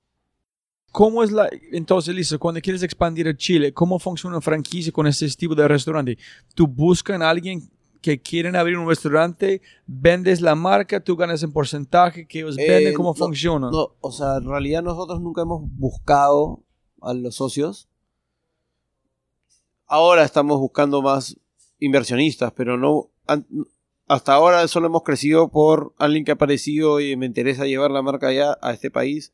¿Cómo 0.93 1.23
es 1.23 1.31
la, 1.31 1.49
entonces, 1.73 2.15
listo, 2.15 2.39
cuando 2.39 2.61
quieres 2.61 2.83
expandir 2.83 3.29
a 3.29 3.37
Chile, 3.37 3.73
cómo 3.73 3.99
funciona 3.99 4.37
una 4.37 4.41
franquicia 4.41 4.93
con 4.93 5.07
ese 5.07 5.29
tipo 5.37 5.55
de 5.55 5.69
restaurante? 5.69 6.19
Tú 6.55 6.67
buscas 6.67 7.21
a 7.21 7.31
alguien 7.31 7.71
que 8.01 8.21
quieren 8.21 8.57
abrir 8.57 8.77
un 8.77 8.89
restaurante, 8.89 9.61
vendes 9.87 10.41
la 10.41 10.55
marca, 10.55 11.01
tú 11.01 11.17
ganas 11.17 11.43
en 11.43 11.53
porcentaje, 11.53 12.27
que 12.27 12.41
ellos 12.41 12.57
Eh, 12.59 12.69
venden, 12.69 12.95
¿cómo 12.95 13.11
no, 13.11 13.15
funciona? 13.15 13.71
No, 13.71 13.95
o 14.01 14.11
sea, 14.11 14.39
en 14.39 14.49
realidad 14.49 14.83
nosotros 14.83 15.21
nunca 15.21 15.43
hemos 15.43 15.63
buscado 15.77 16.65
a 17.03 17.15
los 17.15 17.37
socios. 17.37 17.89
Ahora 19.87 20.25
estamos 20.25 20.59
buscando 20.59 21.03
más 21.03 21.37
inversionistas, 21.79 22.53
pero 22.53 22.77
no 22.77 23.11
hasta 24.13 24.33
ahora 24.35 24.67
solo 24.69 24.87
hemos 24.89 25.03
crecido 25.03 25.49
por 25.51 25.95
alguien 25.99 26.25
que 26.25 26.33
ha 26.33 26.35
aparecido 26.35 27.01
y 27.01 27.17
me 27.17 27.27
interesa 27.27 27.65
llevar 27.67 27.91
la 27.91 28.03
marca 28.03 28.29
allá 28.29 28.59
a 28.61 28.73
este 28.73 28.91
país. 28.91 29.33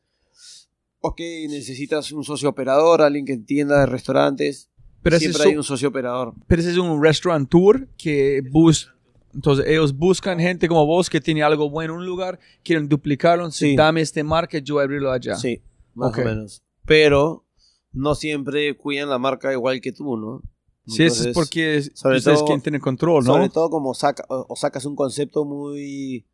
Ok, 1.01 1.21
necesitas 1.49 2.11
un 2.13 2.25
socio 2.25 2.49
operador, 2.49 3.01
alguien 3.03 3.25
que 3.25 3.33
entienda 3.33 3.81
de 3.81 3.87
restaurantes. 3.87 4.71
pero, 5.03 5.19
Siempre 5.21 5.43
hay 5.45 5.51
un- 5.53 5.59
un 5.59 5.63
socio 5.65 5.89
operador. 5.89 6.35
pero 6.49 6.61
ese 6.61 6.73
es 6.73 6.79
un 6.79 7.01
restaurant 7.01 7.49
tour 7.49 7.87
que 7.97 8.43
bus, 8.51 8.93
entonces 9.33 9.65
ellos 9.69 9.97
buscan 9.97 10.41
gente 10.41 10.67
como 10.67 10.85
vos 10.85 11.09
que 11.09 11.21
tiene 11.21 11.45
algo 11.45 11.71
bueno 11.71 11.95
en 11.95 12.01
un 12.01 12.07
lugar, 12.07 12.41
quieren 12.65 12.89
duplicarlo, 12.89 13.49
Sí. 13.53 13.77
dame 13.77 14.01
este 14.01 14.25
marca, 14.25 14.59
yo 14.59 14.81
abrirlo 14.81 15.13
allá. 15.13 15.37
Sí, 15.37 15.63
más 15.95 16.11
Ok. 16.11 16.19
o 16.19 16.25
menos. 16.25 16.63
Pero 16.85 17.45
no 17.93 18.15
siempre 18.17 18.77
cuidan 18.77 19.09
la 19.09 19.19
marca 19.19 19.53
igual 19.53 19.81
que 19.81 19.93
tú, 19.93 20.17
¿no? 20.17 20.43
Sí, 20.87 21.03
eso 21.05 21.29
es 21.29 21.35
porque 21.35 21.83
sobre 21.95 22.19
ustedes 22.19 22.39
todo- 22.39 22.47
quien 22.47 22.61
tiene 22.63 22.81
control, 22.81 23.25
¿no? 23.25 23.33
Sobre 23.35 23.49
todo 23.49 23.71
como 23.71 23.93
saca, 23.95 24.25
o 24.29 24.47
o 24.49 24.57
sacas 24.57 24.85
un 24.85 24.95
concepto 24.97 25.45
muy 25.45 26.27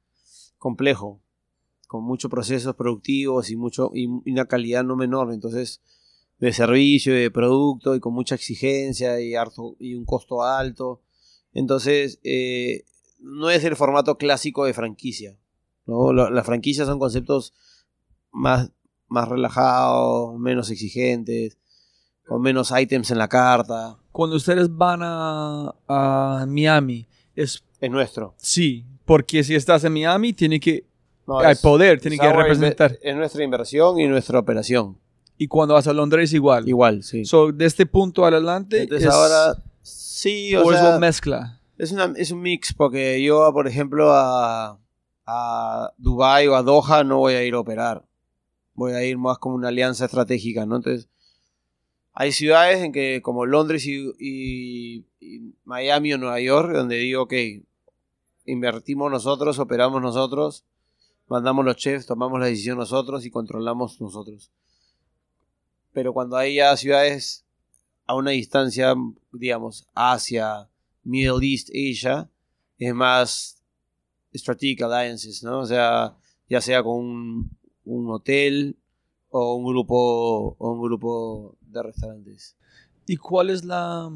complejo, 0.58 1.20
con 1.88 2.04
muchos 2.04 2.30
procesos 2.30 2.74
productivos 2.76 3.50
y, 3.50 3.56
mucho, 3.56 3.90
y 3.94 4.06
una 4.30 4.46
calidad 4.46 4.84
no 4.84 4.96
menor. 4.96 5.32
Entonces, 5.32 5.80
de 6.38 6.52
servicio 6.52 7.16
y 7.16 7.20
de 7.22 7.30
producto 7.30 7.94
y 7.94 8.00
con 8.00 8.12
mucha 8.14 8.34
exigencia 8.34 9.20
y, 9.20 9.34
harto, 9.34 9.76
y 9.78 9.94
un 9.94 10.04
costo 10.04 10.42
alto. 10.42 11.00
Entonces, 11.52 12.18
eh, 12.24 12.84
no 13.20 13.50
es 13.50 13.62
el 13.64 13.76
formato 13.76 14.16
clásico 14.18 14.64
de 14.64 14.74
franquicia. 14.74 15.38
¿no? 15.86 16.12
La- 16.12 16.30
Las 16.30 16.46
franquicias 16.46 16.86
son 16.86 16.98
conceptos 16.98 17.54
más, 18.32 18.70
más 19.08 19.28
relajados, 19.28 20.38
menos 20.38 20.70
exigentes, 20.70 21.58
con 22.32 22.40
menos 22.42 22.72
items 22.76 23.10
en 23.10 23.18
la 23.18 23.28
carta. 23.28 23.96
Cuando 24.10 24.36
ustedes 24.36 24.74
van 24.74 25.00
a, 25.02 25.74
a 25.86 26.46
Miami, 26.48 27.06
es 27.36 27.62
Es 27.80 27.90
nuestro. 27.90 28.34
sí, 28.38 28.84
porque 29.04 29.44
si 29.44 29.54
estás 29.54 29.84
en 29.84 29.92
Miami, 29.92 30.32
tiene 30.32 30.58
que 30.58 30.86
No, 31.26 31.38
hay 31.40 31.52
es- 31.52 31.60
poder, 31.60 32.00
tiene 32.00 32.16
es 32.16 32.20
que 32.22 32.32
representar. 32.32 32.98
Es 33.02 33.14
nuestra 33.16 33.44
inversión 33.44 34.00
y 34.00 34.06
nuestra 34.06 34.38
operación. 34.38 34.96
Y 35.36 35.46
cuando 35.48 35.74
vas 35.74 35.86
a 35.86 35.92
Londres, 35.92 36.32
igual. 36.32 36.66
Igual, 36.68 37.02
sí. 37.02 37.24
So, 37.24 37.52
de 37.52 37.66
este 37.66 37.84
punto 37.84 38.24
adelante, 38.24 38.82
Entonces 38.82 39.08
es, 39.08 39.12
ahora 39.14 39.56
sí, 39.82 40.54
o 40.56 40.64
o 40.64 40.72
es 40.72 40.78
sea, 40.78 40.88
una 40.90 40.98
mezcla. 40.98 41.60
es, 41.78 41.92
una- 41.92 42.12
es 42.16 42.30
un 42.30 42.40
mix 42.40 42.72
porque 42.72 43.22
yo, 43.22 43.52
por 43.52 43.66
ejemplo, 43.68 44.10
a, 44.12 44.78
a 45.26 45.92
Dubai 45.98 46.46
o 46.48 46.54
a 46.56 46.62
Doha 46.62 47.04
no 47.04 47.18
voy 47.18 47.34
a 47.34 47.44
ir 47.44 47.54
a 47.54 47.60
operar. 47.60 48.04
Voy 48.74 48.92
a 48.92 49.04
ir 49.04 49.18
más 49.18 49.38
como 49.38 49.54
una 49.56 49.68
alianza 49.68 50.04
estratégica, 50.06 50.64
¿no? 50.64 50.76
Entonces, 50.76 51.08
hay 52.14 52.32
ciudades 52.32 52.82
en 52.82 52.92
que, 52.92 53.22
como 53.22 53.46
Londres 53.46 53.86
y, 53.86 55.04
Miami 55.64 56.12
o 56.12 56.18
Nueva 56.18 56.40
York, 56.40 56.72
donde 56.72 56.96
digo, 56.96 57.22
ok, 57.22 57.32
invertimos 58.44 59.10
nosotros, 59.10 59.58
operamos 59.58 60.02
nosotros, 60.02 60.64
mandamos 61.26 61.64
los 61.64 61.76
chefs, 61.76 62.06
tomamos 62.06 62.38
la 62.38 62.46
decisión 62.46 62.76
nosotros 62.76 63.24
y 63.24 63.30
controlamos 63.30 64.00
nosotros. 64.00 64.50
Pero 65.92 66.12
cuando 66.12 66.36
hay 66.36 66.56
ya 66.56 66.76
ciudades 66.76 67.46
a 68.06 68.14
una 68.14 68.32
distancia, 68.32 68.94
digamos, 69.32 69.86
Asia, 69.94 70.68
Middle 71.04 71.46
East, 71.46 71.70
Asia, 71.70 72.28
es 72.78 72.94
más 72.94 73.62
strategic 74.34 74.82
alliances, 74.82 75.42
¿no? 75.42 75.60
O 75.60 75.66
sea, 75.66 76.16
ya 76.48 76.60
sea 76.60 76.82
con 76.82 76.98
un, 76.98 77.58
un 77.84 78.10
hotel 78.10 78.76
o 79.32 79.56
un 79.56 79.64
grupo 79.64 80.54
o 80.58 80.72
un 80.72 80.80
grupo 80.82 81.56
de 81.60 81.82
restaurantes. 81.82 82.56
¿Y 83.06 83.16
cuál 83.16 83.50
es 83.50 83.64
la... 83.64 84.10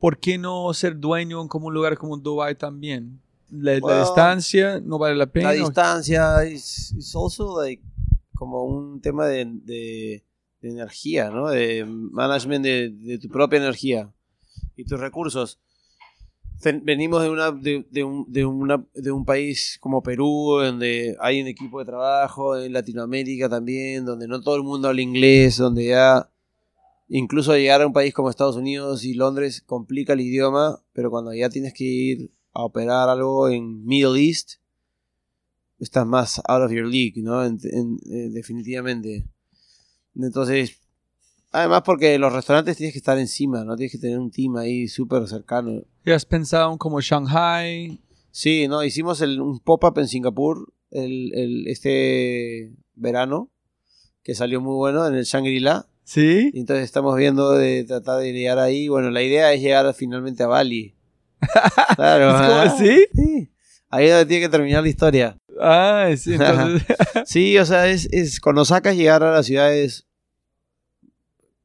¿Por 0.00 0.18
qué 0.18 0.36
no 0.36 0.72
ser 0.74 0.98
dueño 0.98 1.40
en 1.40 1.48
como 1.48 1.68
un 1.68 1.74
lugar 1.74 1.96
como 1.96 2.16
Dubai 2.16 2.56
también? 2.56 3.20
La, 3.50 3.74
distancia 4.00 4.80
no 4.80 4.98
vale 4.98 5.14
la 5.14 5.26
pena. 5.26 5.50
La 5.52 5.54
distancia 5.54 6.42
es 6.42 6.92
es 6.98 7.14
also 7.14 7.62
like 7.62 7.82
como 8.34 8.64
un 8.64 9.00
tema 9.00 9.26
de, 9.26 9.44
de- 9.44 10.24
de 10.60 10.68
energía, 10.70 11.28
¿no? 11.30 11.48
De 11.48 11.84
management 11.84 12.64
de, 12.64 12.88
de 12.90 13.18
tu 13.18 13.28
propia 13.28 13.58
energía 13.58 14.12
y 14.76 14.84
tus 14.84 14.98
recursos. 14.98 15.58
Venimos 16.82 17.22
de 17.22 17.30
una 17.30 17.50
de, 17.50 18.04
un, 18.04 18.24
de, 18.28 18.44
una, 18.44 18.84
de 18.94 19.10
un 19.10 19.24
país 19.24 19.78
como 19.80 20.02
Perú, 20.02 20.58
donde 20.62 21.16
hay 21.20 21.40
un 21.40 21.48
equipo 21.48 21.80
de 21.80 21.86
trabajo, 21.86 22.56
en 22.56 22.72
Latinoamérica 22.72 23.48
también, 23.48 24.04
donde 24.04 24.28
no 24.28 24.40
todo 24.40 24.56
el 24.56 24.62
mundo 24.62 24.88
habla 24.88 25.02
inglés, 25.02 25.56
donde 25.56 25.86
ya 25.86 26.30
incluso 27.08 27.56
llegar 27.56 27.82
a 27.82 27.86
un 27.86 27.92
país 27.92 28.14
como 28.14 28.30
Estados 28.30 28.56
Unidos 28.56 29.04
y 29.04 29.14
Londres 29.14 29.60
complica 29.60 30.12
el 30.12 30.20
idioma, 30.20 30.80
pero 30.92 31.10
cuando 31.10 31.34
ya 31.34 31.50
tienes 31.50 31.74
que 31.74 31.84
ir 31.84 32.30
a 32.52 32.62
operar 32.64 33.08
algo 33.08 33.48
en 33.48 33.84
Middle 33.84 34.20
East, 34.20 34.54
estás 35.78 36.06
más 36.06 36.40
out 36.46 36.62
of 36.62 36.72
your 36.72 36.86
league, 36.86 37.20
¿no? 37.22 37.44
Eh, 37.44 37.58
definitivamente. 38.30 39.24
Entonces, 40.14 40.81
además 41.52 41.82
porque 41.84 42.18
los 42.18 42.32
restaurantes 42.32 42.76
tienes 42.76 42.92
que 42.92 42.98
estar 42.98 43.18
encima, 43.18 43.64
¿no? 43.64 43.76
Tienes 43.76 43.92
que 43.92 43.98
tener 43.98 44.18
un 44.18 44.30
team 44.30 44.56
ahí 44.56 44.88
súper 44.88 45.26
cercano. 45.28 45.82
¿Ya 46.04 46.16
has 46.16 46.24
pensado 46.26 46.72
en 46.72 46.78
como 46.78 47.00
Shanghai? 47.00 48.00
Sí, 48.30 48.66
no, 48.68 48.82
hicimos 48.82 49.20
el- 49.20 49.40
un 49.40 49.60
pop-up 49.60 49.98
en 49.98 50.08
Singapur 50.08 50.72
el, 50.90 51.32
el- 51.34 51.68
este 51.68 52.72
verano, 52.94 53.50
que 54.22 54.34
salió 54.34 54.60
muy 54.60 54.74
bueno 54.74 55.06
en 55.06 55.14
el 55.14 55.24
Shangri-La. 55.24 55.86
¿Sí? 56.04 56.50
Y 56.52 56.60
entonces 56.60 56.84
estamos 56.84 57.16
viendo 57.16 57.52
de 57.52 57.84
tratar 57.84 58.18
de 58.20 58.32
llegar 58.32 58.58
ahí. 58.58 58.88
Bueno, 58.88 59.10
la 59.10 59.22
idea 59.22 59.52
es 59.52 59.60
llegar 59.62 59.92
finalmente 59.94 60.42
a 60.42 60.46
Bali. 60.48 60.94
Claro. 61.96 62.30
¿Es 62.30 62.48
como 62.48 62.60
así? 62.60 63.04
Sí. 63.14 63.48
Ahí 63.90 64.06
es 64.06 64.10
donde 64.12 64.26
tiene 64.26 64.44
que 64.46 64.48
terminar 64.48 64.82
la 64.82 64.88
historia. 64.88 65.36
Ah, 65.60 66.08
sí, 66.16 66.32
entonces... 66.34 66.82
Sí, 67.26 67.58
o 67.58 67.64
sea, 67.66 67.88
es, 67.88 68.08
es 68.10 68.40
con 68.40 68.56
Osaka 68.58 68.92
llegar 68.94 69.22
a 69.22 69.32
las 69.32 69.46
ciudades, 69.46 70.06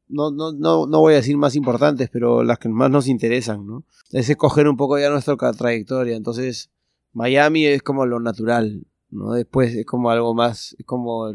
no, 0.10 0.32
no, 0.32 0.52
no, 0.54 0.88
no 0.88 1.00
voy 1.00 1.14
a 1.14 1.18
decir 1.18 1.38
más 1.38 1.56
importantes, 1.56 2.10
pero 2.12 2.44
las 2.44 2.60
que 2.60 2.70
más 2.70 2.90
nos 2.90 3.08
interesan, 3.08 3.66
¿no? 3.66 3.84
Es 4.12 4.30
escoger 4.30 4.68
un 4.68 4.78
poco 4.78 4.98
ya 4.98 5.10
nuestra 5.10 5.36
trayectoria. 5.54 6.16
Entonces, 6.16 6.70
Miami 7.14 7.66
es 7.66 7.82
como 7.84 8.06
lo 8.06 8.20
natural, 8.20 8.86
¿no? 9.10 9.32
Después 9.34 9.74
es 9.76 9.86
como 9.86 10.10
algo 10.10 10.34
más, 10.34 10.76
es 10.80 10.86
como, 10.86 11.34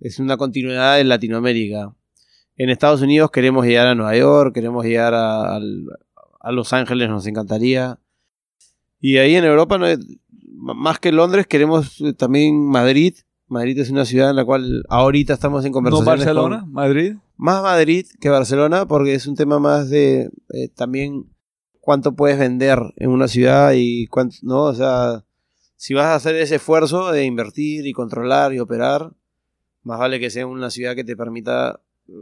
es 0.00 0.18
una 0.18 0.36
continuidad 0.36 1.00
en 1.00 1.08
Latinoamérica. 1.08 1.94
En 2.56 2.70
Estados 2.70 3.00
Unidos 3.02 3.30
queremos 3.30 3.64
llegar 3.64 3.86
a 3.86 3.94
Nueva 3.94 4.16
York, 4.16 4.54
queremos 4.54 4.84
llegar 4.84 5.14
a, 5.14 5.56
a 5.56 6.52
Los 6.52 6.72
Ángeles, 6.72 7.08
nos 7.08 7.26
encantaría. 7.26 7.98
Y 9.00 9.16
ahí 9.16 9.34
en 9.34 9.44
Europa, 9.44 9.78
no, 9.78 9.86
más 10.74 10.98
que 10.98 11.10
Londres, 11.12 11.46
queremos 11.46 12.00
eh, 12.02 12.12
también 12.12 12.66
Madrid. 12.66 13.14
Madrid 13.48 13.78
es 13.78 13.90
una 13.90 14.04
ciudad 14.04 14.30
en 14.30 14.36
la 14.36 14.44
cual 14.44 14.84
ahorita 14.90 15.32
estamos 15.34 15.64
en 15.64 15.70
¿No 15.70 15.74
conversaciones. 15.74 16.06
Barcelona? 16.26 16.60
con- 16.60 16.72
¿Madrid? 16.72 17.14
Más 17.40 17.62
Madrid 17.62 18.06
que 18.20 18.28
Barcelona, 18.28 18.86
porque 18.86 19.14
es 19.14 19.26
un 19.26 19.34
tema 19.34 19.58
más 19.58 19.88
de 19.88 20.30
eh, 20.52 20.68
también 20.74 21.24
cuánto 21.80 22.14
puedes 22.14 22.38
vender 22.38 22.78
en 22.96 23.08
una 23.08 23.28
ciudad 23.28 23.72
y 23.74 24.06
cuánto, 24.08 24.36
¿no? 24.42 24.64
O 24.64 24.74
sea, 24.74 25.24
si 25.74 25.94
vas 25.94 26.04
a 26.04 26.16
hacer 26.16 26.36
ese 26.36 26.56
esfuerzo 26.56 27.10
de 27.10 27.24
invertir 27.24 27.86
y 27.86 27.94
controlar 27.94 28.52
y 28.52 28.58
operar, 28.58 29.14
más 29.82 29.98
vale 29.98 30.20
que 30.20 30.28
sea 30.28 30.46
una 30.46 30.68
ciudad 30.68 30.94
que 30.94 31.02
te 31.02 31.16
permita 31.16 31.80
eh, 32.08 32.12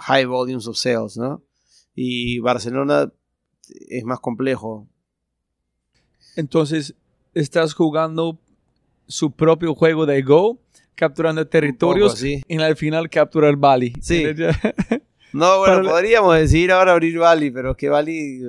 high 0.00 0.24
volumes 0.24 0.66
of 0.66 0.76
sales, 0.76 1.16
¿no? 1.16 1.44
Y 1.94 2.40
Barcelona 2.40 3.12
es 3.88 4.02
más 4.02 4.18
complejo. 4.18 4.88
Entonces, 6.34 6.96
estás 7.34 7.72
jugando 7.72 8.40
su 9.06 9.30
propio 9.30 9.76
juego 9.76 10.06
de 10.06 10.22
Go, 10.22 10.58
capturando 10.96 11.46
territorios 11.46 12.14
así. 12.14 12.42
y 12.48 12.58
al 12.60 12.74
final 12.76 13.08
capturar 13.08 13.54
Bali. 13.56 13.92
Sí. 14.00 14.24
No, 15.32 15.58
bueno, 15.58 15.74
Para 15.74 15.82
la- 15.82 15.90
podríamos 15.90 16.34
decidir 16.36 16.72
ahora 16.72 16.92
abrir 16.92 17.18
Bali, 17.18 17.50
pero 17.50 17.72
es 17.72 17.76
que 17.76 17.90
Bali 17.90 18.40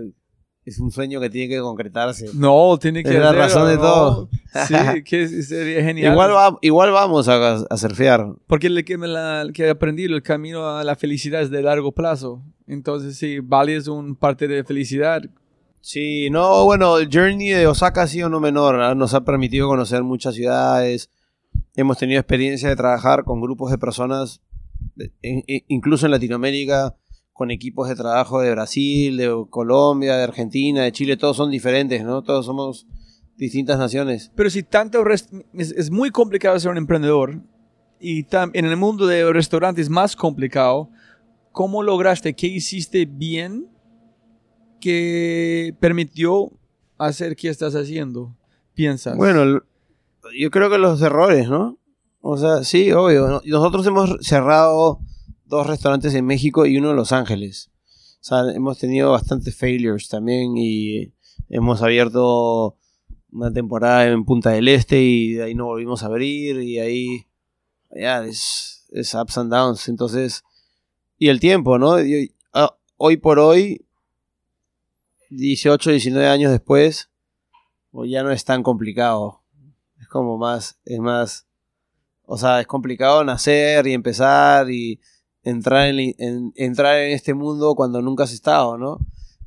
es 0.64 0.80
un 0.80 0.89
sueño 0.91 1.20
que 1.20 1.30
tiene 1.30 1.54
que 1.54 1.60
concretarse. 1.60 2.28
No, 2.34 2.78
tiene 2.80 3.04
que 3.04 3.10
Es 3.10 3.20
la 3.20 3.34
razón 3.34 3.68
de 3.68 3.76
¿no? 3.76 3.82
todo. 3.82 4.30
Sí, 4.68 4.74
que 5.04 5.28
sería 5.28 5.84
genial. 5.84 6.14
Igual, 6.14 6.32
va- 6.34 6.58
igual 6.62 6.91
vamos 6.91 7.28
a, 7.28 7.56
a 7.70 7.78
surfear. 7.78 8.28
Porque 8.45 8.70
lo 8.70 8.82
que, 8.86 8.98
me 8.98 9.08
la, 9.08 9.45
que 9.54 9.70
aprendí, 9.70 10.06
el 10.06 10.24
camino 10.24 10.78
a 10.78 10.84
la 10.86 10.95
felicidad 10.95 11.41
es 11.41 11.50
de 11.50 11.62
largo 11.62 11.91
plazo. 11.91 12.41
Entonces, 12.68 13.18
sí, 13.18 13.39
Bali 13.41 13.74
es 13.74 13.88
un 13.89 14.16
parte 14.16 14.48
de 14.48 14.64
felicidad. 14.64 15.24
Sí, 15.82 16.30
no, 16.30 16.64
bueno, 16.64 17.00
el 17.00 17.10
journey 17.12 17.50
de 17.50 17.68
Osaka 17.68 18.04
ha 18.04 18.08
sido 18.08 18.30
no 18.30 18.39
menor, 18.39 18.80
¿ah? 18.82 18.95
nos 18.95 19.14
ha 19.14 19.26
permitido 19.26 19.68
conocer 19.68 20.04
muchas 20.04 20.36
ciudades, 20.36 21.10
hemos 21.78 21.97
tenido 21.97 22.19
experiencia 22.19 22.67
de 22.67 22.75
trabajar 22.75 23.23
con 23.23 23.39
grupos 23.39 23.71
de 23.71 23.78
personas, 23.78 24.41
incluso 25.67 26.05
en 26.07 26.11
Latinoamérica, 26.11 26.95
con 27.32 27.51
equipos 27.51 27.88
de 27.88 27.95
trabajo 27.95 28.41
de 28.41 28.51
Brasil, 28.51 29.15
de 29.15 29.45
Colombia, 29.49 30.17
de 30.17 30.23
Argentina, 30.23 30.82
de 30.84 30.91
Chile, 30.91 31.15
todos 31.17 31.38
son 31.38 31.51
diferentes, 31.51 32.03
¿no? 32.03 32.23
Todos 32.23 32.47
somos 32.47 32.88
distintas 33.38 33.78
naciones. 33.78 34.32
Pero 34.36 34.49
si 34.49 34.63
tanto 34.63 35.07
es, 35.11 35.30
es 35.53 35.91
muy 35.91 36.09
complicado 36.09 36.59
ser 36.59 36.71
un 36.71 36.78
emprendedor 36.78 37.39
y 37.99 38.23
tam- 38.23 38.49
en 38.53 38.65
el 38.65 38.75
mundo 38.75 39.05
de 39.05 39.32
restaurantes 39.32 39.84
es 39.84 39.89
más 39.91 40.15
complicado, 40.15 40.89
¿cómo 41.51 41.84
lograste? 41.84 42.34
¿Qué 42.34 42.47
hiciste 42.47 43.05
bien 43.05 43.67
que 44.80 45.75
permitió 45.80 46.51
hacer 46.97 47.36
qué 47.36 47.49
estás 47.49 47.75
haciendo? 47.75 48.36
¿Piensas? 48.73 49.15
Bueno, 49.15 49.61
yo 50.38 50.51
creo 50.51 50.69
que 50.69 50.78
los 50.78 51.01
errores, 51.01 51.49
¿no? 51.49 51.78
O 52.21 52.38
sea, 52.38 52.63
sí, 52.63 52.91
obvio. 52.91 53.28
¿no? 53.28 53.41
Nosotros 53.45 53.86
hemos 53.88 54.17
cerrado 54.21 54.99
dos 55.45 55.67
restaurantes 55.67 56.13
en 56.13 56.25
México 56.25 56.65
y 56.65 56.78
uno 56.78 56.91
en 56.91 56.95
Los 56.95 57.11
Ángeles. 57.11 57.71
O 58.19 58.23
sea, 58.23 58.41
hemos 58.53 58.78
tenido 58.80 59.11
bastantes 59.11 59.55
failures 59.55 60.09
también 60.09 60.57
y 60.57 61.13
hemos 61.49 61.82
abierto 61.82 62.75
una 63.32 63.51
temporada 63.51 64.05
en 64.07 64.25
Punta 64.25 64.51
del 64.51 64.67
Este 64.67 65.01
y 65.01 65.34
de 65.34 65.43
ahí 65.43 65.55
no 65.55 65.65
volvimos 65.65 66.03
a 66.03 66.07
abrir 66.07 66.61
y 66.61 66.80
ahí 66.80 67.28
ya 67.95 68.23
es, 68.23 68.86
es 68.91 69.13
ups 69.13 69.38
and 69.38 69.51
downs. 69.51 69.88
Entonces, 69.88 70.43
y 71.17 71.30
el 71.30 71.39
tiempo, 71.39 71.78
¿no? 71.78 71.95
Ah, 72.53 72.75
hoy 72.97 73.17
por 73.17 73.39
hoy, 73.39 73.86
18, 75.30 75.91
19 75.91 76.28
años 76.28 76.51
después, 76.51 77.09
pues 77.91 78.09
ya 78.09 78.23
no 78.23 78.32
es 78.32 78.43
tan 78.43 78.63
complicado. 78.63 79.41
Es 80.08 80.12
como 80.12 80.38
más, 80.38 80.80
es 80.86 80.99
más, 80.99 81.45
o 82.24 82.38
sea, 82.38 82.62
es 82.62 82.66
complicado 82.68 83.26
nacer 83.26 83.86
y 83.88 83.93
empezar 83.93 84.72
y 84.72 85.01
entrar 85.43 85.89
en, 85.89 86.16
en- 86.18 86.53
entrar 86.55 86.97
en 86.99 87.12
este 87.12 87.34
mundo 87.34 87.76
cuando 87.76 88.01
nunca 88.01 88.24
has 88.24 88.32
estado, 88.32 88.78
¿no? 88.78 88.99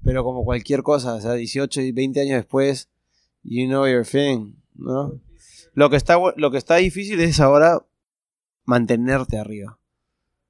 Pero 0.05 0.23
como 0.23 0.45
cualquier 0.45 0.83
cosa, 0.83 1.15
o 1.15 1.21
sea, 1.23 1.33
18 1.33 1.81
y 1.81 1.93
20 1.93 2.21
años 2.21 2.35
después, 2.37 2.91
you 3.43 3.67
know 3.69 3.87
your 3.87 4.05
thing, 4.07 4.53
¿no? 4.75 5.15
Lo 5.73 5.89
que 5.89 5.97
está, 5.97 6.19
lo 6.37 6.51
que 6.51 6.59
está 6.59 6.77
difícil 6.77 7.19
es 7.21 7.41
ahora 7.41 7.83
mantenerte 8.67 9.39
arriba. 9.39 9.79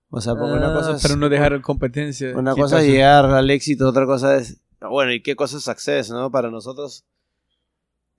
O 0.08 0.20
sea, 0.20 0.34
porque 0.34 0.54
una 0.54 0.72
Ah, 0.72 0.74
cosa 0.74 0.96
es, 0.96 1.02
pero 1.02 1.14
no 1.16 1.28
dejar 1.28 1.60
competencia. 1.62 2.36
una 2.36 2.56
cosa 2.56 2.80
es 2.80 2.86
llegar 2.88 3.26
al 3.26 3.48
éxito, 3.48 3.88
otra 3.88 4.06
cosa 4.06 4.36
es, 4.38 4.60
bueno, 4.80 5.12
¿y 5.12 5.22
qué 5.22 5.36
cosa 5.36 5.58
es 5.58 5.62
success, 5.62 6.10
no? 6.10 6.32
Para 6.32 6.50
nosotros, 6.50 7.04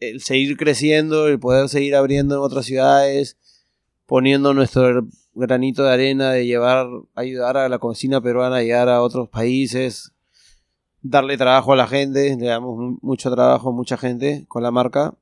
el 0.02 0.22
seguir 0.22 0.58
creciendo, 0.58 1.28
el 1.28 1.40
poder 1.40 1.70
seguir 1.70 1.96
abriendo 1.96 2.36
en 2.36 2.42
otras 2.42 2.66
ciudades, 2.66 3.38
poniendo 4.06 4.54
nuestro 4.54 5.08
granito 5.34 5.84
de 5.84 5.92
arena 5.94 6.32
de 6.32 6.46
llevar, 6.46 6.88
ayudar 7.16 7.56
a 7.56 7.70
la 7.70 7.80
cocina 7.80 8.20
peruana 8.20 8.58
a 8.58 8.62
llegar 8.62 8.90
a 8.90 9.02
otros 9.02 9.30
países, 9.30 10.12
darle 11.02 11.38
trabajo 11.38 11.72
a 11.72 11.78
la 11.78 11.88
gente, 11.88 12.36
le 12.38 12.48
damos 12.48 12.78
mu- 12.78 12.98
mucho 13.02 13.32
trabajo 13.32 13.70
a 13.70 13.72
mucha 13.74 13.96
gente 13.98 14.44
con 14.50 14.62
la 14.64 14.72
marca 14.72 15.16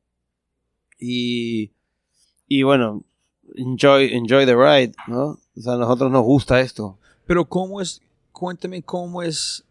y, 0.98 1.72
y 2.48 2.64
bueno, 2.64 3.04
enjoy, 3.56 4.14
enjoy 4.14 4.46
the 4.46 4.56
ride, 4.56 4.94
¿no? 5.08 5.38
O 5.56 5.62
sea, 5.62 5.74
a 5.74 5.78
nosotros 5.78 6.12
nos 6.12 6.24
gusta 6.24 6.60
esto. 6.62 6.98
Pero 7.26 7.46
cómo 7.46 7.80
es, 7.82 8.02
cuéntame 8.32 8.82
cómo 8.82 9.22
es, 9.24 9.64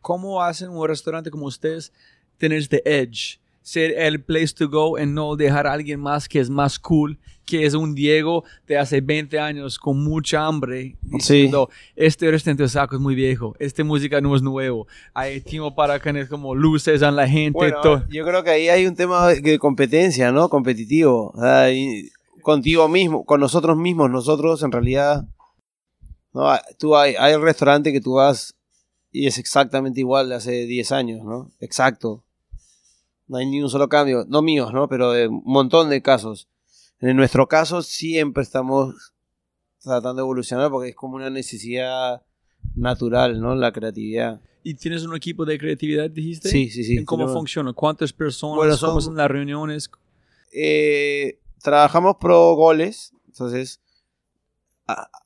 cómo 0.00 0.42
hacen 0.42 0.70
un 0.70 0.86
restaurante 0.86 1.30
como 1.30 1.46
ustedes 1.46 1.92
tener 2.38 2.58
este 2.58 2.82
edge, 2.84 3.40
ser 3.62 3.92
el 3.98 4.22
place 4.22 4.54
to 4.54 4.68
go 4.68 4.98
y 4.98 5.06
no 5.06 5.36
dejar 5.36 5.66
a 5.66 5.72
alguien 5.72 6.00
más 6.00 6.28
que 6.28 6.40
es 6.40 6.50
más 6.50 6.78
cool, 6.78 7.18
que 7.44 7.66
es 7.66 7.74
un 7.74 7.94
Diego 7.94 8.44
de 8.66 8.78
hace 8.78 9.00
20 9.00 9.38
años 9.38 9.78
con 9.78 10.02
mucha 10.02 10.46
hambre, 10.46 10.96
diciendo, 11.02 11.70
este 11.96 12.30
restaurante 12.30 12.62
de 12.62 12.66
Osaka 12.66 12.96
es 12.96 13.02
muy 13.02 13.14
viejo, 13.14 13.54
esta 13.58 13.82
música 13.84 14.20
no 14.20 14.34
es 14.36 14.42
nuevo, 14.42 14.86
hay 15.14 15.40
tiempo 15.40 15.74
para 15.74 15.98
que 15.98 16.28
como 16.28 16.54
luces 16.54 17.02
a 17.02 17.10
la 17.10 17.28
gente. 17.28 17.56
Bueno, 17.56 17.80
todo. 17.82 18.04
yo 18.08 18.24
creo 18.24 18.44
que 18.44 18.50
ahí 18.50 18.68
hay 18.68 18.86
un 18.86 18.94
tema 18.94 19.28
de 19.28 19.58
competencia, 19.58 20.30
¿no? 20.32 20.48
Competitivo. 20.48 21.32
O 21.34 21.40
sea, 21.40 21.72
y 21.72 22.10
contigo 22.42 22.88
mismo, 22.88 23.24
con 23.24 23.40
nosotros 23.40 23.76
mismos. 23.76 24.10
Nosotros, 24.10 24.62
en 24.62 24.72
realidad, 24.72 25.24
no, 26.32 26.48
tú 26.78 26.96
hay, 26.96 27.14
hay 27.18 27.36
restaurante 27.36 27.92
que 27.92 28.00
tú 28.00 28.14
vas 28.14 28.54
y 29.10 29.26
es 29.26 29.38
exactamente 29.38 30.00
igual 30.00 30.30
de 30.30 30.36
hace 30.36 30.66
10 30.66 30.92
años, 30.92 31.24
¿no? 31.24 31.50
Exacto. 31.60 32.24
No 33.32 33.38
hay 33.38 33.46
ni 33.46 33.62
un 33.62 33.70
solo 33.70 33.88
cambio. 33.88 34.26
No 34.28 34.42
míos, 34.42 34.74
¿no? 34.74 34.88
Pero 34.88 35.10
de 35.12 35.26
un 35.26 35.40
montón 35.46 35.88
de 35.88 36.02
casos. 36.02 36.48
En 37.00 37.16
nuestro 37.16 37.48
caso 37.48 37.80
siempre 37.80 38.42
estamos 38.42 39.14
tratando 39.80 40.16
de 40.16 40.20
evolucionar 40.20 40.70
porque 40.70 40.90
es 40.90 40.94
como 40.94 41.16
una 41.16 41.30
necesidad 41.30 42.22
natural, 42.76 43.40
¿no? 43.40 43.54
La 43.54 43.72
creatividad. 43.72 44.42
¿Y 44.62 44.74
tienes 44.74 45.02
un 45.04 45.16
equipo 45.16 45.46
de 45.46 45.56
creatividad, 45.58 46.10
dijiste? 46.10 46.50
Sí, 46.50 46.68
sí, 46.68 46.84
sí. 46.84 46.98
¿En 46.98 47.06
¿Cómo 47.06 47.22
Tenemos- 47.24 47.40
funciona? 47.40 47.72
¿Cuántas 47.72 48.12
personas? 48.12 48.56
Bueno, 48.56 48.76
¿Cómo 48.78 48.92
son- 48.92 49.02
son 49.02 49.16
las 49.16 49.30
reuniones? 49.30 49.90
eh, 50.52 51.38
trabajamos 51.62 52.16
pro 52.20 52.54
goles. 52.54 53.14
Entonces, 53.28 53.80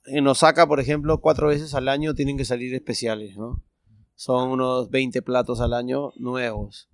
en 0.06 0.28
Osaka, 0.28 0.66
por 0.68 0.78
ejemplo, 0.78 1.20
cuatro 1.20 1.48
veces 1.48 1.74
al 1.74 1.88
año 1.88 2.14
tienen 2.14 2.36
que 2.38 2.44
salir 2.44 2.72
especiales, 2.72 3.36
¿no? 3.36 3.60
Son 4.14 4.48
unos 4.50 4.90
20 4.90 5.20
platos 5.22 5.60
al 5.60 5.74
año 5.74 6.12
nuevos. 6.16 6.88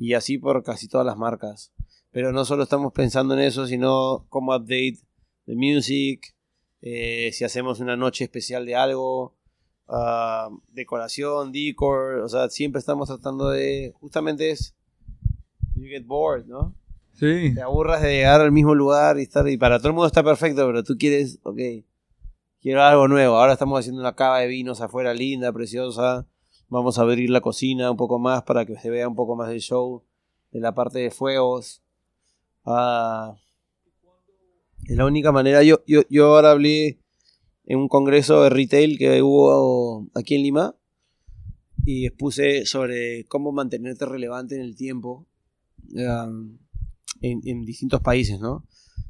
Y 0.00 0.14
así 0.14 0.38
por 0.38 0.64
casi 0.64 0.88
todas 0.88 1.06
las 1.06 1.16
marcas. 1.16 1.72
Pero 2.10 2.32
no 2.32 2.44
solo 2.44 2.64
estamos 2.64 2.92
pensando 2.92 3.34
en 3.34 3.40
eso, 3.40 3.66
sino 3.68 4.26
como 4.28 4.56
update 4.56 4.98
de 5.46 5.54
music, 5.54 6.34
eh, 6.82 7.30
si 7.32 7.44
hacemos 7.44 7.78
una 7.78 7.96
noche 7.96 8.24
especial 8.24 8.64
de 8.66 8.74
algo, 8.74 9.36
ah, 9.86 10.48
decoración, 10.68 11.52
decor, 11.52 12.20
o 12.20 12.28
sea, 12.28 12.48
siempre 12.48 12.78
estamos 12.78 13.08
tratando 13.08 13.50
de, 13.50 13.92
justamente 14.00 14.50
es, 14.50 14.74
you 15.74 15.86
get 15.86 16.06
bored, 16.06 16.46
¿no? 16.46 16.74
Sí. 17.12 17.52
te 17.54 17.60
aburras 17.60 18.00
de 18.00 18.14
llegar 18.14 18.40
al 18.40 18.50
mismo 18.50 18.74
lugar 18.74 19.18
y 19.18 19.22
estar 19.22 19.46
y 19.46 19.58
para 19.58 19.78
todo 19.78 19.88
el 19.88 19.94
mundo 19.94 20.06
está 20.06 20.24
perfecto, 20.24 20.66
pero 20.66 20.82
tú 20.82 20.96
quieres, 20.98 21.38
ok, 21.42 21.58
quiero 22.62 22.82
algo 22.82 23.08
nuevo. 23.08 23.36
Ahora 23.36 23.52
estamos 23.52 23.78
haciendo 23.78 24.00
una 24.00 24.14
cava 24.14 24.38
de 24.38 24.46
vinos 24.46 24.80
afuera 24.80 25.12
linda, 25.12 25.52
preciosa. 25.52 26.26
Vamos 26.70 26.98
a 26.98 27.02
abrir 27.02 27.30
la 27.30 27.40
cocina 27.40 27.90
un 27.90 27.96
poco 27.96 28.18
más 28.18 28.44
para 28.44 28.64
que 28.64 28.76
se 28.78 28.90
vea 28.90 29.08
un 29.08 29.16
poco 29.16 29.34
más 29.36 29.48
del 29.48 29.60
show 29.60 30.04
de 30.52 30.60
la 30.60 30.72
parte 30.74 31.00
de 31.00 31.10
fuegos. 31.10 31.82
Ah, 32.64 33.36
es 34.86 34.96
la 34.96 35.04
única 35.04 35.32
manera. 35.32 35.62
Yo, 35.62 35.82
yo, 35.86 36.02
yo 36.08 36.26
ahora 36.34 36.52
hablé 36.52 37.00
en 37.66 37.78
un 37.78 37.88
congreso 37.88 38.42
de 38.44 38.50
retail 38.50 38.98
que 38.98 39.20
hubo 39.22 40.06
aquí 40.14 40.36
en 40.36 40.42
Lima 40.42 40.76
y 41.84 42.06
expuse 42.06 42.66
sobre 42.66 43.24
cómo 43.26 43.52
mantenerte 43.52 44.06
relevante 44.06 44.54
en 44.54 44.62
el 44.62 44.76
tiempo. 44.76 45.26
Um, 45.92 46.58
en, 47.20 47.40
en 47.44 47.64
distintos 47.64 48.00
países, 48.00 48.38
¿no? 48.38 48.64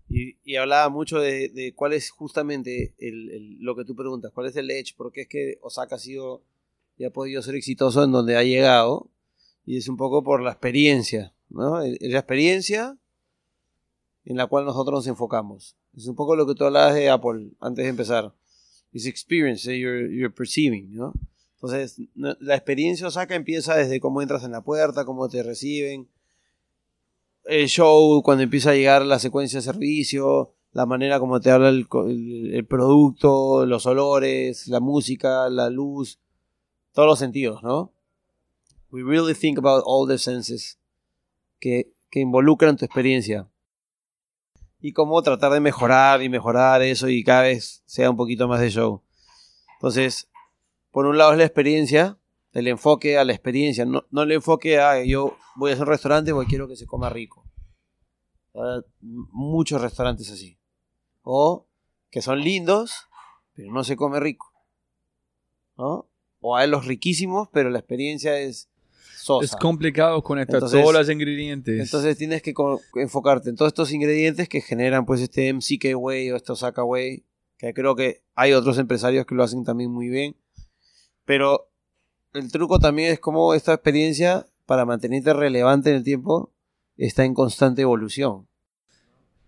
Y, 0.09 0.39
y 0.45 0.57
hablaba 0.57 0.89
mucho 0.89 1.19
de, 1.21 1.51
de 1.51 1.75
cuál 1.75 1.93
es 1.93 2.11
justamente 2.11 2.95
el, 2.99 3.31
el- 3.31 3.59
lo 3.61 3.77
que 3.77 3.85
tú 3.85 3.95
preguntas, 3.95 4.33
cuál 4.33 4.47
es 4.47 4.57
el 4.57 4.71
edge, 4.71 4.95
porque 4.97 5.23
es 5.23 5.29
que 5.29 5.59
Osaka 5.63 5.97
ha 5.97 5.99
sido 5.99 6.43
y 7.01 7.05
ha 7.07 7.11
podido 7.11 7.41
ser 7.41 7.55
exitoso 7.55 8.05
en 8.05 8.13
donde 8.13 8.37
ha 8.37 8.43
llegado, 8.45 9.09
y 9.65 9.79
es 9.79 9.89
un 9.89 9.97
poco 9.97 10.23
por 10.23 10.43
la 10.43 10.51
experiencia, 10.51 11.33
¿no? 11.49 11.81
Es 11.81 11.99
la 12.13 12.19
experiencia 12.19 12.99
en 14.27 14.37
la 14.37 14.47
cual 14.47 14.67
nosotros 14.67 14.99
nos 14.99 15.07
enfocamos. 15.07 15.77
Es 15.97 16.07
un 16.07 16.15
poco 16.15 16.37
lo 16.37 16.47
que 16.47 16.55
tú 16.55 16.65
hablabas 16.67 16.95
de 16.95 17.09
Apple 17.09 17.53
antes 17.59 17.85
de 17.85 17.89
empezar. 17.89 18.35
Es 18.93 19.07
experience 19.07 19.65
you're, 19.79 20.15
you're 20.15 20.29
perceiving, 20.35 20.95
¿no? 20.95 21.15
Entonces, 21.55 22.03
la 22.15 22.55
experiencia 22.55 23.07
Osaka 23.07 23.35
empieza 23.35 23.75
desde 23.77 23.99
cómo 23.99 24.21
entras 24.21 24.45
en 24.45 24.53
la 24.53 24.61
puerta, 24.63 25.07
cómo 25.07 25.27
te 25.31 25.43
reciben, 25.43 26.07
el 27.47 27.67
show, 27.69 28.23
cuando 28.23 28.45
empieza 28.45 28.71
a 28.71 28.75
llegar 28.75 29.07
la 29.07 29.19
secuencia 29.19 29.59
de 29.59 29.63
servicio, 29.65 30.53
la 30.73 30.85
manera 30.85 31.19
como 31.19 31.41
te 31.41 31.51
habla 31.51 31.71
el- 31.71 31.87
el 32.53 32.67
producto, 32.67 33.65
los 33.65 33.87
olores, 33.87 34.69
la 34.69 34.81
música, 34.81 35.49
la 35.49 35.71
luz, 35.71 36.19
todos 36.93 37.09
los 37.09 37.19
sentidos, 37.19 37.63
¿no? 37.63 37.93
We 38.91 39.03
really 39.03 39.35
think 39.35 39.59
about 39.59 39.83
all 39.87 40.09
the 40.09 40.19
senses 40.19 40.79
que, 41.61 41.93
que 42.11 42.21
involucran 42.21 42.77
tu 42.77 42.85
experiencia. 42.85 43.49
Y 44.81 44.93
cómo 44.93 45.23
tratar 45.23 45.53
de 45.53 45.61
mejorar 45.61 46.23
y 46.23 46.29
mejorar 46.29 46.83
eso 46.83 47.09
y 47.09 47.23
cada 47.23 47.43
vez 47.43 47.83
sea 47.85 48.11
un 48.11 48.17
poquito 48.17 48.49
más 48.49 48.61
de 48.61 48.71
show. 48.71 49.03
Entonces, 49.75 50.29
por 50.91 51.07
un 51.07 51.19
lado 51.19 51.33
es 51.33 51.39
la 51.39 51.45
experiencia, 51.45 52.19
el 52.53 52.67
enfoque 52.67 53.17
a 53.19 53.25
la 53.25 53.33
experiencia, 53.33 53.85
no, 53.85 54.05
no 54.11 54.23
el 54.23 54.33
enfoque 54.33 54.81
a 54.81 55.05
yo 55.05 55.37
voy 55.55 55.71
a 55.71 55.75
hacer 55.75 55.87
un 55.87 55.93
restaurante 55.93 56.33
porque 56.33 56.49
quiero 56.49 56.67
que 56.67 56.77
se 56.77 56.87
coma 56.87 57.11
rico. 57.11 57.45
M- 58.55 58.83
muchos 59.01 59.81
restaurantes 59.81 60.31
así. 60.31 60.59
O 61.23 61.67
que 62.11 62.23
son 62.23 62.41
lindos, 62.41 63.07
pero 63.55 63.73
no 63.73 63.85
se 63.85 63.95
come 63.97 64.19
rico. 64.19 64.53
¿No? 65.77 66.10
O 66.41 66.57
hay 66.57 66.69
los 66.69 66.87
riquísimos, 66.87 67.49
pero 67.53 67.71
la 67.71 67.79
experiencia 67.79 68.39
es 68.39 68.69
sosa. 69.17 69.45
Es 69.45 69.57
complicado 69.57 70.23
conectar 70.23 70.57
Entonces- 70.57 70.81
todos 70.81 70.95
los 70.95 71.11
ingredientes. 71.11 71.81
Entonces 71.81 72.17
tienes 72.17 72.43
que 72.43 72.55
enfocarte 72.97 73.51
en 73.51 73.57
todos 73.57 73.71
estos 73.71 73.93
ingredientes 73.93 74.49
que 74.49 74.61
generan 74.61 75.05
pues 75.05 75.21
este 75.21 75.49
MCK 75.53 75.95
Way 75.97 76.31
o 76.31 76.37
este 76.37 76.53
Osaka 76.53 76.83
Way, 76.85 77.25
que 77.59 77.75
creo 77.75 77.95
que 77.95 78.23
hay 78.35 78.53
otros 78.55 78.79
empresarios 78.79 79.27
que 79.27 79.35
lo 79.35 79.43
hacen 79.43 79.65
también 79.65 79.91
muy 79.91 80.09
bien. 80.09 80.35
Pero 81.27 81.69
el 82.33 82.51
truco 82.51 82.79
también 82.79 83.13
es 83.13 83.21
cómo 83.21 83.53
esta 83.55 83.75
experiencia, 83.75 84.47
para 84.65 84.85
mantenerte 84.87 85.33
relevante 85.35 85.91
en 85.91 85.97
el 85.97 86.05
tiempo, 86.05 86.51
está 86.97 87.25
en 87.25 87.35
constante 87.35 87.83
evolución. 87.83 88.47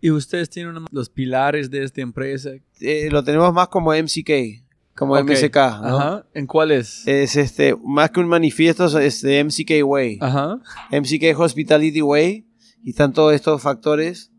y 0.04 0.10
ustedes 0.10 0.50
tienen 0.50 0.84
los 0.90 1.08
pilares 1.10 1.70
de 1.70 1.84
esta 1.84 2.00
empresa. 2.00 2.50
Eh, 2.80 3.08
lo 3.08 3.22
tenemos 3.22 3.52
más 3.54 3.68
como 3.68 3.92
MCK, 3.94 4.60
como 4.94 5.14
Ok. 5.14 5.30
MSK, 5.30 5.56
¿no? 5.56 5.98
Ajá. 5.98 6.26
¿En 6.34 6.46
cuáles? 6.46 7.06
Es 7.06 7.36
este, 7.36 7.74
más 7.84 8.10
que 8.10 8.20
un 8.20 8.28
manifiesto, 8.28 8.86
es 8.98 9.22
de 9.22 9.42
MCK 9.44 9.84
Way. 9.84 10.18
Ajá. 10.20 10.60
MCK 10.90 11.38
Hospitality 11.38 12.02
Way 12.02 12.46
y 12.82 12.90
están 12.90 13.12
todos 13.12 13.32
estos 13.32 13.62
factores 13.62 14.30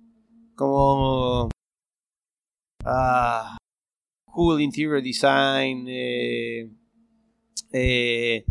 como 0.56 1.50
ah, 2.86 3.58
cool 4.26 4.62
interior 4.62 5.02
design 5.02 5.86
eh, 5.88 6.70
eh, 7.72 8.46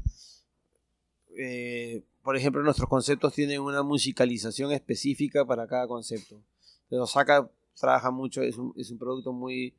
eh, 1.38 2.02
por 2.22 2.36
ejemplo 2.36 2.62
nuestros 2.62 2.88
conceptos 2.88 3.34
tienen 3.34 3.60
una 3.60 3.82
musicalización 3.82 4.72
específica 4.72 5.44
para 5.44 5.66
cada 5.66 5.86
concepto 5.86 6.42
pero 6.88 7.04
Osaka 7.04 7.48
trabaja 7.78 8.10
mucho 8.10 8.42
es 8.42 8.56
un, 8.56 8.72
es 8.76 8.90
un 8.90 8.98
producto 8.98 9.32
muy 9.32 9.74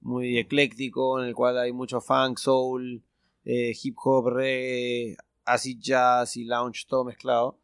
muy 0.00 0.38
ecléctico 0.38 1.20
en 1.20 1.28
el 1.28 1.34
cual 1.34 1.58
hay 1.58 1.72
mucho 1.72 2.00
funk 2.00 2.38
soul 2.38 3.02
eh, 3.44 3.72
hip 3.82 3.96
hop 4.04 4.28
reggae 4.28 5.16
acid 5.44 5.78
jazz 5.80 6.36
y 6.36 6.44
lounge 6.44 6.86
todo 6.88 7.04
mezclado 7.04 7.58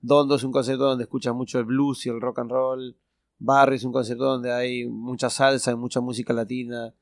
Dondo 0.00 0.36
es 0.36 0.44
un 0.44 0.52
concepto 0.52 0.84
donde 0.84 1.04
escuchas 1.04 1.34
mucho 1.34 1.58
el 1.58 1.64
blues 1.64 2.06
y 2.06 2.08
el 2.08 2.20
rock 2.20 2.38
and 2.38 2.50
roll. 2.52 2.96
Barrio 3.40 3.74
es 3.74 3.82
un 3.82 3.90
concepto 3.92 4.24
donde 4.24 4.52
hay 4.52 4.86
mucha 4.86 5.28
salsa 5.28 5.72
y 5.72 5.76
mucha 5.76 6.00
música 6.00 6.32
latina. 6.32 6.94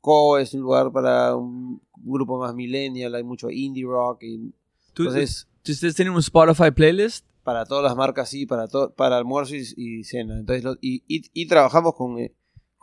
Co 0.00 0.38
es 0.38 0.54
un 0.54 0.60
lugar 0.60 0.92
para 0.92 1.34
un 1.34 1.82
grupo 1.96 2.38
más 2.38 2.54
millennial, 2.54 3.12
hay 3.16 3.24
mucho 3.24 3.50
indie 3.50 3.84
rock. 3.84 4.22
Y, 4.22 4.52
¿Tú- 4.92 5.02
entonces, 5.02 5.48
¿Ustedes 5.68 5.96
tienen 5.96 6.14
un 6.14 6.20
Spotify 6.20 6.70
playlist? 6.70 7.26
para 7.42 7.64
todas 7.66 7.82
las 7.82 7.96
marcas, 7.96 8.28
sí, 8.28 8.46
para, 8.46 8.68
para 8.96 9.16
almuerzo 9.18 9.56
y, 9.56 9.64
y 9.76 10.04
cena. 10.04 10.38
Entonces, 10.38 10.62
lo- 10.62 10.76
y, 10.80 11.02
y- 11.08 11.24
y 11.34 11.46
trabajamos 11.48 11.94
con, 11.96 12.18
eh, 12.20 12.32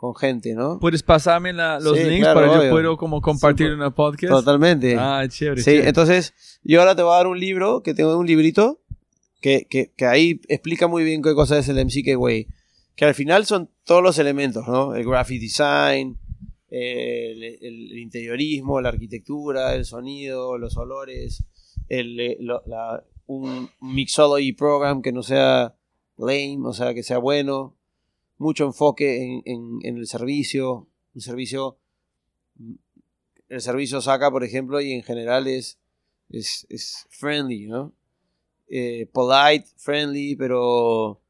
con 0.02 0.16
gente, 0.16 0.52
¿no? 0.54 0.80
¿Puedes 0.80 1.04
pasarme 1.04 1.52
la- 1.52 1.78
los 1.78 1.96
Sí, 1.96 2.02
links 2.02 2.24
claro, 2.24 2.40
para 2.40 2.52
yo 2.54 2.58
obvio. 2.60 2.70
puedo 2.72 2.96
como 2.96 3.20
compartir 3.20 3.68
en 3.68 3.82
el 3.82 3.92
podcast? 3.92 4.32
Totalmente. 4.32 4.96
Ah, 4.98 5.24
chévere. 5.28 5.60
Sí, 5.62 5.70
chévere. 5.70 5.86
entonces 5.88 6.34
yo 6.64 6.80
ahora 6.80 6.96
te 6.96 7.04
voy 7.04 7.12
a 7.12 7.16
dar 7.18 7.28
un 7.28 7.38
libro, 7.38 7.84
que 7.84 7.94
tengo 7.94 8.18
un 8.18 8.26
librito, 8.26 8.80
que, 9.40 9.68
que, 9.70 9.92
que 9.96 10.04
ahí 10.04 10.40
explica 10.48 10.88
muy 10.88 11.04
bien 11.04 11.22
qué 11.22 11.34
cosa 11.34 11.56
es 11.56 11.68
el 11.68 11.76
MCK 11.78 12.18
Way. 12.18 12.48
Que 12.96 13.04
al 13.04 13.14
final 13.14 13.46
son 13.46 13.70
todos 13.84 14.02
los 14.02 14.18
elementos, 14.18 14.66
¿no? 14.66 14.96
El 14.96 15.04
graphic 15.06 15.40
design, 15.40 16.18
el, 16.68 17.44
el- 17.44 17.92
el 17.92 17.98
interiorismo, 17.98 18.80
la 18.80 18.88
arquitectura, 18.88 19.72
el 19.76 19.84
sonido, 19.84 20.58
los 20.58 20.76
olores, 20.76 21.44
el, 21.88 22.18
eh, 22.18 22.36
lo- 22.40 22.62
la- 22.66 23.04
un 23.26 23.70
mixology 23.80 24.52
program 24.52 25.00
que 25.00 25.12
no 25.12 25.22
sea 25.22 25.76
lame, 26.18 26.58
o 26.64 26.72
sea, 26.72 26.92
que 26.92 27.04
sea 27.04 27.18
bueno, 27.18 27.76
mucho 28.42 28.64
enfoque 28.66 29.22
en, 29.22 29.42
en- 29.46 29.78
en 29.82 29.96
el 29.98 30.06
servicio, 30.06 30.86
un 31.14 31.20
servicio 31.20 31.78
el 33.48 33.60
servicio 33.60 34.00
saca, 34.00 34.30
por 34.30 34.44
ejemplo, 34.44 34.80
y 34.80 34.92
en 34.92 35.02
general 35.02 35.46
es, 35.46 35.78
es, 36.30 36.66
es 36.70 37.06
friendly, 37.10 37.66
¿no? 37.66 37.92
eh, 38.68 39.06
polite, 39.12 39.68
friendly, 39.76 40.34
pero, 40.36 41.20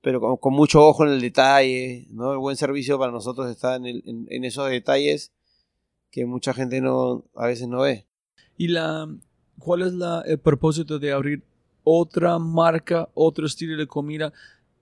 pero 0.00 0.20
con, 0.20 0.36
con 0.38 0.54
mucho 0.54 0.86
ojo 0.86 1.04
en 1.04 1.10
el 1.12 1.20
detalle, 1.20 2.06
¿no? 2.10 2.32
El 2.32 2.38
buen 2.38 2.56
servicio 2.56 2.98
para 2.98 3.12
nosotros 3.12 3.50
está 3.50 3.76
en, 3.76 3.84
el- 3.86 4.02
en- 4.06 4.26
en 4.30 4.44
esos 4.44 4.70
detalles 4.70 5.30
que 6.10 6.24
mucha 6.24 6.54
gente 6.54 6.80
no, 6.80 7.24
a 7.34 7.46
veces 7.46 7.68
no 7.68 7.80
ve. 7.82 8.06
¿Y 8.56 8.68
la, 8.68 9.06
cuál 9.58 9.82
es 9.82 9.92
la, 9.92 10.22
el 10.26 10.38
propósito 10.38 10.98
de 10.98 11.12
abrir 11.12 11.42
otra 11.84 12.38
marca, 12.38 13.10
otro 13.12 13.44
estilo 13.46 13.76
de 13.76 13.86
comida, 13.86 14.32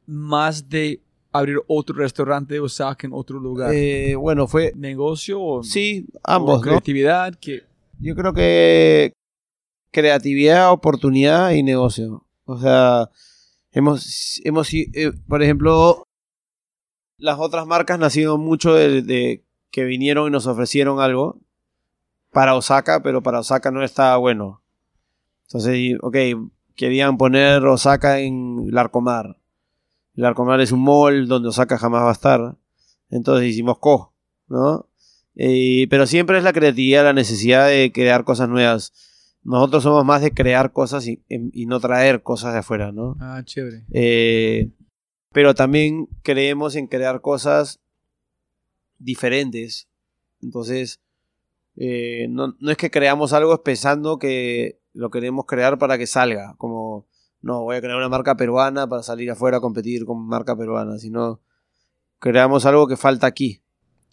más 0.07 0.69
de 0.69 1.01
abrir 1.39 1.59
otro 1.67 1.97
restaurante 1.97 2.59
Osaka 2.61 3.07
en 3.07 3.13
otro 3.13 3.39
lugar? 3.39 3.73
Eh, 3.75 4.15
bueno, 4.17 4.47
fue, 4.47 4.73
¿Negocio 4.77 5.41
o, 5.41 5.63
sí, 5.63 6.07
o 6.15 6.21
ambos, 6.25 6.57
¿no? 6.57 6.63
creatividad? 6.63 7.35
Que, 7.35 7.63
Yo 7.99 8.15
creo 8.15 8.33
que 8.33 9.13
creatividad, 9.91 10.73
oportunidad 10.73 11.53
y 11.53 11.63
negocio. 11.63 12.27
O 12.45 12.59
sea, 12.59 13.11
hemos, 13.73 14.41
hemos 14.45 14.73
eh, 14.73 15.13
por 15.27 15.43
ejemplo, 15.43 16.05
las 17.19 17.39
otras 17.39 17.67
marcas 17.67 17.99
nacieron 17.99 18.41
mucho 18.41 18.75
de, 18.75 19.03
de 19.03 19.45
que 19.71 19.85
vinieron 19.85 20.29
y 20.29 20.31
nos 20.31 20.47
ofrecieron 20.47 21.01
algo 21.01 21.41
para 22.33 22.55
Osaka, 22.55 23.03
pero 23.03 23.23
para 23.23 23.41
Osaka 23.41 23.71
no 23.71 23.83
estaba 23.83 24.17
bueno. 24.19 24.63
Entonces, 25.47 25.97
ok, 26.03 26.17
querían 26.75 27.17
poner 27.17 27.65
Osaka 27.65 28.21
en 28.21 28.71
Larcomar. 28.71 29.39
Larcomar 30.17 30.61
es 30.61 30.73
un 30.73 30.83
mall 30.83 31.29
donde 31.29 31.49
Osaka 31.49 31.79
jamás 31.79 32.03
va 32.03 32.09
a 32.09 32.13
estar. 32.13 32.57
Entonces 33.11 33.49
hicimos 33.49 33.79
Co, 33.79 34.13
¿no? 34.49 34.89
Eh, 35.37 35.87
pero 35.91 36.07
siempre 36.07 36.39
es 36.39 36.45
la 36.45 36.53
creatividad, 36.53 37.05
la 37.05 37.13
necesidad 37.13 37.69
de 37.69 37.93
crear 37.93 38.25
cosas 38.25 38.49
nuevas. 38.49 38.93
Nosotros 39.45 39.83
somos 39.85 40.05
más 40.05 40.23
de 40.23 40.33
crear 40.33 40.73
cosas 40.73 41.07
y, 41.07 41.23
y 41.29 41.67
no 41.67 41.79
traer 41.79 42.23
cosas 42.23 42.55
de 42.55 42.61
afuera, 42.61 42.91
¿no? 42.91 43.17
ah, 43.21 43.43
chévere. 43.45 43.85
Eh, 43.93 44.71
pero 45.33 45.55
también 45.55 46.09
creemos 46.23 46.75
en 46.75 46.87
crear 46.87 47.21
cosas 47.21 47.79
diferentes. 48.99 49.89
Entonces, 50.43 51.01
eh, 51.77 52.27
no, 52.31 52.57
no 52.59 52.71
es 52.71 52.77
que 52.79 52.91
creamos 52.91 53.33
algo 53.35 53.63
pensando 53.63 54.19
que 54.19 54.81
lo 54.95 55.11
queremos 55.11 55.45
crear 55.45 55.79
para 55.79 55.99
que 55.99 56.07
salga. 56.07 56.55
Como, 56.57 57.07
no, 57.43 57.63
voy 57.63 57.77
a 57.77 57.81
crear 57.81 57.97
una 57.97 58.09
marca 58.09 58.37
peruana 58.37 58.89
para 58.89 59.03
salir 59.03 59.31
afuera 59.31 59.59
a 59.59 59.61
competir 59.61 60.05
con 60.05 60.27
marca 60.27 60.57
peruana, 60.57 60.99
sino 60.99 61.41
creamos 62.19 62.67
algo 62.67 62.87
que 62.87 62.97
falta 62.97 63.27
aquí. 63.27 63.63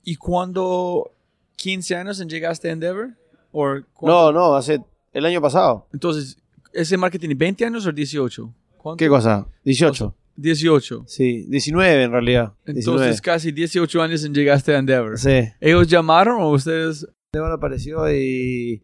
¿Y 0.03 0.15
cuando 0.15 1.11
15 1.55 1.95
años 1.95 2.19
en 2.19 2.29
llegaste 2.29 2.69
a 2.69 2.73
Endeavor? 2.73 3.15
¿O 3.51 3.75
No, 4.01 4.31
no, 4.31 4.55
hace 4.55 4.81
el 5.13 5.25
año 5.25 5.41
pasado. 5.41 5.87
Entonces, 5.93 6.37
¿ese 6.73 6.97
marca 6.97 7.17
tiene 7.17 7.35
20 7.35 7.65
años 7.65 7.85
o 7.85 7.91
18? 7.91 8.53
¿Cuánto? 8.77 8.97
¿Qué 8.97 9.07
cosa? 9.07 9.47
18. 9.63 10.13
18. 10.35 11.03
Sí, 11.07 11.45
19 11.47 12.03
en 12.03 12.11
realidad. 12.11 12.53
Entonces, 12.65 13.21
19. 13.21 13.21
casi 13.21 13.51
18 13.51 14.01
años 14.01 14.23
en 14.25 14.33
llegaste 14.33 14.75
a 14.75 14.79
Endeavor. 14.79 15.17
Sí. 15.17 15.43
¿Ellos 15.61 15.87
llamaron 15.87 16.41
o 16.41 16.49
ustedes? 16.49 17.07
Esteban 17.31 17.51
apareció 17.51 18.11
y, 18.11 18.83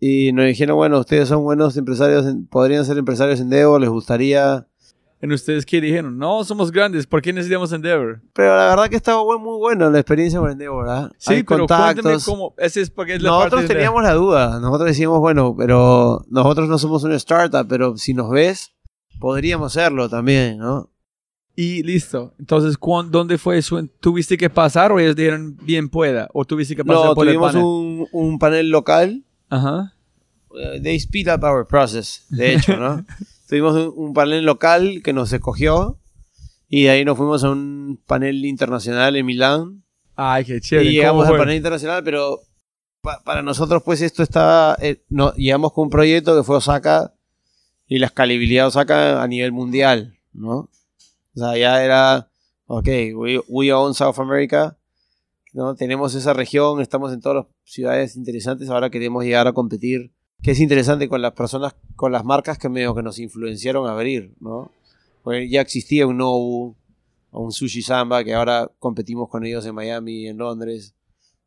y 0.00 0.32
nos 0.32 0.46
dijeron, 0.46 0.76
bueno, 0.76 0.98
ustedes 1.00 1.28
son 1.28 1.42
buenos 1.42 1.76
empresarios, 1.76 2.24
podrían 2.50 2.84
ser 2.84 2.98
empresarios 2.98 3.40
en 3.40 3.50
Devo, 3.50 3.78
les 3.78 3.88
gustaría. 3.90 4.66
¿En 5.20 5.32
ustedes 5.32 5.66
qué 5.66 5.80
dijeron? 5.80 6.16
No, 6.16 6.44
somos 6.44 6.70
grandes, 6.70 7.08
¿por 7.08 7.20
qué 7.20 7.32
necesitamos 7.32 7.72
Endeavor? 7.72 8.20
Pero 8.34 8.56
la 8.56 8.68
verdad 8.68 8.88
que 8.88 8.94
estaba 8.94 9.20
muy 9.38 9.58
buena 9.58 9.90
la 9.90 9.98
experiencia 9.98 10.38
con 10.38 10.48
Endeavor, 10.52 10.84
¿verdad? 10.86 11.12
Sí, 11.18 11.34
Hay 11.34 11.42
pero 11.42 11.66
contactos. 11.66 12.24
cómo. 12.24 12.54
Ese 12.56 12.82
es 12.82 12.90
porque 12.90 13.14
es 13.14 13.22
la 13.22 13.30
parte 13.30 13.46
Nosotros 13.46 13.62
de- 13.68 13.74
teníamos 13.74 14.02
la 14.04 14.12
duda, 14.14 14.60
nosotros 14.60 14.86
decíamos, 14.88 15.18
bueno, 15.18 15.56
pero 15.58 16.24
nosotros 16.30 16.68
no 16.68 16.78
somos 16.78 17.02
una 17.02 17.16
startup, 17.16 17.66
pero 17.68 17.96
si 17.96 18.14
nos 18.14 18.30
ves, 18.30 18.74
podríamos 19.18 19.72
serlo 19.72 20.08
también, 20.08 20.58
¿no? 20.58 20.88
Y 21.56 21.82
listo. 21.82 22.34
Entonces, 22.38 22.78
¿cuán- 22.78 23.10
¿dónde 23.10 23.36
fue 23.38 23.58
eso? 23.58 23.82
¿Tuviste 23.98 24.38
que 24.38 24.48
pasar 24.48 24.92
o 24.92 25.00
ellos 25.00 25.16
dijeron 25.16 25.56
bien 25.64 25.88
pueda? 25.88 26.28
¿O 26.32 26.44
tuviste 26.44 26.76
que 26.76 26.84
pasar 26.84 27.06
No, 27.06 27.14
por 27.16 27.26
el 27.26 27.32
tuvimos 27.34 27.50
panel? 27.54 27.64
un, 27.66 28.06
un 28.12 28.38
panel 28.38 28.70
local 28.70 29.24
Ajá. 29.50 29.94
Uh, 30.50 30.80
they 30.82 30.96
speed 30.98 31.28
up 31.28 31.44
our 31.44 31.66
process, 31.66 32.24
de 32.30 32.54
hecho, 32.54 32.76
¿no? 32.76 33.04
Tuvimos 33.48 33.74
un, 33.74 33.92
un 34.08 34.12
panel 34.14 34.44
local 34.44 35.02
que 35.02 35.12
nos 35.12 35.32
escogió 35.32 35.98
y 36.68 36.84
de 36.84 36.90
ahí 36.90 37.04
nos 37.04 37.16
fuimos 37.16 37.44
a 37.44 37.50
un 37.50 38.00
panel 38.06 38.44
internacional 38.44 39.16
en 39.16 39.26
Milán 39.26 39.84
Ay, 40.16 40.44
qué 40.44 40.60
chévere. 40.60 40.88
y 40.90 40.92
llegamos 40.94 41.24
¿Cómo 41.24 41.34
al 41.34 41.40
panel 41.40 41.56
internacional, 41.56 42.02
pero 42.02 42.40
pa- 43.02 43.22
para 43.24 43.42
nosotros 43.42 43.82
pues 43.84 44.00
esto 44.02 44.22
estaba, 44.22 44.76
eh, 44.80 45.02
no, 45.10 45.32
llegamos 45.34 45.72
con 45.72 45.84
un 45.84 45.90
proyecto 45.90 46.36
que 46.36 46.42
fue 46.42 46.56
Osaka 46.56 47.14
y 47.86 47.98
la 47.98 48.06
escalabilidad 48.06 48.64
de 48.64 48.68
Osaka 48.68 49.22
a 49.22 49.28
nivel 49.28 49.52
mundial, 49.52 50.18
¿no? 50.32 50.70
O 51.34 51.40
sea, 51.40 51.56
ya 51.56 51.84
era, 51.84 52.30
ok, 52.66 52.86
we, 53.14 53.40
we 53.48 53.70
own 53.72 53.94
South 53.94 54.18
America, 54.18 54.76
¿no? 55.52 55.74
Tenemos 55.74 56.14
esa 56.14 56.32
región, 56.32 56.80
estamos 56.80 57.12
en 57.12 57.20
todas 57.20 57.44
las 57.44 57.46
ciudades 57.64 58.16
interesantes, 58.16 58.68
ahora 58.68 58.90
queremos 58.90 59.24
llegar 59.24 59.46
a 59.46 59.52
competir, 59.52 60.12
que 60.42 60.52
es 60.52 60.60
interesante 60.60 61.08
con 61.08 61.22
las 61.22 61.32
personas, 61.32 61.74
con 61.96 62.12
las 62.12 62.24
marcas 62.24 62.58
que 62.58 62.68
medio 62.68 62.94
que 62.94 63.02
nos 63.02 63.18
influenciaron 63.18 63.86
a 63.86 63.92
abrir, 63.92 64.34
¿no? 64.40 64.70
Porque 65.22 65.48
ya 65.48 65.60
existía 65.60 66.06
un 66.06 66.18
Nobu, 66.18 66.76
un 67.32 67.52
Sushi 67.52 67.82
Samba, 67.82 68.24
que 68.24 68.34
ahora 68.34 68.70
competimos 68.78 69.28
con 69.28 69.44
ellos 69.44 69.66
en 69.66 69.74
Miami, 69.74 70.28
en 70.28 70.38
Londres. 70.38 70.94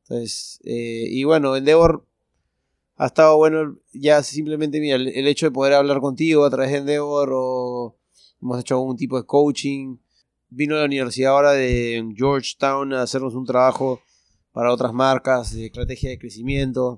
Entonces, 0.04 0.60
eh, 0.64 1.08
y 1.10 1.24
bueno, 1.24 1.56
Endeavor 1.56 2.06
ha 2.98 3.08
estado 3.08 3.38
bueno 3.38 3.78
ya 3.94 4.22
simplemente, 4.24 4.80
mira, 4.80 4.96
el, 4.96 5.08
el 5.08 5.28
hecho 5.28 5.48
de 5.48 5.52
poder 5.52 5.74
hablar 5.74 6.02
contigo 6.02 6.46
a 6.46 6.50
través 6.50 6.72
de 6.72 6.78
Endeavor 6.80 7.32
o 7.34 7.98
hemos 8.42 8.60
hecho 8.60 8.76
algún 8.76 8.98
tipo 8.98 9.18
de 9.18 9.26
coaching. 9.26 9.98
Vino 10.54 10.76
a 10.76 10.80
la 10.80 10.86
universidad 10.86 11.32
ahora 11.32 11.54
de 11.54 12.14
Georgetown 12.14 12.92
a 12.94 13.04
hacernos 13.04 13.36
un 13.36 13.46
trabajo 13.46 14.02
para 14.52 14.74
otras 14.74 14.92
marcas 14.92 15.56
de 15.56 15.68
estrategia 15.68 16.10
de 16.10 16.20
crecimiento. 16.20 16.98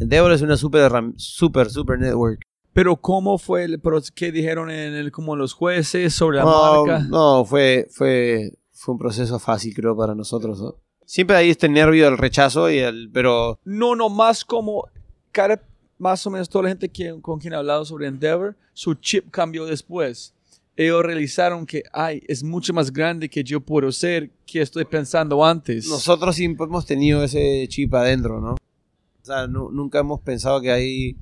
Endeavor 0.00 0.32
es 0.32 0.42
una 0.42 0.56
super, 0.56 0.90
super, 1.16 1.70
super 1.70 2.00
network. 2.00 2.40
Pero 2.72 2.96
¿cómo 2.96 3.38
fue 3.38 3.62
el? 3.62 3.80
¿Qué 4.12 4.32
dijeron 4.32 4.70
en 4.70 4.94
el, 4.94 5.12
como 5.12 5.36
los 5.36 5.52
jueces 5.52 6.12
sobre 6.12 6.38
la 6.38 6.44
no, 6.44 6.84
marca? 6.84 7.06
no, 7.08 7.44
fue, 7.44 7.86
fue, 7.92 8.52
fue 8.72 8.94
un 8.94 8.98
proceso 8.98 9.38
fácil, 9.38 9.72
creo, 9.72 9.96
para 9.96 10.16
nosotros. 10.16 10.60
¿no? 10.60 10.74
Siempre 11.04 11.36
hay 11.36 11.50
este 11.50 11.68
nervio 11.68 12.06
del 12.06 12.18
rechazo, 12.18 12.68
y 12.70 12.78
el, 12.78 13.08
pero 13.12 13.60
No, 13.64 13.94
no, 13.94 14.08
más 14.08 14.44
como 14.44 14.88
cada, 15.30 15.62
más 15.96 16.26
o 16.26 16.30
menos 16.30 16.48
toda 16.48 16.64
la 16.64 16.70
gente 16.70 16.88
que, 16.88 17.20
con 17.20 17.38
quien 17.38 17.52
he 17.52 17.56
hablado 17.56 17.84
sobre 17.84 18.08
Endeavor, 18.08 18.56
su 18.72 18.94
chip 18.94 19.30
cambió 19.30 19.64
después. 19.64 20.34
Ellos 20.80 21.02
realizaron 21.04 21.66
que, 21.66 21.82
ay, 21.92 22.22
es 22.28 22.44
mucho 22.44 22.72
más 22.72 22.92
grande 22.92 23.28
que 23.28 23.42
yo 23.42 23.60
puedo 23.60 23.90
ser, 23.90 24.30
que 24.46 24.60
estoy 24.60 24.84
pensando 24.84 25.44
antes. 25.44 25.88
nosotros 25.88 26.36
siempre 26.36 26.66
hemos 26.66 26.86
tenido 26.86 27.24
ese 27.24 27.66
chip 27.68 27.92
adentro, 27.94 28.40
¿no? 28.40 28.52
O 28.52 29.24
sea, 29.24 29.48
nu- 29.48 29.72
nunca 29.72 29.98
hemos 29.98 30.20
pensado 30.20 30.60
que 30.60 30.70
hay... 30.70 31.16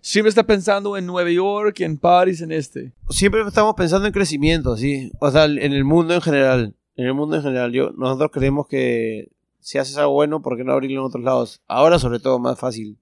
Siempre 0.00 0.28
está 0.28 0.44
pensando 0.44 0.96
en 0.96 1.06
Nueva 1.06 1.28
York, 1.30 1.80
en 1.80 1.98
París, 1.98 2.40
en 2.40 2.52
este. 2.52 2.92
Siempre 3.08 3.40
estamos 3.42 3.74
pensando 3.74 4.06
en 4.06 4.12
crecimiento, 4.12 4.76
sí. 4.76 5.10
O 5.20 5.28
sea, 5.30 5.44
en 5.46 5.58
el 5.72 5.84
mundo 5.84 6.14
en 6.14 6.20
general. 6.20 6.74
En 6.94 7.06
el 7.06 7.12
mundo 7.14 7.34
en 7.34 7.42
general. 7.42 7.72
Yo, 7.72 7.90
nosotros 7.98 8.30
creemos 8.32 8.68
que 8.68 9.28
si 9.58 9.76
haces 9.78 9.96
algo 9.98 10.12
bueno, 10.12 10.40
¿por 10.40 10.56
qué 10.56 10.62
no 10.62 10.72
abrirlo 10.72 11.00
en 11.00 11.06
otros 11.06 11.24
lados? 11.24 11.60
Ahora, 11.66 11.98
sobre 11.98 12.20
todo, 12.20 12.38
más 12.38 12.58
fácil. 12.60 12.96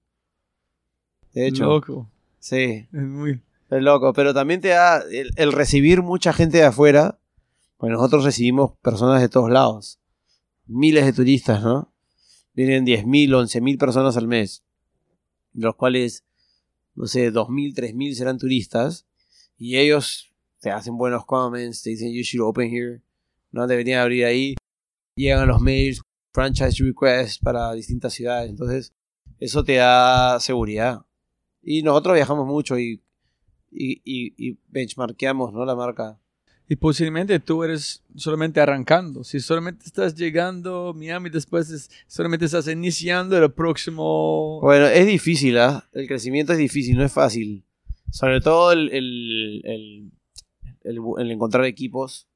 De 1.33 1.47
hecho. 1.47 1.65
Loco. 1.65 2.09
Sí. 2.39 2.87
Es 2.91 3.01
muy... 3.03 3.39
Es 3.69 3.83
loco, 3.83 4.13
pero 4.13 4.33
también 4.33 4.61
te 4.61 4.69
da 4.69 5.03
el, 5.11 5.51
recibir 5.51 6.01
mucha 6.01 6.33
gente 6.33 6.57
de 6.57 6.63
afuera. 6.63 7.19
Pues 7.77 7.91
nosotros 7.91 8.25
recibimos 8.25 8.73
personas 8.81 9.21
de 9.21 9.29
todos 9.29 9.51
lados. 9.51 9.99
Miles 10.65 11.05
de 11.05 11.13
turistas, 11.13 11.63
¿no? 11.63 11.93
Vienen 12.53 12.85
10.000, 12.85 13.29
11.000 13.29 13.77
personas 13.77 14.17
al 14.17 14.27
mes. 14.27 14.63
De 15.53 15.65
los 15.65 15.75
cuales, 15.75 16.25
no 16.95 17.05
sé, 17.05 17.31
2.000, 17.31 17.75
3.000 17.75 18.13
serán 18.15 18.37
turistas. 18.37 19.05
Y 19.57 19.77
ellos 19.77 20.33
te 20.59 20.71
hacen 20.71 20.97
buenos 20.97 21.25
comments, 21.25 21.83
te 21.83 21.91
dicen, 21.91 22.11
you 22.11 22.23
should 22.23 22.47
open 22.47 22.69
here. 22.69 23.01
No 23.51 23.67
deberían 23.67 24.01
abrir 24.01 24.25
ahí. 24.25 24.55
Llegan 25.15 25.47
los 25.47 25.61
mails, 25.61 26.01
franchise 26.33 26.83
requests 26.83 27.37
para 27.39 27.71
distintas 27.73 28.13
ciudades. 28.13 28.49
Entonces, 28.49 28.93
eso 29.39 29.63
te 29.63 29.75
da 29.75 30.39
seguridad. 30.39 31.05
Y 31.61 31.83
nosotros 31.83 32.15
viajamos 32.15 32.47
mucho 32.47 32.77
y 32.79 33.01
y, 33.71 34.01
y, 34.03 34.33
y 34.37 34.57
benchmarkeamos 34.69 35.53
¿no? 35.53 35.65
la 35.65 35.75
marca. 35.75 36.19
Y 36.71 36.75
posiblemente 36.75 37.39
tú 37.39 37.63
eres 37.63 38.03
solamente 38.15 38.61
arrancando. 38.61 39.23
Si 39.23 39.39
solamente 39.39 39.85
estás 39.85 40.13
llegando 40.15 40.89
a 40.89 40.93
Miami, 40.93 41.31
después 41.31 41.71
es- 41.71 41.89
solamente 42.05 42.45
estás 42.45 42.67
iniciando 42.67 43.35
el 43.43 43.51
próximo... 43.51 44.59
Bueno, 44.61 44.85
es 44.85 45.07
difícil, 45.07 45.57
¿ah? 45.57 45.89
El 45.93 46.07
crecimiento 46.07 46.53
es 46.53 46.59
difícil, 46.59 46.95
no 46.95 47.03
es 47.03 47.11
fácil. 47.11 47.63
Sobre 48.11 48.39
todo 48.39 48.71
el, 48.71 48.91
el, 48.91 50.11
el 50.83 51.31
encontrar 51.31 51.65
equipos. 51.65 52.27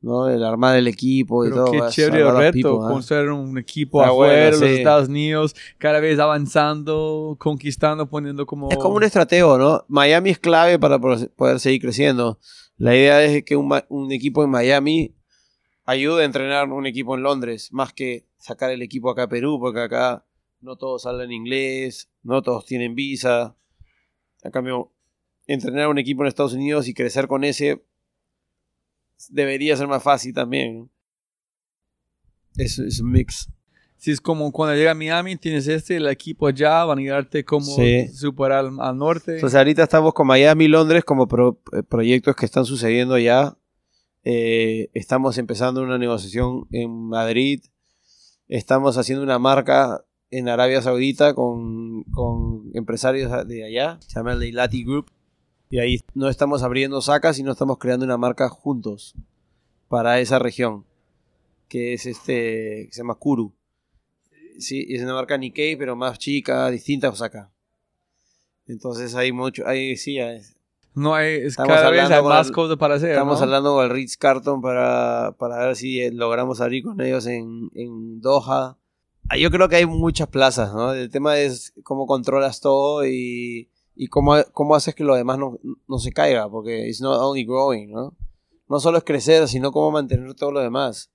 ¿No? 0.00 0.28
El 0.28 0.44
armar 0.44 0.76
el 0.76 0.86
equipo 0.86 1.44
y 1.44 1.50
Pero 1.50 1.64
todo. 1.64 1.72
qué 1.72 1.80
chévere 1.90 2.30
reto, 2.30 2.82
¿ah? 2.84 2.90
construir 2.90 3.30
un 3.30 3.58
equipo 3.58 3.98
bueno, 3.98 4.12
afuera, 4.12 4.50
los 4.50 4.60
sí. 4.60 4.66
Estados 4.66 5.08
Unidos, 5.08 5.56
cada 5.78 6.00
vez 6.00 6.18
avanzando, 6.18 7.36
conquistando, 7.38 8.08
poniendo 8.08 8.46
como... 8.46 8.70
Es 8.70 8.78
como 8.78 8.96
un 8.96 9.04
estratego, 9.04 9.58
¿no? 9.58 9.84
Miami 9.88 10.30
es 10.30 10.38
clave 10.38 10.78
para 10.78 10.98
poder 10.98 11.60
seguir 11.60 11.80
creciendo. 11.80 12.38
La 12.76 12.94
idea 12.94 13.22
es 13.24 13.44
que 13.44 13.56
un, 13.56 13.68
un 13.88 14.12
equipo 14.12 14.44
en 14.44 14.50
Miami 14.50 15.14
ayude 15.84 16.22
a 16.22 16.26
entrenar 16.26 16.68
un 16.70 16.86
equipo 16.86 17.16
en 17.16 17.22
Londres, 17.22 17.70
más 17.72 17.92
que 17.92 18.26
sacar 18.36 18.70
el 18.70 18.82
equipo 18.82 19.10
acá 19.10 19.24
a 19.24 19.28
Perú, 19.28 19.58
porque 19.58 19.80
acá 19.80 20.24
no 20.60 20.76
todos 20.76 21.06
hablan 21.06 21.32
inglés, 21.32 22.10
no 22.22 22.42
todos 22.42 22.66
tienen 22.66 22.94
visa. 22.94 23.56
En 24.42 24.50
cambio, 24.50 24.92
entrenar 25.46 25.88
un 25.88 25.98
equipo 25.98 26.22
en 26.22 26.28
Estados 26.28 26.52
Unidos 26.52 26.88
y 26.88 26.94
crecer 26.94 27.26
con 27.26 27.42
ese 27.42 27.84
debería 29.30 29.76
ser 29.76 29.88
más 29.88 30.02
fácil 30.02 30.32
también. 30.34 30.78
¿no? 30.78 30.90
Es, 32.56 32.78
es 32.78 33.00
un 33.00 33.10
mix. 33.12 33.48
Si 33.96 34.12
es 34.12 34.20
como 34.20 34.52
cuando 34.52 34.76
llega 34.76 34.92
a 34.92 34.94
Miami, 34.94 35.36
tienes 35.36 35.66
este, 35.66 35.96
el 35.96 36.06
equipo 36.06 36.46
allá, 36.46 36.84
van 36.84 36.98
a 36.98 37.00
ayudarte 37.00 37.44
como 37.44 37.66
Sí. 37.74 38.06
superar 38.08 38.58
al, 38.66 38.80
al 38.80 38.96
norte. 38.96 39.34
Entonces 39.34 39.56
ahorita 39.58 39.82
estamos 39.82 40.12
con 40.14 40.26
Miami 40.28 40.66
y 40.66 40.68
Londres 40.68 41.04
como 41.04 41.26
pro- 41.26 41.60
eh, 41.72 41.82
proyectos 41.82 42.36
que 42.36 42.46
están 42.46 42.64
sucediendo 42.64 43.18
ya. 43.18 43.56
Eh, 44.22 44.88
estamos 44.94 45.36
empezando 45.38 45.82
una 45.82 45.98
negociación 45.98 46.66
en 46.70 46.90
Madrid. 47.08 47.60
Estamos 48.46 48.96
haciendo 48.98 49.24
una 49.24 49.38
marca 49.40 50.04
en 50.30 50.48
Arabia 50.48 50.80
Saudita 50.80 51.34
con, 51.34 52.04
con 52.04 52.70
empresarios 52.74 53.32
de 53.48 53.64
allá. 53.64 53.98
Se 54.00 54.14
llama 54.20 54.32
el 54.34 54.38
Leilati 54.40 54.84
Group. 54.84 55.10
Y 55.70 55.78
ahí 55.78 56.00
no 56.14 56.28
estamos 56.28 56.62
abriendo 56.62 57.00
sacas, 57.02 57.36
sino 57.36 57.52
estamos 57.52 57.78
creando 57.78 58.04
una 58.06 58.16
marca 58.16 58.48
juntos 58.48 59.14
para 59.88 60.20
esa 60.20 60.38
región. 60.38 60.84
Que 61.68 61.92
es 61.92 62.06
este, 62.06 62.86
que 62.86 62.88
se 62.92 62.98
llama 63.02 63.14
Kuru. 63.16 63.52
Sí, 64.58 64.86
es 64.88 65.02
una 65.02 65.14
marca 65.14 65.36
Nikkei, 65.36 65.76
pero 65.76 65.94
más 65.94 66.18
chica, 66.18 66.68
distinta 66.70 67.08
a 67.08 67.10
Osaka. 67.10 67.50
Entonces 68.66 69.14
hay 69.14 69.32
mucho, 69.32 69.66
hay, 69.66 69.96
sí, 69.96 70.18
hay- 70.18 70.40
no 70.94 71.14
hay, 71.14 71.34
es 71.36 71.44
Estamos 71.52 71.72
cada 71.74 71.90
vez 71.90 72.00
hablando 72.02 72.28
hay 72.30 72.36
más 72.36 72.50
cosas 72.50 72.76
para 72.76 72.96
hacer. 72.96 73.10
estamos 73.10 73.38
¿no? 73.38 73.44
hablando 73.44 73.74
con 73.74 73.84
el 73.84 73.90
Ritz 73.90 74.16
Carton 74.16 74.60
para, 74.60 75.32
para 75.38 75.58
ver 75.66 75.76
si 75.76 76.00
eh, 76.00 76.10
logramos 76.10 76.60
abrir 76.60 76.82
con 76.82 77.00
ellos 77.00 77.26
en, 77.26 77.70
en 77.74 78.20
Doha. 78.20 78.76
Ah, 79.28 79.36
Yo 79.36 79.50
creo 79.50 79.68
que 79.68 79.76
hay 79.76 79.86
muchas 79.86 80.26
plazas, 80.28 80.74
¿no? 80.74 80.92
El 80.94 81.08
tema 81.10 81.38
es 81.38 81.72
cómo 81.84 82.06
controlas 82.06 82.60
todo 82.60 83.06
y, 83.06 83.68
y 84.00 84.06
cómo, 84.06 84.36
cómo 84.52 84.76
haces 84.76 84.94
que 84.94 85.02
lo 85.02 85.16
demás 85.16 85.38
no, 85.38 85.58
no 85.88 85.98
se 85.98 86.12
caiga, 86.12 86.48
porque 86.48 86.86
it's 86.88 87.00
not 87.00 87.20
only 87.20 87.44
growing, 87.44 87.90
¿no? 87.90 88.14
No 88.68 88.78
solo 88.78 88.98
es 88.98 89.04
crecer, 89.04 89.48
sino 89.48 89.72
cómo 89.72 89.90
mantener 89.90 90.32
todo 90.34 90.52
lo 90.52 90.60
demás. 90.60 91.10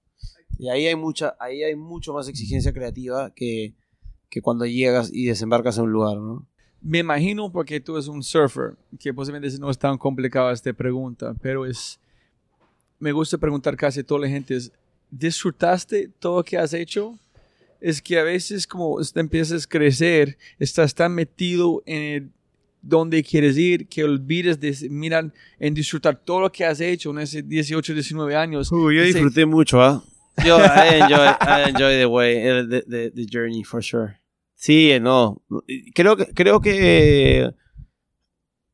Y 0.59 0.67
ahí 0.67 0.85
hay 0.87 0.95
mucha, 0.95 1.33
ahí 1.39 1.63
hay 1.63 1.75
mucho 1.75 2.13
más 2.13 2.27
exigencia 2.27 2.73
creativa 2.73 3.31
que, 3.33 3.73
que 4.29 4.41
cuando 4.41 4.65
llegas 4.65 5.09
y 5.13 5.27
desembarcas 5.27 5.77
en 5.77 5.85
un 5.85 5.91
lugar, 5.93 6.17
¿no? 6.17 6.45
Me 6.81 6.99
imagino 6.99 7.49
porque 7.53 7.79
tú 7.79 7.93
eres 7.93 8.09
un 8.09 8.21
surfer, 8.21 8.75
que 8.99 9.13
posiblemente 9.13 9.57
no 9.59 9.69
es 9.69 9.77
tan 9.77 9.97
complicada 9.97 10.51
esta 10.51 10.73
pregunta, 10.73 11.33
pero 11.41 11.65
es, 11.65 12.01
me 12.99 13.13
gusta 13.13 13.37
preguntar 13.37 13.77
casi 13.77 14.01
a 14.01 14.03
toda 14.05 14.19
la 14.21 14.27
gente, 14.27 14.57
es, 14.57 14.73
¿disfrutaste 15.09 16.09
todo 16.19 16.39
lo 16.39 16.43
que 16.43 16.57
has 16.57 16.73
hecho? 16.73 17.17
Es 17.79 18.01
que 18.01 18.19
a 18.19 18.23
veces 18.23 18.67
como 18.67 18.97
empiezas 19.15 19.63
a 19.63 19.69
crecer, 19.69 20.37
estás 20.59 20.93
tan 20.93 21.13
metido 21.15 21.81
en 21.85 22.01
el- 22.01 22.31
dónde 22.83 23.23
quieres 23.23 23.57
ir, 23.57 23.87
que 23.87 24.03
olvides 24.03 24.59
de 24.59 24.75
mirar 24.89 25.33
en 25.59 25.73
disfrutar 25.73 26.17
todo 26.23 26.41
lo 26.41 26.51
que 26.51 26.65
has 26.65 26.79
hecho 26.81 27.09
en 27.11 27.19
ese 27.19 27.41
18, 27.41 27.93
19 27.93 28.35
años. 28.35 28.71
Uy, 28.71 28.97
yo 28.97 29.03
disfruté 29.03 29.45
mucho, 29.45 29.81
¿ah? 29.81 30.03
Yo, 30.45 30.57
I 30.59 31.01
enjoy, 31.01 31.27
I 31.41 31.69
enjoy 31.69 31.97
the 31.97 32.05
way, 32.05 32.35
eh, 32.37 32.63
the, 32.69 32.81
the, 32.83 33.11
the 33.11 33.25
journey, 33.31 33.63
for 33.63 33.81
sure. 33.83 34.19
Sí, 34.55 34.91
eh, 34.91 34.99
no. 34.99 35.41
Creo 35.95 36.15
que, 36.17 36.25
creo 36.33 36.59
que 36.61 37.51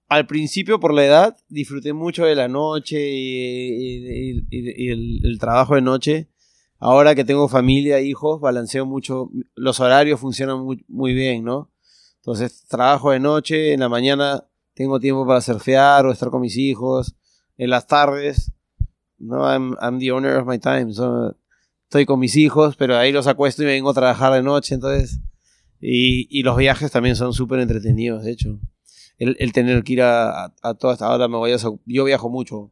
al 0.07 0.25
principio, 0.25 0.79
por 0.79 0.93
la 0.93 1.05
edad, 1.05 1.37
disfruté 1.49 1.93
mucho 1.93 2.25
de 2.25 2.35
la 2.35 2.47
noche 2.47 2.99
y, 3.11 3.97
y- 3.97 4.37
y- 4.49 4.85
y 4.85 4.89
el, 4.89 5.19
el 5.23 5.37
trabajo 5.39 5.75
de 5.75 5.81
noche. 5.81 6.27
Ahora 6.79 7.13
que 7.13 7.25
tengo 7.25 7.47
familia, 7.49 7.99
hijos, 8.01 8.39
balanceo 8.39 8.85
mucho. 8.85 9.29
Los 9.55 9.79
horarios 9.79 10.19
funcionan 10.19 10.61
muy, 10.61 10.83
muy 10.87 11.13
bien, 11.13 11.43
¿no? 11.43 11.69
Entonces, 12.29 12.63
trabajo 12.67 13.09
de 13.09 13.19
noche, 13.19 13.73
en 13.73 13.79
la 13.79 13.89
mañana 13.89 14.45
tengo 14.75 14.99
tiempo 14.99 15.25
para 15.25 15.41
surfear 15.41 16.05
o 16.05 16.11
estar 16.11 16.29
con 16.29 16.41
mis 16.41 16.57
hijos. 16.57 17.15
En 17.57 17.71
las 17.71 17.87
tardes, 17.87 18.51
no, 19.17 19.51
I'm, 19.51 19.75
I'm 19.81 19.97
the 19.97 20.11
owner 20.11 20.35
of 20.35 20.47
my 20.47 20.59
time. 20.59 20.93
So, 20.93 21.35
estoy 21.85 22.05
con 22.05 22.19
mis 22.19 22.35
hijos, 22.35 22.75
pero 22.75 22.95
ahí 22.95 23.11
los 23.11 23.25
acuesto 23.25 23.63
y 23.63 23.65
me 23.65 23.71
vengo 23.71 23.89
a 23.89 23.93
trabajar 23.95 24.31
de 24.33 24.43
noche, 24.43 24.75
entonces... 24.75 25.19
Y, 25.81 26.27
y 26.29 26.43
los 26.43 26.55
viajes 26.55 26.91
también 26.91 27.15
son 27.15 27.33
súper 27.33 27.61
entretenidos, 27.61 28.23
de 28.23 28.31
hecho. 28.31 28.59
El, 29.17 29.35
el 29.39 29.51
tener 29.51 29.83
que 29.83 29.93
ir 29.93 30.03
a, 30.03 30.45
a, 30.45 30.53
a 30.61 30.73
todas... 30.75 31.01
Ahora 31.01 31.27
me 31.27 31.37
voy 31.37 31.53
a... 31.53 31.57
Yo 31.57 32.03
viajo 32.03 32.29
mucho. 32.29 32.71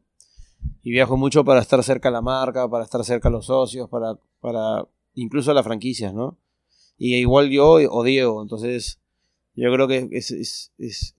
Y 0.84 0.92
viajo 0.92 1.16
mucho 1.16 1.44
para 1.44 1.60
estar 1.60 1.82
cerca 1.82 2.10
a 2.10 2.12
la 2.12 2.22
marca, 2.22 2.70
para 2.70 2.84
estar 2.84 3.02
cerca 3.04 3.28
a 3.28 3.32
los 3.32 3.46
socios, 3.46 3.88
para... 3.88 4.16
para 4.38 4.86
incluso 5.14 5.50
a 5.50 5.54
las 5.54 5.64
franquicias, 5.64 6.14
¿no? 6.14 6.38
Y 6.96 7.16
igual 7.16 7.50
yo 7.50 7.72
o 7.72 8.04
Diego, 8.04 8.40
entonces... 8.40 9.00
Yo 9.60 9.72
creo 9.72 9.88
que 9.88 10.08
es... 10.12 10.30
es, 10.30 10.72
es 10.78 11.14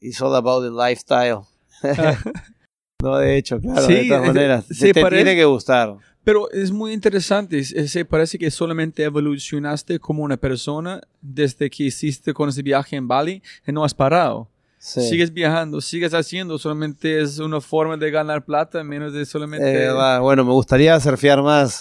it's 0.00 0.20
all 0.20 0.34
about 0.34 0.62
the 0.64 0.70
lifestyle. 0.70 1.42
no, 3.02 3.16
de 3.18 3.36
hecho, 3.36 3.58
claro, 3.60 3.86
Sí, 3.86 3.94
de 3.94 4.08
todas 4.08 4.26
maneras. 4.26 4.64
se 4.66 4.86
te, 4.88 4.94
te 4.94 5.00
parece- 5.00 5.24
tiene 5.24 5.36
que 5.38 5.44
gustar. 5.44 5.96
Pero 6.24 6.48
es 6.52 6.70
muy 6.70 6.92
interesante, 6.92 7.58
es- 7.58 7.72
es- 7.72 7.90
se 7.90 8.04
parece 8.04 8.38
que 8.38 8.50
solamente 8.50 9.02
evolucionaste 9.02 9.98
como 9.98 10.22
una 10.22 10.36
persona 10.36 11.00
desde 11.20 11.68
que 11.70 11.84
hiciste 11.84 12.32
con 12.32 12.48
ese 12.48 12.62
viaje 12.62 12.94
en 12.96 13.08
Bali 13.08 13.42
y 13.66 13.72
no 13.72 13.84
has 13.84 13.94
parado. 13.94 14.48
Sí. 14.78 15.00
Sigues 15.02 15.32
viajando, 15.32 15.80
sigues 15.80 16.12
haciendo, 16.12 16.58
solamente 16.58 17.20
es 17.22 17.38
una 17.38 17.60
forma 17.60 17.96
de 17.96 18.10
ganar 18.10 18.44
plata, 18.44 18.82
menos 18.82 19.12
de 19.12 19.24
solamente... 19.24 19.84
Eh, 19.84 19.88
va, 19.92 20.18
bueno, 20.18 20.44
me 20.44 20.50
gustaría 20.52 20.98
surfear 20.98 21.40
más. 21.42 21.80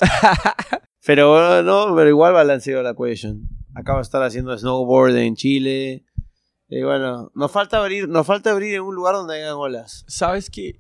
pero 1.06 1.64
no, 1.64 1.96
pero 1.96 2.08
igual 2.10 2.34
balanceo 2.34 2.84
la 2.84 2.94
question. 2.96 3.48
Acabo 3.74 3.98
de 4.00 4.04
estar 4.04 4.22
haciendo 4.24 4.58
snowboard 4.58 5.16
en 5.18 5.36
Chile. 5.36 6.04
Y 6.70 6.82
bueno, 6.84 7.32
nos 7.36 7.52
falta 7.52 7.78
abrir, 7.80 8.08
nos 8.08 8.26
falta 8.26 8.52
abrir 8.52 8.76
en 8.76 8.82
un 8.82 8.96
lugar 8.96 9.16
donde 9.16 9.36
hayan 9.36 9.54
olas. 9.56 10.06
¿Sabes 10.08 10.50
qué, 10.50 10.80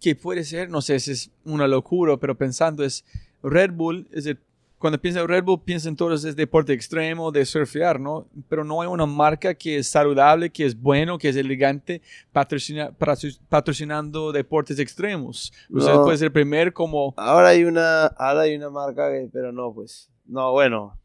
qué 0.00 0.14
puede 0.16 0.44
ser? 0.44 0.68
No 0.70 0.80
sé 0.82 0.98
si 1.00 1.12
es 1.12 1.30
una 1.44 1.68
locura, 1.68 2.16
pero 2.16 2.36
pensando 2.36 2.84
es 2.84 3.04
Red 3.42 3.72
Bull, 3.72 4.08
es 4.12 4.26
el- 4.26 4.38
cuando 4.78 5.00
piensa 5.00 5.20
en 5.20 5.28
Red 5.28 5.44
Bull, 5.44 5.62
piensa 5.62 5.88
en 5.88 5.96
todos 5.96 6.24
es 6.24 6.36
deporte 6.36 6.72
extremo, 6.74 7.30
de 7.32 7.46
surfear, 7.46 7.98
¿no? 7.98 8.26
Pero 8.50 8.64
no 8.64 8.82
hay 8.82 8.88
una 8.88 9.06
marca 9.06 9.54
que 9.54 9.78
es 9.78 9.86
saludable, 9.86 10.50
que 10.50 10.66
es 10.66 10.78
bueno, 10.78 11.16
que 11.16 11.30
es 11.30 11.36
elegante, 11.36 12.02
patrocina- 12.34 12.90
patroci- 12.98 13.38
patrocinando 13.48 14.30
deportes 14.30 14.78
extremos. 14.78 15.52
Usted 15.70 15.92
No. 15.94 16.02
puede 16.02 16.18
ser 16.18 16.26
el 16.26 16.32
primer 16.32 16.72
como... 16.74 17.14
Ahora 17.16 17.48
hay 17.48 17.64
una, 17.64 18.06
ahora 18.06 18.42
hay 18.42 18.56
una 18.56 18.68
marca 18.68 19.10
que, 19.10 19.28
pero 19.32 19.52
no, 19.52 19.72
pues. 19.72 20.10
No, 20.26 20.52
bueno, 20.52 20.98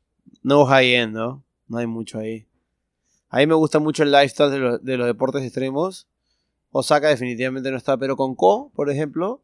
no 0.43 0.65
high 0.65 0.93
end, 0.95 1.13
¿no? 1.15 1.43
No 1.67 1.77
hay 1.77 1.87
mucho 1.87 2.19
ahí. 2.19 2.47
A 3.29 3.37
mí 3.37 3.47
me 3.47 3.53
gusta 3.55 3.79
mucho 3.79 4.03
el 4.03 4.11
lifestyle 4.11 4.49
de, 4.51 4.57
los- 4.59 4.83
de 4.83 4.97
los 4.97 5.07
deportes 5.07 5.43
extremos. 5.43 6.07
Osaka 6.71 7.09
definitivamente 7.09 7.69
no 7.71 7.77
está, 7.77 7.97
pero 7.97 8.15
con 8.15 8.35
Co, 8.35 8.71
por 8.75 8.89
ejemplo, 8.89 9.41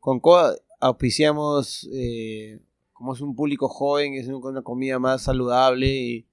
con 0.00 0.20
Co 0.20 0.38
auspiciamos, 0.80 1.88
eh, 1.92 2.60
como 2.92 3.14
es 3.14 3.20
un 3.20 3.34
público 3.34 3.68
joven, 3.68 4.14
es 4.14 4.28
una 4.28 4.62
comida 4.62 4.98
más 4.98 5.22
saludable 5.22 5.86
y 5.88 6.26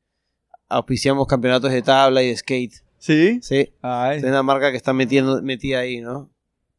auspiciamos 0.69 1.27
campeonatos 1.27 1.71
de 1.71 1.81
tabla 1.81 2.21
y 2.23 2.27
de 2.29 2.37
skate. 2.37 2.73
¿Sí? 2.97 3.39
Sí, 3.41 3.73
Ay. 3.81 4.17
es 4.19 4.23
una 4.23 4.43
marca 4.43 4.69
que 4.71 4.77
está 4.77 4.93
metiendo, 4.93 5.41
metida 5.41 5.79
ahí, 5.79 6.01
¿no? 6.01 6.29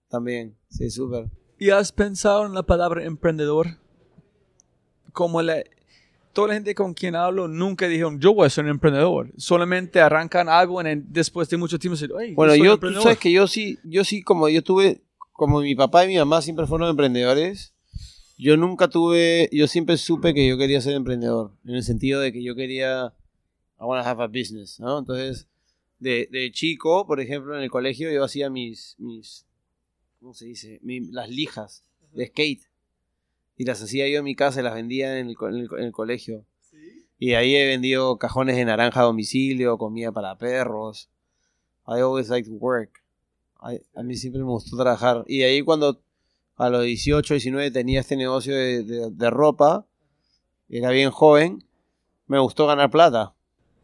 También, 0.08 0.56
sí, 0.68 0.88
súper. 0.90 1.30
¿Y 1.58 1.70
has 1.70 1.90
pensado 1.92 2.46
en 2.46 2.54
la 2.54 2.62
palabra 2.64 3.04
emprendedor? 3.04 3.78
Como 5.12 5.42
la, 5.42 5.62
toda 6.32 6.48
la 6.48 6.54
gente 6.54 6.74
con 6.74 6.94
quien 6.94 7.14
hablo 7.14 7.48
nunca 7.48 7.86
dijeron, 7.88 8.18
yo 8.20 8.34
voy 8.34 8.46
a 8.46 8.50
ser 8.50 8.64
un 8.64 8.70
emprendedor. 8.70 9.30
Solamente 9.36 10.00
arrancan 10.00 10.48
algo 10.48 10.80
en 10.80 11.04
después 11.12 11.48
de 11.48 11.56
mucho 11.56 11.78
tiempo. 11.78 11.94
dicen, 11.96 12.10
"Ay, 12.18 12.34
Bueno, 12.34 12.54
yo, 12.56 12.64
tú 12.64 12.72
emprendedor". 12.72 13.02
sabes 13.02 13.18
que 13.18 13.30
yo 13.32 13.46
sí, 13.46 13.78
yo 13.84 14.04
sí, 14.04 14.22
como 14.22 14.48
yo 14.48 14.62
tuve, 14.62 15.02
como 15.32 15.60
mi 15.60 15.74
papá 15.74 16.04
y 16.04 16.08
mi 16.08 16.16
mamá 16.16 16.40
siempre 16.42 16.66
fueron 16.66 16.88
emprendedores, 16.88 17.74
yo 18.38 18.56
nunca 18.56 18.88
tuve, 18.88 19.48
yo 19.52 19.66
siempre 19.68 19.96
supe 19.96 20.34
que 20.34 20.46
yo 20.48 20.56
quería 20.58 20.80
ser 20.80 20.94
emprendedor, 20.94 21.52
en 21.64 21.74
el 21.76 21.82
sentido 21.82 22.20
de 22.20 22.32
que 22.32 22.42
yo 22.42 22.54
quería, 22.54 23.12
I 23.78 23.84
want 23.84 24.02
to 24.02 24.08
have 24.08 24.22
a 24.22 24.26
business, 24.26 24.80
¿no? 24.80 24.98
Entonces, 24.98 25.46
de, 25.98 26.28
de 26.32 26.50
chico, 26.50 27.06
por 27.06 27.20
ejemplo, 27.20 27.56
en 27.56 27.62
el 27.62 27.70
colegio 27.70 28.10
yo 28.10 28.24
hacía 28.24 28.50
mis, 28.50 28.96
mis, 28.98 29.46
¿cómo 30.20 30.34
se 30.34 30.46
dice? 30.46 30.80
Mi- 30.82 31.00
las 31.12 31.28
lijas 31.28 31.84
de 32.12 32.26
skate. 32.26 32.62
Y 33.56 33.64
las 33.64 33.82
hacía 33.82 34.08
yo 34.08 34.18
en 34.18 34.24
mi 34.24 34.34
casa 34.34 34.60
y 34.60 34.64
las 34.64 34.74
vendía 34.74 35.18
en 35.18 35.28
el, 35.28 35.36
co- 35.36 35.48
en 35.48 35.56
el 35.56 35.68
en 35.78 35.84
el 35.84 35.92
colegio. 35.92 36.44
Y 37.18 37.34
ahí 37.34 37.54
he 37.54 37.66
vendido 37.66 38.18
cajones 38.18 38.56
de 38.56 38.64
naranja 38.64 39.00
a 39.00 39.04
domicilio, 39.04 39.78
comida 39.78 40.10
para 40.10 40.36
perros. 40.36 41.08
I 41.86 42.00
always 42.00 42.28
like 42.28 42.48
to 42.48 42.54
work. 42.56 43.02
I- 43.62 43.80
a 43.94 44.02
mí 44.02 44.16
siempre 44.16 44.40
me 44.42 44.48
gustó 44.48 44.76
trabajar. 44.76 45.24
Y 45.28 45.42
ahí 45.42 45.62
cuando 45.62 46.02
a 46.56 46.68
los 46.70 46.82
18, 46.84 47.34
19 47.34 47.70
tenía 47.70 48.00
este 48.00 48.16
negocio 48.16 48.54
de, 48.56 48.82
de- 48.82 49.10
de 49.10 49.30
ropa, 49.30 49.86
era 50.68 50.90
bien 50.90 51.10
joven, 51.10 51.64
me 52.26 52.38
gustó 52.40 52.66
ganar 52.66 52.90
plata, 52.90 53.34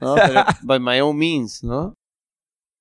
¿no? 0.00 0.14
Pero 0.26 0.44
by 0.62 0.80
my 0.80 1.00
own 1.00 1.16
means, 1.16 1.62
¿no? 1.62 1.94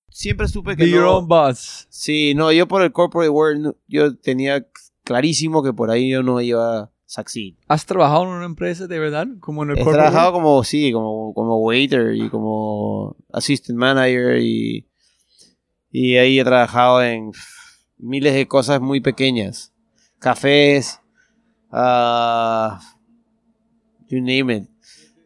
Siempre 0.09 0.47
supe 0.47 0.75
que 0.75 0.85
Be 0.85 0.89
your 0.89 1.03
no- 1.03 1.17
own 1.17 1.27
boss. 1.27 1.85
Sí, 1.89 2.33
no, 2.33 2.51
yo 2.51 2.67
por 2.67 2.81
el 2.81 2.91
corporate 2.91 3.29
world, 3.29 3.59
no- 3.61 3.75
yo 3.87 4.15
tenía 4.17 4.65
clarísimo 5.07 5.63
que 5.63 5.71
por 5.71 5.89
ahí 5.89 6.09
yo 6.09 6.21
no 6.21 6.41
iba 6.41 6.79
a 6.79 6.91
succeed. 7.05 7.53
¿Has 7.69 7.85
trabajado 7.85 8.23
en 8.23 8.29
una 8.29 8.45
empresa 8.45 8.87
de 8.87 8.99
verdad? 8.99 9.25
Como 9.39 9.63
en 9.63 9.71
el 9.71 9.79
He 9.79 9.83
trabajado 9.83 10.33
world? 10.33 10.43
como, 10.43 10.63
sí, 10.65 10.91
como, 10.91 11.33
como 11.33 11.57
waiter 11.59 12.13
y 12.13 12.29
como 12.29 13.15
assistant 13.31 13.79
manager 13.79 14.37
y, 14.41 14.85
y 15.91 16.17
ahí 16.17 16.37
he 16.37 16.43
trabajado 16.43 17.01
en 17.01 17.31
miles 17.97 18.33
de 18.33 18.49
cosas 18.49 18.81
muy 18.81 18.99
pequeñas. 18.99 19.73
Cafés, 20.19 20.99
ah, 21.71 22.81
you 24.09 24.19
name 24.19 24.53
it. 24.53 24.69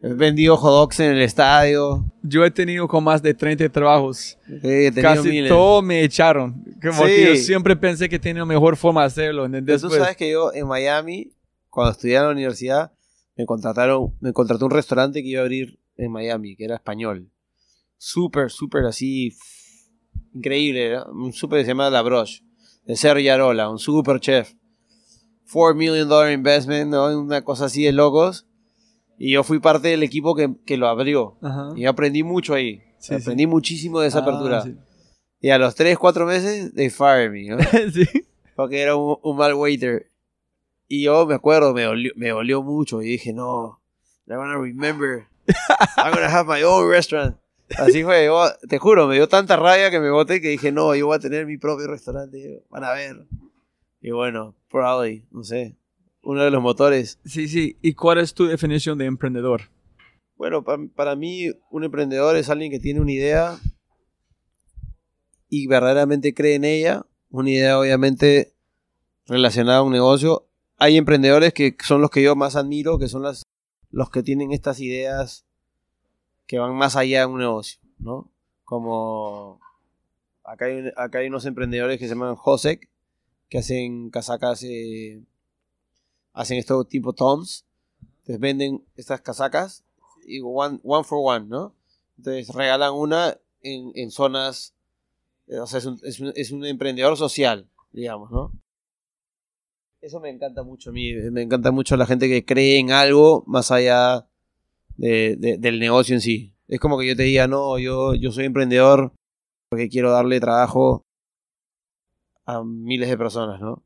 He 0.04 0.12
vendido 0.14 0.56
hot 0.56 0.70
dogs 0.72 0.98
en 1.00 1.12
el 1.12 1.22
estadio. 1.22 2.04
Yo 2.22 2.44
he 2.44 2.50
tenido 2.50 2.88
con 2.88 3.04
más 3.04 3.22
de 3.22 3.34
30 3.34 3.68
trabajos. 3.68 4.36
Tenido 4.60 5.00
Casi 5.00 5.28
miles. 5.28 5.48
todo 5.48 5.80
me 5.80 6.02
echaron. 6.02 6.64
Como 6.82 7.06
Sí. 7.06 7.08
que 7.14 7.26
yo 7.28 7.36
siempre 7.36 7.76
pensé 7.76 8.08
que 8.08 8.18
tenía 8.18 8.44
mejor 8.44 8.76
forma 8.76 9.02
de 9.02 9.06
hacerlo. 9.06 9.46
Pero 9.48 9.78
tú 9.80 9.90
sabes 9.90 10.16
que 10.16 10.30
yo 10.32 10.52
en 10.52 10.66
Miami, 10.66 11.32
cuando 11.70 11.92
estudié 11.92 12.16
en 12.16 12.24
la 12.24 12.30
universidad, 12.30 12.92
me 13.36 13.46
contrataron, 13.46 14.12
me 14.20 14.32
contrató 14.32 14.64
un 14.64 14.72
restaurante 14.72 15.22
que 15.22 15.28
iba 15.28 15.40
a 15.40 15.44
abrir 15.44 15.78
en 15.96 16.10
Miami, 16.10 16.56
que 16.56 16.64
era 16.64 16.74
español. 16.74 17.30
Súper, 17.96 18.50
súper 18.50 18.84
así, 18.86 19.36
increíble, 20.34 20.96
¿no? 20.96 21.06
un 21.12 21.32
súper 21.32 21.60
que 21.60 21.64
se 21.64 21.68
llama 21.70 21.88
La 21.90 22.02
Broche, 22.02 22.42
de 22.86 22.96
Sergio 22.96 23.32
Arola, 23.32 23.70
un 23.70 23.78
super 23.78 24.18
chef. 24.18 24.52
4 25.52 25.74
million 25.76 26.08
dollar 26.08 26.32
investment, 26.32 26.90
¿no? 26.90 27.20
una 27.20 27.42
cosa 27.42 27.66
así 27.66 27.84
de 27.84 27.92
locos. 27.92 28.46
Y 29.18 29.32
yo 29.32 29.42
fui 29.44 29.58
parte 29.60 29.88
del 29.88 30.02
equipo 30.02 30.34
que, 30.34 30.54
que 30.66 30.76
lo 30.76 30.88
abrió. 30.88 31.36
Ajá. 31.42 31.70
Y 31.76 31.86
aprendí 31.86 32.22
mucho 32.22 32.54
ahí. 32.54 32.82
Sí, 32.98 33.14
aprendí 33.14 33.46
muchísimo 33.46 34.00
de 34.00 34.08
esa 34.08 34.18
Ah, 34.18 34.22
apertura. 34.22 34.62
sí. 34.62 34.76
Y 35.40 35.50
a 35.50 35.58
los 35.58 35.74
3, 35.74 35.98
4 35.98 36.24
meses, 36.26 36.72
they 36.74 36.88
fired 36.90 37.30
me. 37.30 37.48
¿no? 37.48 37.58
Sí. 37.92 38.04
porque 38.56 38.80
era 38.80 38.96
un, 38.96 39.16
un 39.22 39.36
mal 39.36 39.54
waiter. 39.54 40.10
Y 40.88 41.04
yo 41.04 41.26
me 41.26 41.34
acuerdo, 41.34 41.72
me 41.72 41.82
dolió, 41.82 42.12
me 42.16 42.28
dolió 42.30 42.62
mucho. 42.62 43.02
Y 43.02 43.06
dije, 43.06 43.32
no, 43.32 43.80
they're 44.26 44.36
gonna 44.40 44.58
remember. 44.58 45.26
I'm 45.96 46.12
gonna 46.12 46.28
have 46.28 46.46
my 46.48 46.62
own 46.62 46.88
restaurant. 46.90 47.36
Así 47.78 48.04
fue, 48.04 48.26
yo, 48.26 48.44
te 48.68 48.78
juro, 48.78 49.06
me 49.06 49.14
dio 49.14 49.28
tanta 49.28 49.56
rabia 49.56 49.90
que 49.90 49.98
me 49.98 50.10
boté 50.10 50.40
que 50.42 50.48
dije, 50.48 50.70
no, 50.72 50.94
yo 50.94 51.06
voy 51.06 51.16
a 51.16 51.20
tener 51.20 51.46
mi 51.46 51.56
propio 51.56 51.86
restaurante. 51.86 52.62
Van 52.68 52.84
a 52.84 52.92
ver. 52.92 53.26
Y 54.02 54.10
bueno, 54.10 54.54
probably, 54.70 55.24
no 55.30 55.42
sé, 55.42 55.74
uno 56.22 56.42
de 56.44 56.50
los 56.50 56.62
motores. 56.62 57.18
Sí, 57.24 57.48
sí. 57.48 57.76
¿Y 57.82 57.94
cuál 57.94 58.18
es 58.18 58.34
tu 58.34 58.46
definición 58.46 58.98
de 58.98 59.06
emprendedor? 59.06 59.62
Bueno, 60.36 60.62
pa- 60.64 60.78
para 60.94 61.14
mí 61.16 61.46
un 61.70 61.84
emprendedor 61.84 62.36
es 62.36 62.48
alguien 62.50 62.70
que 62.70 62.80
tiene 62.80 63.00
una 63.00 63.12
idea 63.12 63.58
y 65.48 65.66
verdaderamente 65.66 66.34
cree 66.34 66.54
en 66.54 66.64
ella. 66.64 67.06
Una 67.30 67.50
idea 67.50 67.78
obviamente 67.78 68.54
relacionada 69.26 69.78
a 69.78 69.82
un 69.82 69.92
negocio. 69.92 70.46
Hay 70.78 70.96
emprendedores 70.96 71.52
que 71.52 71.76
son 71.82 72.00
los 72.00 72.10
que 72.10 72.22
yo 72.22 72.34
más 72.36 72.56
admiro, 72.56 72.98
que 72.98 73.08
son 73.08 73.22
las, 73.22 73.42
los 73.90 74.10
que 74.10 74.22
tienen 74.22 74.52
estas 74.52 74.80
ideas 74.80 75.44
que 76.46 76.58
van 76.58 76.74
más 76.74 76.96
allá 76.96 77.20
de 77.20 77.26
un 77.26 77.38
negocio, 77.38 77.80
¿no? 77.98 78.30
Como 78.64 79.60
acá 80.44 80.66
hay, 80.66 80.84
acá 80.96 81.18
hay 81.18 81.28
unos 81.28 81.46
emprendedores 81.46 81.98
que 81.98 82.06
se 82.08 82.14
llaman 82.14 82.34
Josek, 82.36 82.90
que 83.48 83.58
hacen 83.58 84.10
casacas, 84.10 84.62
eh, 84.64 85.22
hacen 86.32 86.58
esto 86.58 86.84
tipo 86.84 87.12
Toms. 87.12 87.64
Entonces 88.20 88.38
venden 88.40 88.84
estas 88.96 89.20
casacas 89.20 89.84
y 90.26 90.40
one, 90.42 90.78
one 90.84 91.04
for 91.04 91.18
one, 91.22 91.46
¿no? 91.48 91.74
Entonces 92.18 92.48
regalan 92.54 92.92
una 92.94 93.36
en, 93.62 93.90
en 93.94 94.10
zonas, 94.10 94.74
eh, 95.48 95.58
o 95.58 95.66
sea, 95.66 95.78
es 95.78 95.86
un, 95.86 95.98
es, 96.04 96.20
un, 96.20 96.32
es 96.36 96.50
un 96.52 96.64
emprendedor 96.64 97.16
social, 97.16 97.68
digamos, 97.92 98.30
¿no? 98.30 98.52
Eso 100.00 100.18
me 100.20 100.30
encanta 100.30 100.62
mucho 100.64 100.90
a 100.90 100.92
mí, 100.92 101.12
me 101.30 101.42
encanta 101.42 101.70
mucho 101.70 101.96
la 101.96 102.06
gente 102.06 102.28
que 102.28 102.44
cree 102.44 102.78
en 102.78 102.90
algo 102.90 103.44
más 103.46 103.70
allá 103.70 104.26
de- 104.96 105.36
de- 105.36 105.58
del 105.58 105.78
negocio 105.78 106.14
en 106.14 106.20
sí. 106.20 106.54
Es 106.68 106.80
como 106.80 106.98
que 106.98 107.06
yo 107.06 107.16
te 107.16 107.22
diga, 107.24 107.46
no, 107.46 107.78
yo, 107.78 108.14
yo 108.14 108.32
soy 108.32 108.44
emprendedor 108.46 109.12
porque 109.68 109.88
quiero 109.88 110.10
darle 110.10 110.40
trabajo 110.40 111.02
a 112.44 112.62
miles 112.64 113.08
de 113.08 113.16
personas, 113.18 113.60
¿no? 113.60 113.82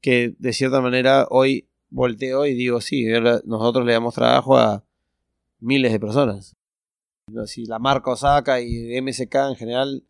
Que 0.00 0.34
de 0.38 0.52
cierta 0.52 0.80
manera 0.80 1.26
hoy 1.30 1.68
volteo 1.90 2.46
y 2.46 2.54
digo, 2.54 2.80
sí, 2.80 3.04
nosotros 3.44 3.84
le 3.84 3.92
damos 3.92 4.14
trabajo 4.14 4.56
a 4.56 4.84
miles 5.60 5.92
de 5.92 6.00
personas. 6.00 6.56
Si 7.46 7.66
la 7.66 7.78
marca 7.78 8.10
Osaka 8.10 8.60
y 8.60 9.00
MSK 9.00 9.34
en 9.50 9.56
general, 9.56 10.04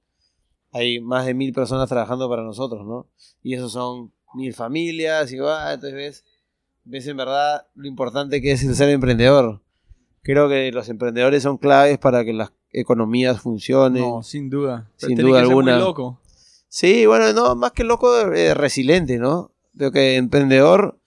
hay 0.72 1.00
más 1.00 1.26
de 1.26 1.34
mil 1.34 1.52
personas 1.52 1.88
trabajando 1.88 2.28
para 2.28 2.42
nosotros, 2.42 2.86
¿no? 2.86 3.06
Y 3.42 3.54
esos 3.54 3.72
son 3.72 4.12
mil 4.34 4.52
familias, 4.54 5.32
y 5.32 5.38
ah, 5.40 5.72
entonces 5.74 5.94
ves, 5.94 6.24
ves 6.84 7.06
en 7.06 7.16
verdad 7.16 7.66
lo 7.74 7.88
importante 7.88 8.40
que 8.40 8.52
es 8.52 8.62
el 8.62 8.74
ser 8.74 8.88
emprendedor. 8.90 9.62
Creo 10.22 10.48
que 10.48 10.70
los 10.72 10.88
emprendedores 10.88 11.42
son 11.42 11.58
claves 11.58 11.98
para 11.98 12.24
que 12.24 12.32
las 12.32 12.52
economías 12.70 13.40
funcionen. 13.40 14.02
No, 14.02 14.22
sin 14.22 14.50
duda. 14.50 14.90
Pero 15.00 15.08
Sin 15.08 15.18
duda 15.18 15.40
que 15.40 15.46
ser 15.46 15.54
muy 15.54 15.62
alguna. 15.70 15.78
loco. 15.78 16.20
Sí, 16.68 17.06
bueno, 17.06 17.32
no, 17.32 17.56
más 17.56 17.72
que 17.72 17.82
loco, 17.82 18.32
eh, 18.32 18.52
resiliente, 18.54 19.18
¿no? 19.18 19.52
Creo 19.76 19.90
que 19.90 20.16
emprendedor, 20.16 20.97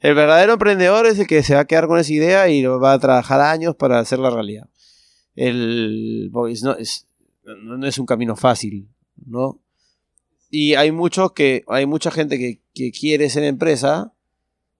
el 0.00 0.14
verdadero 0.14 0.54
emprendedor 0.54 1.06
es 1.06 1.18
el 1.18 1.26
que 1.26 1.42
se 1.42 1.54
va 1.54 1.60
a 1.60 1.66
quedar 1.66 1.86
con 1.86 1.98
esa 1.98 2.12
idea 2.12 2.48
y 2.48 2.64
va 2.64 2.92
a 2.92 2.98
trabajar 2.98 3.40
años 3.40 3.74
para 3.76 3.98
hacerla 3.98 4.30
realidad. 4.30 4.68
El, 5.34 6.30
no, 6.32 6.46
es, 6.46 7.06
no 7.44 7.86
es 7.86 7.98
un 7.98 8.06
camino 8.06 8.36
fácil, 8.36 8.88
¿no? 9.16 9.60
Y 10.50 10.74
hay 10.74 10.92
muchos 10.92 11.32
que, 11.32 11.64
hay 11.68 11.86
mucha 11.86 12.10
gente 12.10 12.38
que, 12.38 12.60
quiere 12.92 13.28
ser 13.28 13.42
empresa, 13.42 14.12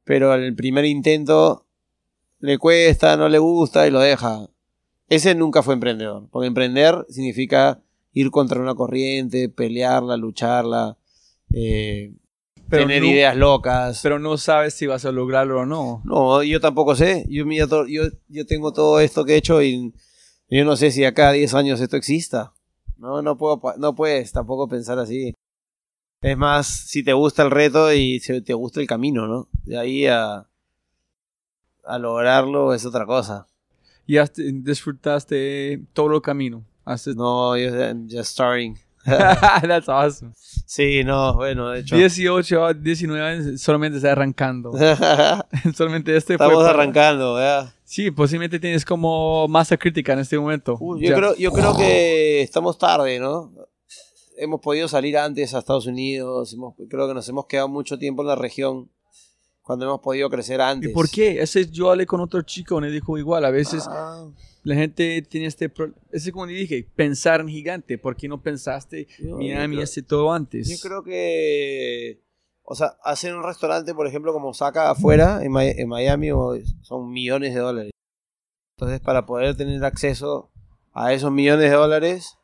pero 0.05 0.31
al 0.31 0.55
primer 0.55 0.85
intento 0.85 1.67
le 2.39 2.57
cuesta, 2.57 3.17
no 3.17 3.29
le 3.29 3.39
gusta 3.39 3.87
y 3.87 3.91
lo 3.91 3.99
deja. 3.99 4.49
Ese 5.09 5.35
nunca 5.35 5.63
fue 5.63 5.75
emprendedor, 5.75 6.29
porque 6.31 6.47
emprender 6.47 7.05
significa 7.09 7.83
ir 8.13 8.31
contra 8.31 8.61
una 8.61 8.77
corriente, 8.77 9.49
pelearla, 9.49 10.17
lucharla, 10.17 10.97
eh, 11.53 12.13
Pero 12.69 12.83
tener 12.85 13.03
no- 13.03 13.09
ideas 13.09 13.37
locas. 13.37 14.01
Pero 14.03 14.19
no 14.19 14.37
sabes 14.37 14.75
si 14.75 14.87
vas 14.87 15.05
a 15.05 15.13
lograrlo 15.13 15.61
o 15.61 15.67
no. 15.67 16.03
No, 16.05 16.43
yo 16.43 16.61
tampoco 16.61 16.95
sé. 16.97 17.25
Yo, 17.29 17.45
yo, 17.87 18.03
yo 18.29 18.47
tengo 18.47 18.73
todo 18.73 19.01
esto 19.01 19.25
que 19.25 19.35
he 19.35 19.37
hecho 19.37 19.63
y 19.63 19.93
yo 20.51 20.65
no 20.65 20.77
sé 20.77 20.91
si 20.91 21.05
acá 21.05 21.29
a 21.31 21.33
10 21.33 21.55
años 21.55 21.81
esto 21.81 21.97
exista. 21.97 22.53
No, 22.97 23.23
no, 23.23 23.37
puedo, 23.39 23.61
no 23.79 23.95
puedes 23.95 24.33
tampoco 24.33 24.69
pensar 24.69 24.99
así. 24.99 25.35
Es 26.21 26.37
más, 26.37 26.67
si 26.67 27.05
te 27.05 27.13
gusta 27.13 27.43
el 27.45 27.51
reto 27.51 27.93
y 27.93 28.19
si 28.21 28.41
te 28.43 28.53
gusta 28.55 28.81
el 28.81 28.87
camino, 28.89 29.27
¿no? 29.29 29.49
De 29.65 29.79
ahí 29.79 30.07
a, 30.07 30.49
a 31.85 31.99
lograrlo 31.99 32.75
es 32.75 32.85
otra 32.85 33.07
cosa. 33.07 33.47
Y 34.07 34.17
has- 34.17 34.33
disfrutaste 34.37 35.83
todo 35.93 36.15
el 36.17 36.23
camino. 36.23 36.65
Haces- 36.85 37.15
No, 37.17 37.57
yo 37.57 37.69
I'm 37.75 38.09
just 38.11 38.33
starting. 38.33 38.77
That's 39.63 39.89
awesome. 39.89 40.33
Sí, 40.67 41.03
no, 41.05 41.35
bueno, 41.35 41.71
de 41.71 41.81
hecho. 41.81 41.97
18, 41.97 42.75
19 42.75 43.25
años 43.25 43.61
solamente 43.61 43.97
está 43.99 44.13
arrancando. 44.13 44.73
solamente 45.75 46.17
este 46.17 46.37
fue. 46.37 46.47
Estamos 46.47 46.65
para- 46.65 46.75
arrancando, 46.75 47.35
¿verdad? 47.35 47.73
Sí, 47.85 48.11
posiblemente 48.11 48.61
tienes 48.61 48.85
como 48.85 49.49
masa 49.49 49.77
crítica 49.77 50.13
en 50.13 50.19
este 50.19 50.39
momento. 50.39 50.77
Uy, 50.79 51.03
yo, 51.03 51.11
Ya. 51.11 51.17
creo, 51.17 51.35
yo 51.37 51.53
creo 51.53 51.77
que 51.77 52.43
estamos 52.43 52.77
tarde, 52.79 53.19
¿no? 53.19 53.51
Hemos 54.37 54.61
podido 54.61 54.87
salir 54.89 55.17
antes 55.19 55.55
a 55.55 55.59
Estados 55.61 55.87
Unidos, 55.87 56.53
hemos- 56.53 56.75
creo 56.89 57.09
que 57.09 57.15
nos 57.15 57.29
hemos 57.29 57.47
quedado 57.47 57.69
mucho 57.69 57.99
tiempo 57.99 58.23
en 58.23 58.29
la 58.29 58.37
región 58.37 58.91
cuando 59.63 59.85
hemos 59.87 60.01
podido 60.01 60.29
crecer 60.31 60.61
antes. 60.61 60.91
¿Y 60.91 60.95
por 60.95 61.11
qué? 61.11 61.43
Ese 61.43 61.69
yo 61.71 61.91
hablé 61.91 62.07
con 62.07 62.21
otro 62.21 62.41
chico, 62.43 62.81
me 62.81 62.91
dijo 62.91 63.19
igual. 63.19 63.45
A 63.45 63.51
veces 63.51 63.85
Ah, 63.89 64.27
la 64.69 64.75
gente 64.77 65.23
tiene 65.23 65.47
este. 65.47 65.69
pro- 65.69 65.95
Ese 66.13 66.31
como 66.33 66.47
dije, 66.47 66.87
pensar 66.95 67.41
en 67.41 67.49
gigante. 67.49 67.99
¿Por 67.99 68.17
qué 68.17 68.29
no 68.29 68.43
pensaste 68.43 69.07
yo- 69.19 69.37
Miami 69.37 69.81
hace 69.83 70.03
todo 70.03 70.33
antes? 70.33 70.69
yo 70.69 70.77
creo 70.89 71.03
que, 71.03 72.21
o 72.63 72.75
sea, 72.75 72.97
hacer 73.03 73.35
un 73.35 73.43
restaurante, 73.43 73.95
por 73.95 74.07
ejemplo, 74.07 74.33
como 74.33 74.53
Saca 74.55 74.91
afuera, 74.91 75.41
en, 75.43 75.53
Mi- 75.53 75.71
en 75.71 75.89
Miami, 75.89 76.29
son 76.83 77.11
millones 77.11 77.55
de 77.55 77.61
dólares. 77.61 77.91
Entonces, 78.77 79.01
para 79.01 79.27
poder 79.27 79.57
tener 79.57 79.85
acceso 79.85 80.51
a 80.93 81.13
esos 81.13 81.33
millones 81.33 81.71
de 81.71 81.77
dólares, 81.77 82.37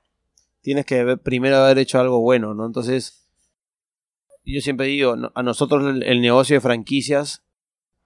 tienes 0.62 0.86
que 0.86 1.16
primero 1.18 1.56
haber 1.56 1.78
hecho 1.78 2.00
algo 2.00 2.20
bueno, 2.20 2.54
¿no? 2.54 2.66
Entonces, 2.66 3.28
yo 4.44 4.60
siempre 4.60 4.86
digo, 4.86 5.16
no- 5.16 5.30
a 5.34 5.42
nosotros 5.42 5.84
el, 5.86 6.02
el 6.02 6.20
negocio 6.20 6.56
de 6.56 6.60
franquicias, 6.60 7.42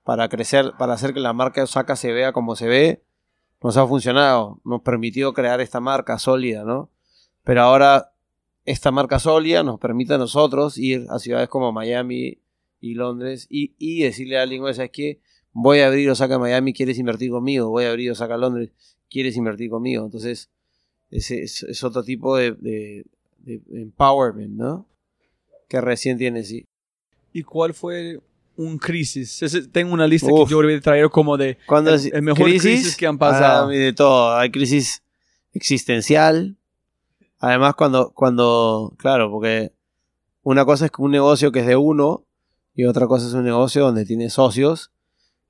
para 0.05 0.29
crecer, 0.29 0.73
para 0.79 0.95
hacer 0.95 1.13
que 1.13 1.21
la 1.21 1.33
marca 1.35 1.63
Osaka 1.63 1.95
se 1.97 2.13
vea 2.13 2.33
como 2.33 2.57
se 2.57 2.67
ve, 2.67 3.05
nos 3.63 3.77
ha 3.77 3.87
funcionado, 3.87 4.61
nos 4.65 4.83
permitió 4.83 5.33
crear 5.33 5.61
esta 5.61 5.81
marca 5.81 6.19
sólida, 6.19 6.65
¿no? 6.65 6.91
Pero 7.45 7.63
ahora 7.63 8.13
esta 8.65 8.91
marca 8.91 9.19
sólida 9.19 9.63
nos 9.63 9.79
permite 9.81 10.15
a 10.15 10.19
nosotros 10.19 10.77
ir 10.79 11.07
a 11.11 11.19
ciudades 11.19 11.49
como 11.49 11.73
Miami 11.73 12.39
y 12.81 12.95
Londres 12.95 13.47
y, 13.51 13.75
y 13.79 14.03
decirle 14.03 14.39
a 14.39 14.43
alguien, 14.43 14.63
¿sabes 14.75 14.91
qué? 14.93 15.21
Voy 15.53 15.81
a 15.81 15.89
abrir 15.89 16.09
Osaka 16.11 16.39
Miami, 16.39 16.73
¿quieres 16.73 16.99
invertir 16.99 17.31
conmigo? 17.31 17.69
Voy 17.71 17.85
a 17.85 17.91
abrir 17.91 18.11
Osaka 18.13 18.37
Londres, 18.37 18.71
¿quieres 19.11 19.37
invertir 19.37 19.71
conmigo? 19.71 20.05
Entonces, 20.05 20.51
ese 21.11 21.43
es, 21.43 21.63
es 21.65 21.83
otro 21.83 22.03
tipo 22.05 22.37
de, 22.37 22.53
de- 22.53 23.05
de 23.45 23.61
empowerment, 23.71 24.55
¿no? 24.55 24.87
Que 25.69 25.81
recién 25.81 26.19
tiene, 26.19 26.45
sí. 26.45 26.67
¿Y 27.33 27.43
cuál 27.43 27.73
fue 27.75 28.21
un 28.59 28.77
crisis? 28.77 29.41
Tengo 29.73 29.95
una 29.95 30.07
lista 30.07 30.31
Uf. 30.31 30.49
que 30.49 30.51
yo 30.51 30.57
voy 30.59 30.75
a 30.75 30.81
traer 30.81 31.09
como 31.11 31.37
de 31.37 31.57
el, 31.69 31.89
es 31.89 32.07
el 32.07 32.23
mejor 32.23 32.47
crisis, 32.47 32.97
que 32.97 33.07
han 33.07 33.17
pasado. 33.17 33.69
Ah, 33.69 33.71
de 33.71 33.93
todo. 33.93 34.37
Hay 34.37 34.51
crisis 34.51 35.03
existencial. 35.53 36.57
Además, 37.39 37.77
cuando, 37.77 38.11
cuando, 38.11 38.95
claro, 38.99 39.31
porque 39.31 39.73
una 40.43 40.65
cosa 40.65 40.87
es 40.87 40.91
un 40.99 41.13
negocio 41.13 41.53
que 41.53 41.61
es 41.61 41.67
de 41.67 41.77
uno 41.77 42.27
y 42.75 42.85
otra 42.85 43.07
cosa 43.07 43.29
es 43.29 43.33
un 43.33 43.45
negocio 43.45 43.83
donde 43.83 44.05
tiene 44.05 44.29
socios 44.29 44.91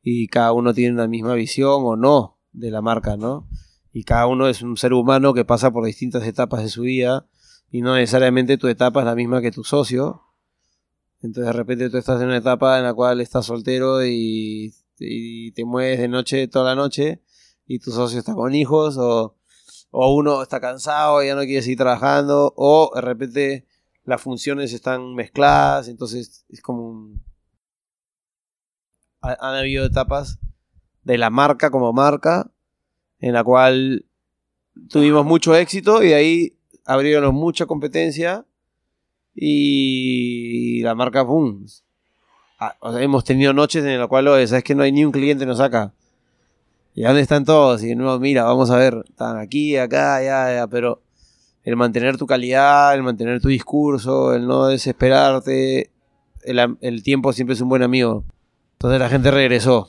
y 0.02 0.28
cada 0.28 0.52
uno 0.52 0.74
tiene 0.74 0.92
una 0.92 1.08
misma 1.08 1.32
visión 1.32 1.80
o 1.84 1.96
no 1.96 2.38
de 2.52 2.70
la 2.70 2.82
marca, 2.82 3.16
¿no? 3.16 3.48
Y 3.90 4.04
cada 4.04 4.26
uno 4.26 4.48
es 4.48 4.60
un 4.60 4.76
ser 4.76 4.92
humano 4.92 5.32
que 5.32 5.46
pasa 5.46 5.70
por 5.70 5.86
distintas 5.86 6.24
etapas 6.24 6.62
de 6.62 6.68
su 6.68 6.82
vida 6.82 7.26
y 7.70 7.80
no 7.80 7.94
necesariamente 7.94 8.58
tu 8.58 8.68
etapa 8.68 9.00
es 9.00 9.06
la 9.06 9.14
misma 9.14 9.40
que 9.40 9.50
tu 9.50 9.64
socio. 9.64 10.24
Entonces 11.20 11.46
de 11.46 11.52
repente 11.52 11.90
tú 11.90 11.96
estás 11.96 12.20
en 12.20 12.28
una 12.28 12.36
etapa 12.36 12.78
en 12.78 12.84
la 12.84 12.94
cual 12.94 13.20
estás 13.20 13.46
soltero 13.46 14.04
y, 14.04 14.74
te 14.96 15.64
mueves 15.64 16.00
de 16.00 16.08
noche 16.08 16.48
toda 16.48 16.74
la 16.74 16.74
noche 16.74 17.22
y 17.66 17.78
tu 17.78 17.92
socio 17.92 18.18
está 18.18 18.34
con 18.34 18.54
hijos 18.54 18.96
o, 18.98 19.36
o 19.90 20.14
uno 20.14 20.42
está 20.42 20.60
cansado 20.60 21.22
y 21.22 21.26
ya 21.26 21.34
no 21.36 21.42
quiere 21.42 21.62
seguir 21.62 21.78
trabajando 21.78 22.52
o 22.56 22.90
de 22.94 23.00
repente 23.00 23.66
las 24.04 24.20
funciones 24.20 24.72
están 24.72 25.14
mezcladas, 25.14 25.86
entonces 25.88 26.44
es 26.48 26.60
como 26.62 26.88
un... 26.88 27.22
ha- 29.20 29.36
Han 29.40 29.54
habido 29.56 29.84
etapas 29.84 30.38
de 31.04 31.18
la 31.18 31.30
marca 31.30 31.70
como 31.70 31.92
marca 31.92 32.50
en 33.20 33.34
la 33.34 33.44
cual 33.44 34.06
tuvimos 34.88 35.24
mucho 35.24 35.54
éxito 35.54 36.02
y 36.02 36.12
ahí 36.12 36.58
abrieron 36.84 37.34
mucha 37.34 37.66
competencia 37.66 38.46
y 39.40 40.82
la 40.82 40.94
marca, 40.94 41.22
boom. 41.22 41.66
Ah, 42.60 42.76
o 42.80 42.92
sea, 42.92 43.02
hemos 43.02 43.24
tenido 43.24 43.52
noches 43.52 43.84
en 43.84 43.98
las 43.98 44.08
cuales, 44.08 44.50
sabes 44.50 44.64
que 44.64 44.74
no 44.74 44.82
hay 44.82 44.92
ni 44.92 45.04
un 45.04 45.12
cliente 45.12 45.46
nos 45.46 45.58
saca. 45.58 45.92
¿Y 46.94 47.02
dónde 47.02 47.20
están 47.20 47.44
todos? 47.44 47.82
Y 47.84 47.94
no, 47.94 48.18
mira, 48.18 48.42
vamos 48.44 48.70
a 48.70 48.76
ver, 48.76 49.04
están 49.08 49.38
aquí, 49.38 49.76
acá, 49.76 50.20
ya, 50.22 50.52
ya, 50.52 50.66
pero 50.66 51.00
el 51.62 51.76
mantener 51.76 52.16
tu 52.16 52.26
calidad, 52.26 52.94
el 52.94 53.02
mantener 53.04 53.40
tu 53.40 53.48
discurso, 53.48 54.34
el 54.34 54.46
no 54.46 54.66
desesperarte, 54.66 55.90
el, 56.42 56.76
el 56.80 57.02
tiempo 57.04 57.32
siempre 57.32 57.54
es 57.54 57.60
un 57.60 57.68
buen 57.68 57.82
amigo. 57.82 58.24
Entonces 58.72 58.98
la 58.98 59.08
gente 59.08 59.30
regresó. 59.30 59.88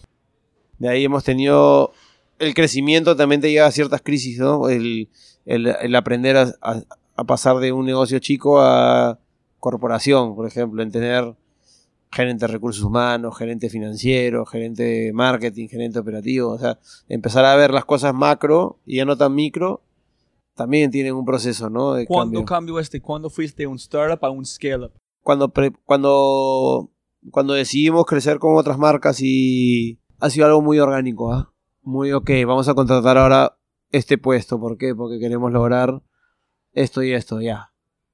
De 0.78 0.90
ahí 0.90 1.06
hemos 1.06 1.24
tenido 1.24 1.92
el 2.38 2.54
crecimiento, 2.54 3.16
también 3.16 3.42
te 3.42 3.52
lleva 3.52 3.68
a 3.68 3.72
ciertas 3.72 4.02
crisis, 4.02 4.38
¿no? 4.40 4.70
El, 4.70 5.10
el- 5.46 5.68
el 5.82 5.96
aprender 5.96 6.38
a, 6.38 6.54
a- 6.62 6.84
a 7.16 7.24
pasar 7.24 7.58
de 7.58 7.72
un 7.72 7.86
negocio 7.86 8.20
chico 8.20 8.62
a 8.62 9.20
corporación, 9.60 10.36
por 10.36 10.48
ejemplo, 10.48 10.82
en 10.82 10.92
tener 10.92 11.36
gerente 12.12 12.48
de 12.48 12.54
recursos 12.54 12.84
humanos, 12.84 13.38
gerente 13.38 13.70
financiero, 13.70 14.46
gerente 14.46 14.84
de 14.84 15.14
marketing, 15.14 15.68
gerente 15.68 16.00
operativo, 16.00 16.52
o 16.52 16.58
sea, 16.58 16.80
empezar 17.08 17.46
a 17.46 17.56
ver 17.56 17.72
las 17.72 17.86
cosas 17.86 18.14
macro 18.14 18.80
y 18.86 18.98
ya 18.98 19.06
no 19.06 19.16
tan 19.16 19.36
micro, 19.36 19.84
también 20.56 20.92
tienen 20.92 21.14
un 21.14 21.26
proceso, 21.26 21.70
¿no? 21.70 21.94
De 21.94 22.06
¿Cuándo 22.06 22.40
cambio. 22.40 22.46
cambió 22.46 22.80
este? 22.80 23.00
¿Cuándo 23.00 23.30
fuiste 23.30 23.64
de 23.64 23.68
un 23.68 23.78
startup 23.78 24.26
a 24.26 24.30
un 24.30 24.46
scale-up? 24.46 24.92
cuando, 25.22 25.54
cuando, 25.86 26.92
cuando 27.30 27.54
decidimos 27.54 28.06
crecer 28.06 28.40
con 28.40 28.56
otras 28.56 28.78
marcas 28.78 29.22
y 29.22 30.00
ha 30.20 30.30
sido 30.30 30.48
algo 30.48 30.62
muy 30.62 30.80
orgánico, 30.80 31.32
¿ah? 31.32 31.54
Muy 31.82 32.12
ok, 32.12 32.30
vamos 32.46 32.68
a 32.68 32.74
contratar 32.74 33.18
ahora 33.18 33.58
este 33.92 34.18
puesto, 34.18 34.60
¿por 34.60 34.78
qué? 34.78 34.96
Porque 34.96 35.20
queremos 35.20 35.52
lograr 35.52 36.02
esto 36.74 37.04
y 37.04 37.14
esto, 37.14 37.42
ya. 37.42 37.74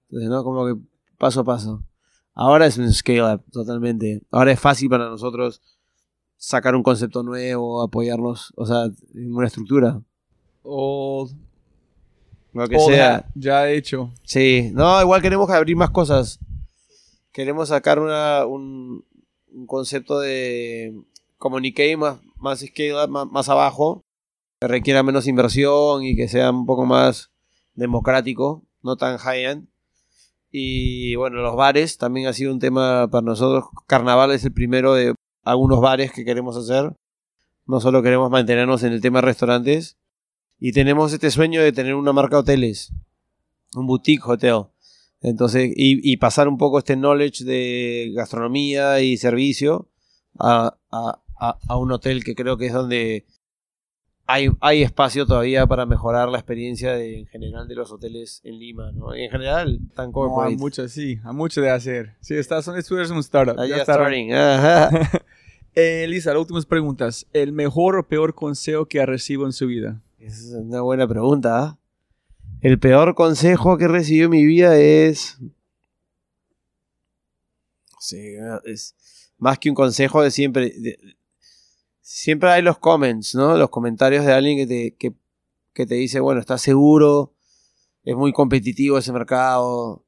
Entonces, 0.09 0.29
¿no? 0.29 0.43
Como 0.43 0.65
que 0.65 0.73
paso 1.17 1.41
a 1.41 1.43
paso. 1.43 1.83
Ahora 2.33 2.65
es 2.65 2.77
un 2.77 2.91
scale 2.91 3.23
up, 3.23 3.43
totalmente. 3.51 4.21
Ahora 4.31 4.51
es 4.51 4.59
fácil 4.59 4.89
para 4.89 5.09
nosotros 5.09 5.61
sacar 6.37 6.75
un 6.75 6.83
concepto 6.83 7.23
nuevo, 7.23 7.81
apoyarnos, 7.81 8.53
o 8.55 8.65
sea, 8.65 8.85
en 9.13 9.33
una 9.33 9.47
estructura. 9.47 10.01
O 10.63 11.29
Lo 12.53 12.67
que 12.67 12.79
sea. 12.79 13.29
ya 13.35 13.69
hecho. 13.69 14.11
Sí, 14.23 14.71
no, 14.73 15.01
igual 15.01 15.21
queremos 15.21 15.49
abrir 15.49 15.75
más 15.75 15.91
cosas. 15.91 16.39
Queremos 17.31 17.69
sacar 17.69 17.99
una, 17.99 18.45
un, 18.45 19.05
un 19.51 19.67
concepto 19.67 20.19
de 20.19 20.93
communique 21.37 21.95
más, 21.97 22.19
más 22.37 22.59
scale 22.59 23.03
up, 23.03 23.09
más, 23.09 23.27
más 23.27 23.49
abajo, 23.49 24.03
que 24.59 24.67
requiera 24.67 25.03
menos 25.03 25.27
inversión 25.27 26.03
y 26.03 26.15
que 26.15 26.27
sea 26.27 26.51
un 26.51 26.65
poco 26.65 26.85
más 26.85 27.31
democrático, 27.73 28.63
no 28.81 28.97
tan 28.97 29.17
high-end. 29.17 29.67
Y 30.57 31.15
bueno, 31.17 31.41
los 31.41 31.57
bares 31.57 31.97
también 31.97 32.27
ha 32.27 32.33
sido 32.33 32.53
un 32.53 32.59
tema 32.59 33.09
para 33.09 33.25
nosotros. 33.25 33.65
Carnaval 33.87 34.31
es 34.31 34.45
el 34.45 34.53
primero 34.53 34.93
de 34.93 35.13
algunos 35.43 35.81
bares 35.81 36.13
que 36.13 36.23
queremos 36.23 36.55
hacer. 36.55 36.93
No 37.65 37.81
solo 37.81 38.01
queremos 38.01 38.31
mantenernos 38.31 38.83
en 38.83 38.93
el 38.93 39.01
tema 39.01 39.19
de 39.19 39.23
restaurantes. 39.25 39.97
Y 40.57 40.71
tenemos 40.71 41.11
este 41.11 41.29
sueño 41.29 41.61
de 41.61 41.73
tener 41.73 41.93
una 41.95 42.13
marca 42.13 42.37
de 42.37 42.39
hoteles. 42.43 42.93
Un 43.75 43.85
boutique 43.85 44.23
hotel. 44.25 44.67
Entonces, 45.19 45.73
y, 45.75 46.09
y 46.09 46.15
pasar 46.15 46.47
un 46.47 46.57
poco 46.57 46.79
este 46.79 46.95
knowledge 46.95 47.43
de 47.43 48.13
gastronomía 48.15 49.01
y 49.01 49.17
servicio 49.17 49.89
a, 50.39 50.77
a- 50.89 51.21
a- 51.37 51.59
a 51.67 51.77
un 51.77 51.91
hotel 51.91 52.23
que 52.23 52.33
creo 52.33 52.55
que 52.55 52.67
es 52.67 52.73
donde 52.73 53.25
hay, 54.27 54.49
hay 54.59 54.81
espacio 54.83 55.25
todavía 55.25 55.67
para 55.67 55.85
mejorar 55.85 56.29
la 56.29 56.37
experiencia 56.39 56.93
de- 56.93 57.19
en 57.19 57.27
general 57.27 57.67
de 57.67 57.75
los 57.75 57.91
hoteles 57.91 58.41
en 58.43 58.57
Lima, 58.59 58.91
¿no? 58.91 59.13
En 59.13 59.29
general, 59.29 59.79
tan 59.95 60.07
No, 60.07 60.11
corporate. 60.13 60.53
hay 60.53 60.57
mucho, 60.57 60.87
sí, 60.87 61.19
hay 61.23 61.33
mucho 61.35 61.61
de 61.61 61.69
hacer. 61.69 62.15
Si 62.21 62.33
estás 62.35 62.65
tú 62.87 62.95
eres 62.97 63.09
un 63.11 63.19
startup. 63.19 63.55
Ya 63.67 63.77
está. 63.77 63.93
starting. 63.95 64.33
Ajá. 64.33 64.89
Eh, 65.77 66.07
Lisa, 66.07 66.31
las 66.31 66.39
últimas 66.39 66.65
preguntas. 66.65 67.27
¿El 67.33 67.51
mejor 67.51 67.97
o 67.97 68.07
peor 68.07 68.33
consejo 68.33 68.85
que 68.85 69.01
ha 69.01 69.05
recibido 69.05 69.45
en 69.45 69.51
su 69.51 69.67
vida? 69.67 70.01
Esa 70.19 70.37
es 70.37 70.53
una 70.53 70.79
buena 70.79 71.05
pregunta. 71.05 71.59
¿ah? 71.61 71.77
El 72.61 72.79
peor 72.79 73.13
consejo 73.13 73.77
que 73.77 73.83
he 73.83 73.87
recibido 73.89 74.25
en 74.27 74.31
mi 74.31 74.45
vida 74.45 74.79
es. 74.79 75.37
Sé, 77.99 78.37
es 78.63 78.95
más 79.37 79.59
que 79.59 79.69
un 79.69 79.75
consejo 79.75 80.21
de 80.21 80.31
siempre. 80.31 80.69
de- 80.77 80.97
siempre 82.05 82.51
hay 82.51 82.61
los 82.61 82.77
comments, 82.77 83.33
¿no? 83.35 83.57
Los 83.57 83.69
comentarios 83.71 84.25
de 84.25 84.33
alguien 84.33 84.57
que 84.57 84.67
te, 84.67 84.95
que, 85.73 85.85
te 85.85 85.95
dice, 85.95 86.19
bueno, 86.19 86.39
estás 86.39 86.61
seguro, 86.61 87.33
es 88.03 88.15
muy 88.15 88.33
competitivo 88.33 88.97
ese 88.97 89.13
mercado, 89.13 90.05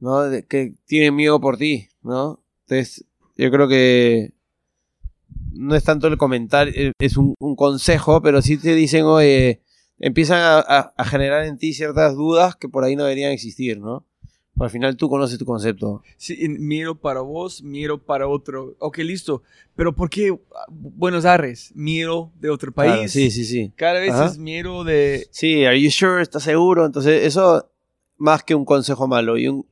¿no? 0.00 0.22
De- 0.22 0.46
que 0.46 0.74
tienen 0.86 1.16
miedo 1.16 1.40
por 1.40 1.58
ti, 1.58 1.88
¿no? 2.02 2.42
Entonces, 2.66 3.06
yo 3.36 3.50
creo 3.50 3.68
que 3.68 4.32
no 5.52 5.74
es 5.74 5.84
tanto 5.84 6.06
el 6.08 6.16
comentario, 6.18 6.72
eh, 6.76 6.92
es 6.98 7.16
un, 7.16 7.34
un 7.38 7.56
consejo, 7.56 8.22
pero 8.22 8.42
sí 8.42 8.56
te 8.58 8.74
dicen, 8.74 9.04
oye, 9.04 9.62
empiezan 9.98 10.38
a, 10.40 10.58
a- 10.60 10.94
a 10.96 11.04
generar 11.04 11.44
en 11.44 11.58
ti 11.58 11.72
ciertas 11.74 12.14
dudas 12.14 12.56
que 12.56 12.68
por 12.68 12.84
ahí 12.84 12.96
no 12.96 13.04
deberían 13.04 13.32
existir, 13.32 13.78
¿no? 13.78 14.06
Al 14.58 14.70
final 14.70 14.96
tú 14.96 15.08
conoces 15.08 15.38
tu 15.38 15.44
concepto. 15.44 16.02
Sí, 16.16 16.36
miro 16.48 16.94
para 16.94 17.20
vos, 17.20 17.62
miro 17.62 17.98
para 18.02 18.28
otro. 18.28 18.76
Ok, 18.78 18.98
listo. 18.98 19.42
Pero 19.74 19.94
¿por 19.94 20.10
qué 20.10 20.38
Buenos 20.68 21.24
Aires? 21.24 21.72
Miro 21.74 22.30
de 22.38 22.50
otro 22.50 22.70
país. 22.70 22.92
Claro, 22.92 23.08
sí, 23.08 23.30
sí, 23.30 23.44
sí. 23.44 23.72
Cada 23.76 23.98
vez 23.98 24.12
Ajá. 24.12 24.26
es 24.26 24.38
miro 24.38 24.84
de... 24.84 25.26
Sí, 25.30 25.64
are 25.64 25.80
you 25.80 25.90
sure? 25.90 26.22
¿Estás 26.22 26.42
seguro? 26.42 26.84
Entonces, 26.84 27.24
eso 27.24 27.70
más 28.18 28.44
que 28.44 28.54
un 28.54 28.64
consejo 28.64 29.08
malo. 29.08 29.38
Y 29.38 29.48
un, 29.48 29.66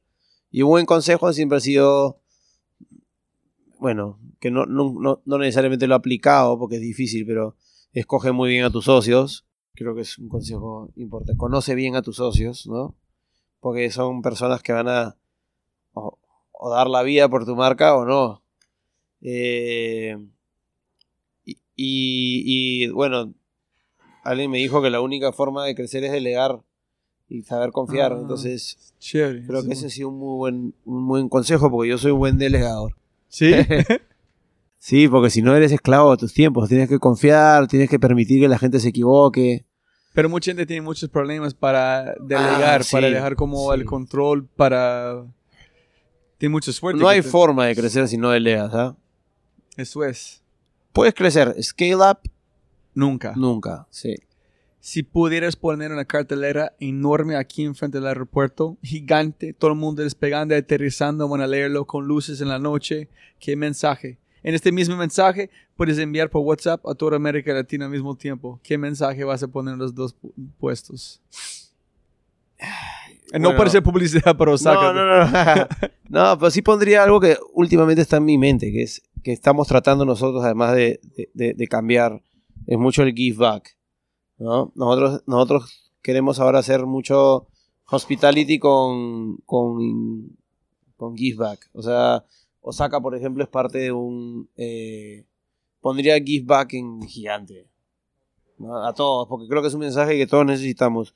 y 0.50 0.62
un 0.62 0.70
buen 0.70 0.86
consejo 0.86 1.32
siempre 1.32 1.59
ha 1.59 1.60
sido, 1.60 2.20
bueno, 3.78 4.18
que 4.40 4.50
no, 4.50 4.66
no, 4.66 4.94
no, 4.98 5.22
no 5.24 5.38
necesariamente 5.38 5.86
lo 5.86 5.94
he 5.94 5.98
aplicado 5.98 6.59
porque 6.59 6.76
es 6.76 6.82
difícil, 6.82 7.26
pero 7.26 7.55
escoge 7.92 8.32
muy 8.32 8.48
bien 8.48 8.64
a 8.64 8.70
tus 8.70 8.86
socios. 8.86 9.46
Creo 9.74 9.94
que 9.94 10.00
es 10.00 10.18
un 10.18 10.28
consejo 10.28 10.90
importante. 10.96 11.36
Conoce 11.36 11.74
bien 11.74 11.96
a 11.96 12.02
tus 12.02 12.16
socios, 12.16 12.66
¿no? 12.66 12.96
Porque 13.60 13.90
son 13.90 14.22
personas 14.22 14.62
que 14.62 14.72
van 14.72 14.88
a 14.88 15.16
o, 15.92 16.18
o 16.52 16.70
dar 16.70 16.88
la 16.88 17.02
vida 17.02 17.28
por 17.28 17.44
tu 17.44 17.56
marca 17.56 17.94
o 17.96 18.04
no. 18.04 18.42
Eh, 19.22 20.16
y, 21.44 21.52
y, 21.76 22.84
y, 22.84 22.88
bueno, 22.88 23.32
alguien 24.24 24.50
me 24.50 24.58
dijo 24.58 24.82
que 24.82 24.90
la 24.90 25.00
única 25.00 25.32
forma 25.32 25.64
de 25.64 25.74
crecer 25.74 26.04
es 26.04 26.12
delegar 26.12 26.62
y 27.28 27.42
saber 27.42 27.70
confiar. 27.70 28.12
Ah. 28.12 28.18
Entonces, 28.20 28.94
Chévere. 28.98 29.46
creo 29.46 29.62
sí. 29.62 29.68
que 29.68 29.74
ese 29.74 29.86
ha 29.86 29.90
sido 29.90 30.08
un 30.08 30.18
muy 30.18 30.36
buen, 30.36 30.74
un 30.84 31.06
buen 31.06 31.28
consejo 31.28 31.70
porque 31.70 31.90
yo 31.90 31.98
soy 31.98 32.12
un 32.12 32.18
buen 32.18 32.38
delegador. 32.38 32.96
Sí. 33.28 33.52
Sí, 34.82 35.08
porque 35.08 35.28
si 35.28 35.42
no 35.42 35.54
eres 35.54 35.72
esclavo 35.72 36.10
de 36.10 36.16
tus 36.16 36.32
tiempos, 36.32 36.70
tienes 36.70 36.88
que 36.88 36.98
confiar, 36.98 37.68
tienes 37.68 37.90
que 37.90 37.98
permitir 37.98 38.40
que 38.40 38.48
la 38.48 38.58
gente 38.58 38.80
se 38.80 38.88
equivoque. 38.88 39.66
Pero 40.12 40.28
mucha 40.28 40.50
gente 40.50 40.66
tiene 40.66 40.82
muchos 40.82 41.08
problemas 41.08 41.54
para 41.54 42.14
delegar, 42.20 42.80
Ah, 42.80 42.84
sí, 42.84 42.92
para 42.92 43.08
dejar 43.08 43.36
como 43.36 43.72
sí. 43.72 43.78
el 43.80 43.86
control, 43.86 44.44
para... 44.46 45.24
Tiene 46.38 46.52
mucha 46.52 46.72
suerte. 46.72 47.00
No 47.00 47.08
hay 47.08 47.22
te- 47.22 47.28
forma 47.28 47.66
de 47.66 47.76
crecer 47.76 48.08
si 48.08 48.16
no 48.16 48.30
delegas, 48.30 48.72
¿ah? 48.74 48.96
Eso 49.76 50.04
es. 50.04 50.42
Puedes 50.92 51.14
crecer, 51.14 51.54
scale 51.62 51.94
up, 51.96 52.18
Nunca. 52.94 53.34
nunca, 53.36 53.86
sí. 53.90 54.16
Si 54.80 55.02
pudieras 55.02 55.54
poner 55.56 55.92
una 55.92 56.06
cartelera 56.06 56.72
enorme 56.80 57.36
aquí 57.36 57.62
enfrente 57.64 57.98
del 57.98 58.06
aeropuerto, 58.08 58.78
gigante, 58.82 59.52
todo 59.52 59.70
el 59.72 59.76
mundo 59.76 60.02
despegando, 60.02 60.56
aterrizando, 60.56 61.28
van 61.28 61.42
a 61.42 61.46
leerlo 61.46 61.86
con 61.86 62.06
luces 62.06 62.40
en 62.40 62.48
la 62.48 62.58
noche, 62.58 63.08
¿qué 63.38 63.54
mensaje? 63.56 64.18
En 64.42 64.54
este 64.54 64.72
mismo 64.72 64.96
mensaje 64.96 65.50
puedes 65.76 65.98
enviar 65.98 66.30
por 66.30 66.42
WhatsApp 66.42 66.86
a 66.86 66.94
toda 66.94 67.16
América 67.16 67.52
Latina 67.52 67.84
al 67.86 67.90
mismo 67.90 68.14
tiempo. 68.16 68.58
¿Qué 68.62 68.78
mensaje 68.78 69.22
vas 69.24 69.42
a 69.42 69.48
poner 69.48 69.74
en 69.74 69.78
los 69.80 69.94
dos 69.94 70.14
pu- 70.20 70.32
puestos? 70.58 71.20
no 73.32 73.40
bueno. 73.40 73.56
parece 73.56 73.80
publicidad 73.82 74.36
para 74.36 74.52
Osaka. 74.52 74.92
No, 74.92 74.92
no, 74.92 75.24
no. 75.24 75.66
no, 76.08 76.38
pero 76.38 76.50
sí 76.50 76.62
pondría 76.62 77.02
algo 77.04 77.20
que 77.20 77.36
últimamente 77.54 78.02
está 78.02 78.16
en 78.16 78.24
mi 78.24 78.38
mente, 78.38 78.72
que 78.72 78.82
es 78.82 79.02
que 79.22 79.32
estamos 79.32 79.68
tratando 79.68 80.04
nosotros, 80.04 80.42
además 80.44 80.74
de, 80.74 81.00
de- 81.16 81.30
de- 81.34 81.54
de 81.54 81.66
cambiar, 81.68 82.22
es 82.66 82.78
mucho 82.78 83.02
el 83.02 83.14
give 83.14 83.36
back. 83.36 83.76
¿no? 84.38 84.72
Nosotros, 84.74 85.22
nosotros 85.26 85.92
queremos 86.02 86.40
ahora 86.40 86.58
hacer 86.60 86.86
mucho 86.86 87.46
hospitality 87.90 88.58
con, 88.58 89.36
con, 89.46 90.36
con 90.96 91.16
give 91.16 91.36
back. 91.36 91.68
O 91.74 91.82
sea, 91.82 92.24
Osaka, 92.60 93.00
por 93.00 93.14
ejemplo, 93.14 93.42
es 93.42 93.48
parte 93.48 93.78
de 93.78 93.92
un... 93.92 94.48
eh, 94.56 95.24
pondría 95.80 96.18
give 96.18 96.44
back 96.46 96.74
en 96.74 97.02
gigante. 97.02 97.66
A 98.84 98.92
todos, 98.92 99.26
porque 99.28 99.48
creo 99.48 99.62
que 99.62 99.68
es 99.68 99.74
un 99.74 99.80
mensaje 99.80 100.18
que 100.18 100.26
todos 100.26 100.44
necesitamos. 100.44 101.14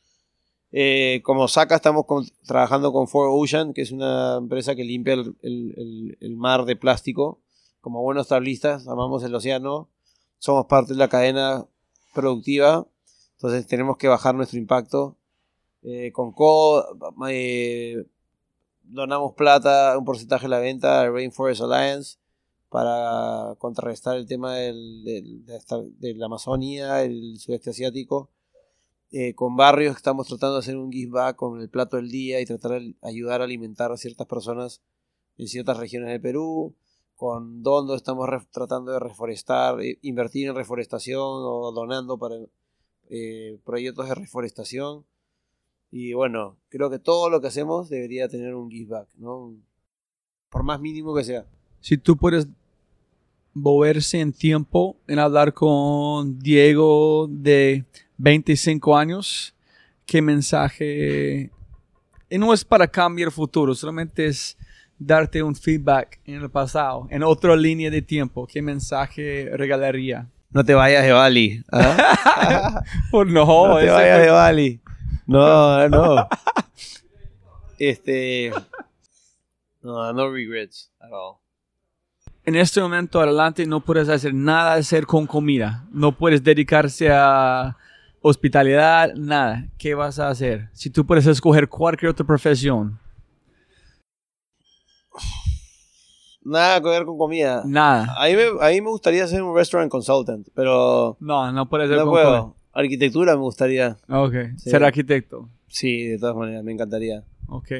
Eh, 0.73 1.21
como 1.23 1.43
Osaka 1.43 1.77
estamos 1.77 2.07
trabajando 2.47 2.93
con 2.93 3.07
Four 3.07 3.29
Ocean, 3.31 3.75
que 3.75 3.83
es 3.83 3.93
una 3.93 4.37
empresa 4.39 4.75
que 4.75 4.85
limpia 4.85 5.15
el 5.43 6.37
mar 6.37 6.65
de 6.65 6.77
plástico. 6.77 7.41
Como 7.81 8.03
buenos 8.03 8.29
tablistas, 8.29 8.89
amamos 8.89 9.23
el 9.25 9.35
océano, 9.35 9.91
somos 10.39 10.65
parte 10.65 10.95
de 10.95 10.99
la 10.99 11.09
cadena 11.09 11.67
productiva, 12.15 12.87
entonces 13.35 13.67
tenemos 13.67 13.99
que 13.99 14.09
bajar 14.09 14.35
nuestro 14.35 14.59
impacto. 14.59 15.19
Eh, 15.83 16.11
con 16.13 16.33
Co 16.33 16.83
eh, 17.29 18.07
donamos 18.85 19.35
plata, 19.35 19.97
un 19.99 20.05
porcentaje 20.05 20.45
de 20.45 20.51
la 20.51 20.59
venta 20.59 21.01
al 21.01 21.13
Rainforest 21.13 21.63
Alliance 21.63 22.19
para 22.69 23.55
contrarrestar 23.59 24.17
el 24.17 24.27
tema 24.27 24.55
del, 24.57 25.05
de, 25.05 26.15
la 26.15 26.27
Amazonía, 26.27 27.03
el 27.03 27.39
sudeste 27.39 27.71
asiático. 27.71 28.31
Eh, 29.13 29.35
con 29.35 29.55
barrios 29.57 29.95
estamos 29.95 30.27
tratando 30.27 30.55
de 30.55 30.59
hacer 30.59 30.77
un 30.77 30.91
give 30.91 31.13
back 31.13 31.37
con 31.37 31.61
el 31.61 31.69
plato 31.69 31.97
del 31.97 32.11
día 32.11 32.41
y 32.41 32.47
tratar 32.47 32.81
de 32.81 32.97
ayudar 33.03 33.41
a 33.41 33.45
alimentar 33.45 33.93
a 33.93 33.97
ciertas 33.97 34.27
personas 34.27 34.83
en 35.39 35.47
ciertas 35.47 35.77
regiones 35.77 36.09
del 36.11 36.21
Perú. 36.21 36.75
Con 37.15 37.63
Dondo 37.63 37.95
estamos 37.95 38.29
tratando 38.51 38.91
de 38.91 38.99
reforestar, 38.99 39.81
eh, 39.81 39.99
invertir 40.03 40.49
en 40.49 40.57
reforestación 40.57 41.21
o 41.21 41.71
donando 41.71 42.19
para 42.19 42.35
eh, 43.09 43.61
proyectos 43.65 44.09
de 44.09 44.17
reforestación. 44.17 45.05
Y 45.97 46.13
bueno, 46.13 46.57
creo 46.71 46.91
que 46.91 46.99
todo 46.99 47.31
lo 47.31 47.41
que 47.41 47.47
hacemos 47.47 47.89
debería 47.89 48.27
tener 48.29 48.53
un 48.57 48.69
give 48.69 48.91
back, 48.91 49.07
¿no? 49.17 49.55
Por 50.51 50.65
más 50.65 50.81
mínimo 50.81 51.15
que 51.15 51.23
sea. 51.23 51.45
Si 51.81 51.97
tú 51.97 52.17
puedes 52.17 52.49
moverse 53.53 54.19
en 54.19 54.33
tiempo 54.33 54.97
en 55.07 55.21
hablar 55.21 55.53
con 55.55 56.37
Diego 56.41 57.29
de 57.31 57.85
25 58.17 58.97
años, 58.97 59.55
¿qué 60.05 60.21
mensaje? 60.21 61.53
Y 62.29 62.39
no 62.39 62.53
es 62.53 62.65
para 62.65 62.89
cambiar 62.89 63.29
el 63.29 63.33
futuro, 63.33 63.73
solamente 63.73 64.27
es 64.27 64.59
darte 64.99 65.45
un 65.45 65.55
feedback 65.55 66.19
en 66.25 66.43
el 66.43 66.51
pasado, 66.51 67.07
en 67.09 67.23
otra 67.23 67.55
línea 67.55 67.89
de 67.89 68.03
tiempo. 68.03 68.49
¿Qué 68.49 68.61
mensaje 68.63 69.49
regalaría? 69.53 70.29
No 70.51 70.65
te 70.65 70.75
vayas 70.75 71.05
de 71.05 71.13
Bali. 71.13 71.63
¿ah? 71.71 72.83
Pues 73.13 73.29
no, 73.29 73.45
no 73.69 73.79
te 73.79 73.91
vayas 73.91 74.17
fue- 74.17 74.25
de 74.27 74.31
Bali. 74.33 74.81
No, 75.27 75.89
no. 75.89 76.29
Este. 77.79 78.53
No, 79.83 80.13
no 80.13 80.31
regrets 80.31 80.91
at 81.01 81.11
all. 81.13 81.37
en 82.47 82.57
este 82.57 82.81
momento 82.81 83.21
adelante 83.21 83.67
no 83.67 83.81
puedes 83.81 84.09
hacer 84.09 84.33
nada 84.35 84.75
de 84.75 84.81
hacer 84.81 85.07
con 85.07 85.27
comida. 85.27 85.87
No 85.91 86.13
puedes 86.13 86.43
dedicarse 86.43 87.11
a 87.13 87.77
hospitalidad, 88.23 89.15
nada. 89.15 89.67
¿Qué 89.79 89.95
vas 89.95 90.19
a 90.19 90.29
hacer? 90.29 90.69
Si 90.73 90.89
tú 90.91 91.05
puedes 91.07 91.27
escoger 91.27 91.69
cualquier 91.69 92.11
otra 92.11 92.27
profesión, 92.27 92.99
Nada 96.47 96.79
que 96.83 96.89
ver 96.91 97.07
con 97.07 97.17
comida. 97.17 97.63
nada. 97.65 98.15
A 98.19 98.27
mí, 98.27 98.37
me, 98.37 98.43
a 98.61 98.69
mí 98.71 98.81
me 98.83 98.91
gustaría 98.91 99.27
ser 99.27 99.43
un 99.43 99.55
restaurant 99.57 99.91
consultant, 99.91 100.47
pero 100.55 101.17
No, 101.19 101.51
no 101.53 101.69
puedes 101.71 101.89
no 101.89 101.97
con 102.05 102.09
puedo. 102.11 102.57
Arquitectura 102.75 103.35
me 103.37 103.43
gustaría. 103.43 103.97
comida. 104.07 104.23
Ok, 104.23 104.35
Sí. 104.59 104.71
ser 104.71 104.85
arquitecto. 104.85 105.49
Sí, 105.69 106.05
de 106.09 106.19
todas 106.19 106.37
maneras, 106.37 106.63
me 106.65 106.73
encantaría. 106.73 107.25
Ok, 107.49 107.71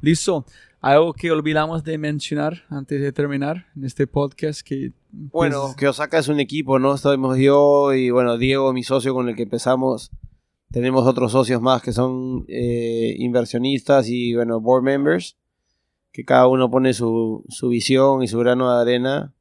listo. 0.00 0.44
¿Algo 0.80 1.14
que 1.14 1.30
olvidamos 1.30 1.82
de 1.82 1.96
mencionar 1.96 2.64
antes 2.68 3.00
de 3.00 3.10
terminar 3.12 3.66
en 3.74 3.84
este 3.84 4.06
podcast? 4.06 4.60
Que, 4.60 4.92
Bueno, 5.10 5.62
pues, 5.62 5.76
que 5.76 5.88
Osaka 5.88 6.18
es 6.18 6.28
un 6.28 6.40
equipo, 6.40 6.78
¿no? 6.78 6.94
Estamos 6.94 7.38
yo 7.38 7.94
y, 7.94 8.10
bueno, 8.10 8.36
Diego, 8.36 8.72
mi 8.72 8.82
socio 8.82 9.14
con 9.14 9.28
el 9.28 9.34
que 9.36 9.44
empezamos. 9.44 10.10
Tenemos 10.70 11.06
otros 11.06 11.32
socios 11.32 11.62
más 11.62 11.80
que 11.82 11.92
son 11.92 12.44
eh, 12.48 13.14
inversionistas 13.18 14.08
y, 14.08 14.34
bueno, 14.34 14.60
board 14.60 14.82
members. 14.82 15.36
Que 16.12 16.24
cada 16.24 16.46
uno 16.48 16.70
pone 16.70 16.92
su, 16.94 17.44
su 17.48 17.68
visión 17.68 18.22
y 18.22 18.28
su 18.28 18.38
grano 18.38 18.74
de 18.74 18.82
arena. 18.82 19.32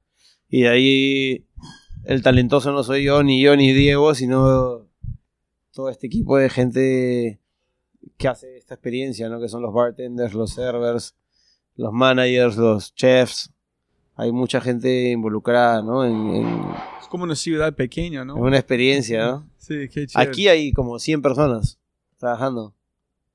Y 0.50 0.62
de 0.62 0.70
ahí 0.70 1.46
el 2.06 2.22
talentoso 2.22 2.72
no 2.72 2.84
soy 2.84 3.04
yo, 3.04 3.22
ni 3.24 3.42
yo, 3.42 3.56
ni 3.58 3.74
Diego, 3.74 4.16
sino 4.16 4.83
todo 5.74 5.90
este 5.90 6.08
equipo 6.08 6.38
de 6.38 6.50
gente 6.50 7.40
que 8.18 8.28
hace 8.28 8.58
esta 8.58 8.76
experiencia, 8.76 9.30
¿no? 9.30 9.40
Que 9.40 9.50
son 9.50 9.62
los 9.62 9.74
bartenders, 9.74 10.34
los 10.34 10.52
servers, 10.52 11.16
los 11.76 11.92
managers, 11.92 12.58
los 12.58 12.94
chefs. 12.96 13.52
Hay 14.16 14.32
mucha 14.32 14.62
gente 14.62 15.10
involucrada, 15.12 15.82
¿no? 15.82 16.06
En, 16.06 16.14
en- 16.36 16.62
es 17.02 17.08
como 17.08 17.24
una 17.24 17.36
ciudad 17.36 17.74
pequeña, 17.74 18.24
¿no? 18.24 18.38
en 18.38 18.44
una 18.44 18.58
experiencia, 18.58 19.26
¿no? 19.26 19.50
Sí, 19.58 19.88
qué 19.90 20.06
chévere. 20.06 20.30
Aquí 20.30 20.48
hay 20.48 20.72
como 20.72 21.00
100 21.00 21.22
personas 21.22 21.80
trabajando. 22.18 22.74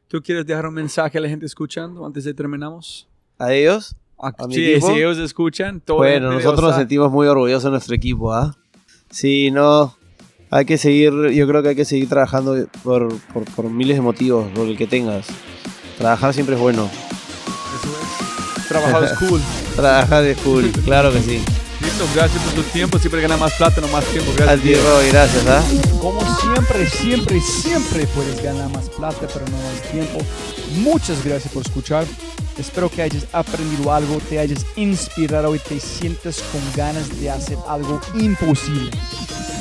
¿Tú 0.06 0.22
quieres 0.22 0.46
dejar 0.46 0.66
un 0.66 0.74
mensaje 0.74 1.18
a 1.18 1.20
la 1.20 1.28
gente 1.28 1.44
escuchando 1.46 2.06
antes 2.06 2.24
de 2.24 2.32
terminamos? 2.32 3.08
¿A 3.38 3.52
ellos? 3.52 3.96
Ah, 4.18 4.32
¿A 4.38 4.46
mi 4.46 4.54
sí, 4.54 4.72
equipo? 4.72 4.86
si 4.88 4.94
ellos 4.98 5.18
escuchan, 5.18 5.80
todo 5.80 5.98
Bueno, 5.98 6.32
nosotros 6.32 6.62
nos 6.62 6.76
sentimos 6.76 7.10
muy 7.12 7.26
orgullosos 7.26 7.64
de 7.64 7.70
nuestro 7.70 7.94
equipo, 7.94 8.32
¿ah? 8.32 8.56
Sí, 9.10 9.50
no. 9.50 9.97
Hay 10.50 10.64
que 10.64 10.78
seguir, 10.78 11.12
yo 11.30 11.46
creo 11.46 11.62
que 11.62 11.70
hay 11.70 11.76
que 11.76 11.84
seguir 11.84 12.08
trabajando 12.08 12.66
por, 12.82 13.14
por, 13.32 13.44
por 13.44 13.70
miles 13.70 13.96
de 13.96 14.00
motivos, 14.00 14.46
por 14.54 14.66
el 14.66 14.76
que 14.78 14.86
tengas. 14.86 15.26
Trabajar 15.98 16.32
siempre 16.32 16.54
es 16.54 16.60
bueno. 16.60 16.84
Eso 16.88 18.60
es. 18.60 18.68
Trabajado 18.68 19.04
es 19.04 19.12
cool. 19.18 19.40
Trabajar 19.76 20.24
es 20.24 20.38
cool, 20.38 20.70
claro 20.84 21.12
que 21.12 21.20
sí. 21.20 21.42
Listo, 21.80 22.04
gracias 22.14 22.42
por 22.42 22.54
tu 22.54 22.62
tiempo. 22.70 22.98
Siempre 22.98 23.20
gana 23.20 23.36
más 23.36 23.52
plata, 23.52 23.80
no 23.80 23.88
más 23.88 24.04
tiempo. 24.06 24.32
A 24.32 24.34
Gracias. 24.36 24.62
ti, 24.62 24.68
Diego. 24.68 24.82
Roy, 24.90 25.08
gracias, 25.10 25.46
¿ah? 25.46 25.62
Como 26.00 26.20
siempre, 26.40 26.90
siempre, 26.90 27.40
siempre 27.40 28.06
puedes 28.08 28.42
ganar 28.42 28.68
más 28.70 28.88
plata, 28.88 29.28
pero 29.32 29.44
no 29.46 29.56
más 29.58 29.82
tiempo. 29.92 30.18
Muchas 30.78 31.24
gracias 31.24 31.52
por 31.52 31.64
escuchar. 31.64 32.04
Espero 32.58 32.90
que 32.90 33.02
hayas 33.02 33.26
aprendido 33.32 33.92
algo, 33.92 34.18
te 34.28 34.40
hayas 34.40 34.66
inspirado 34.74 35.54
y 35.54 35.60
te 35.60 35.78
sientas 35.78 36.42
con 36.50 36.60
ganas 36.74 37.20
de 37.20 37.30
hacer 37.30 37.58
algo 37.68 38.00
imposible. 38.14 38.90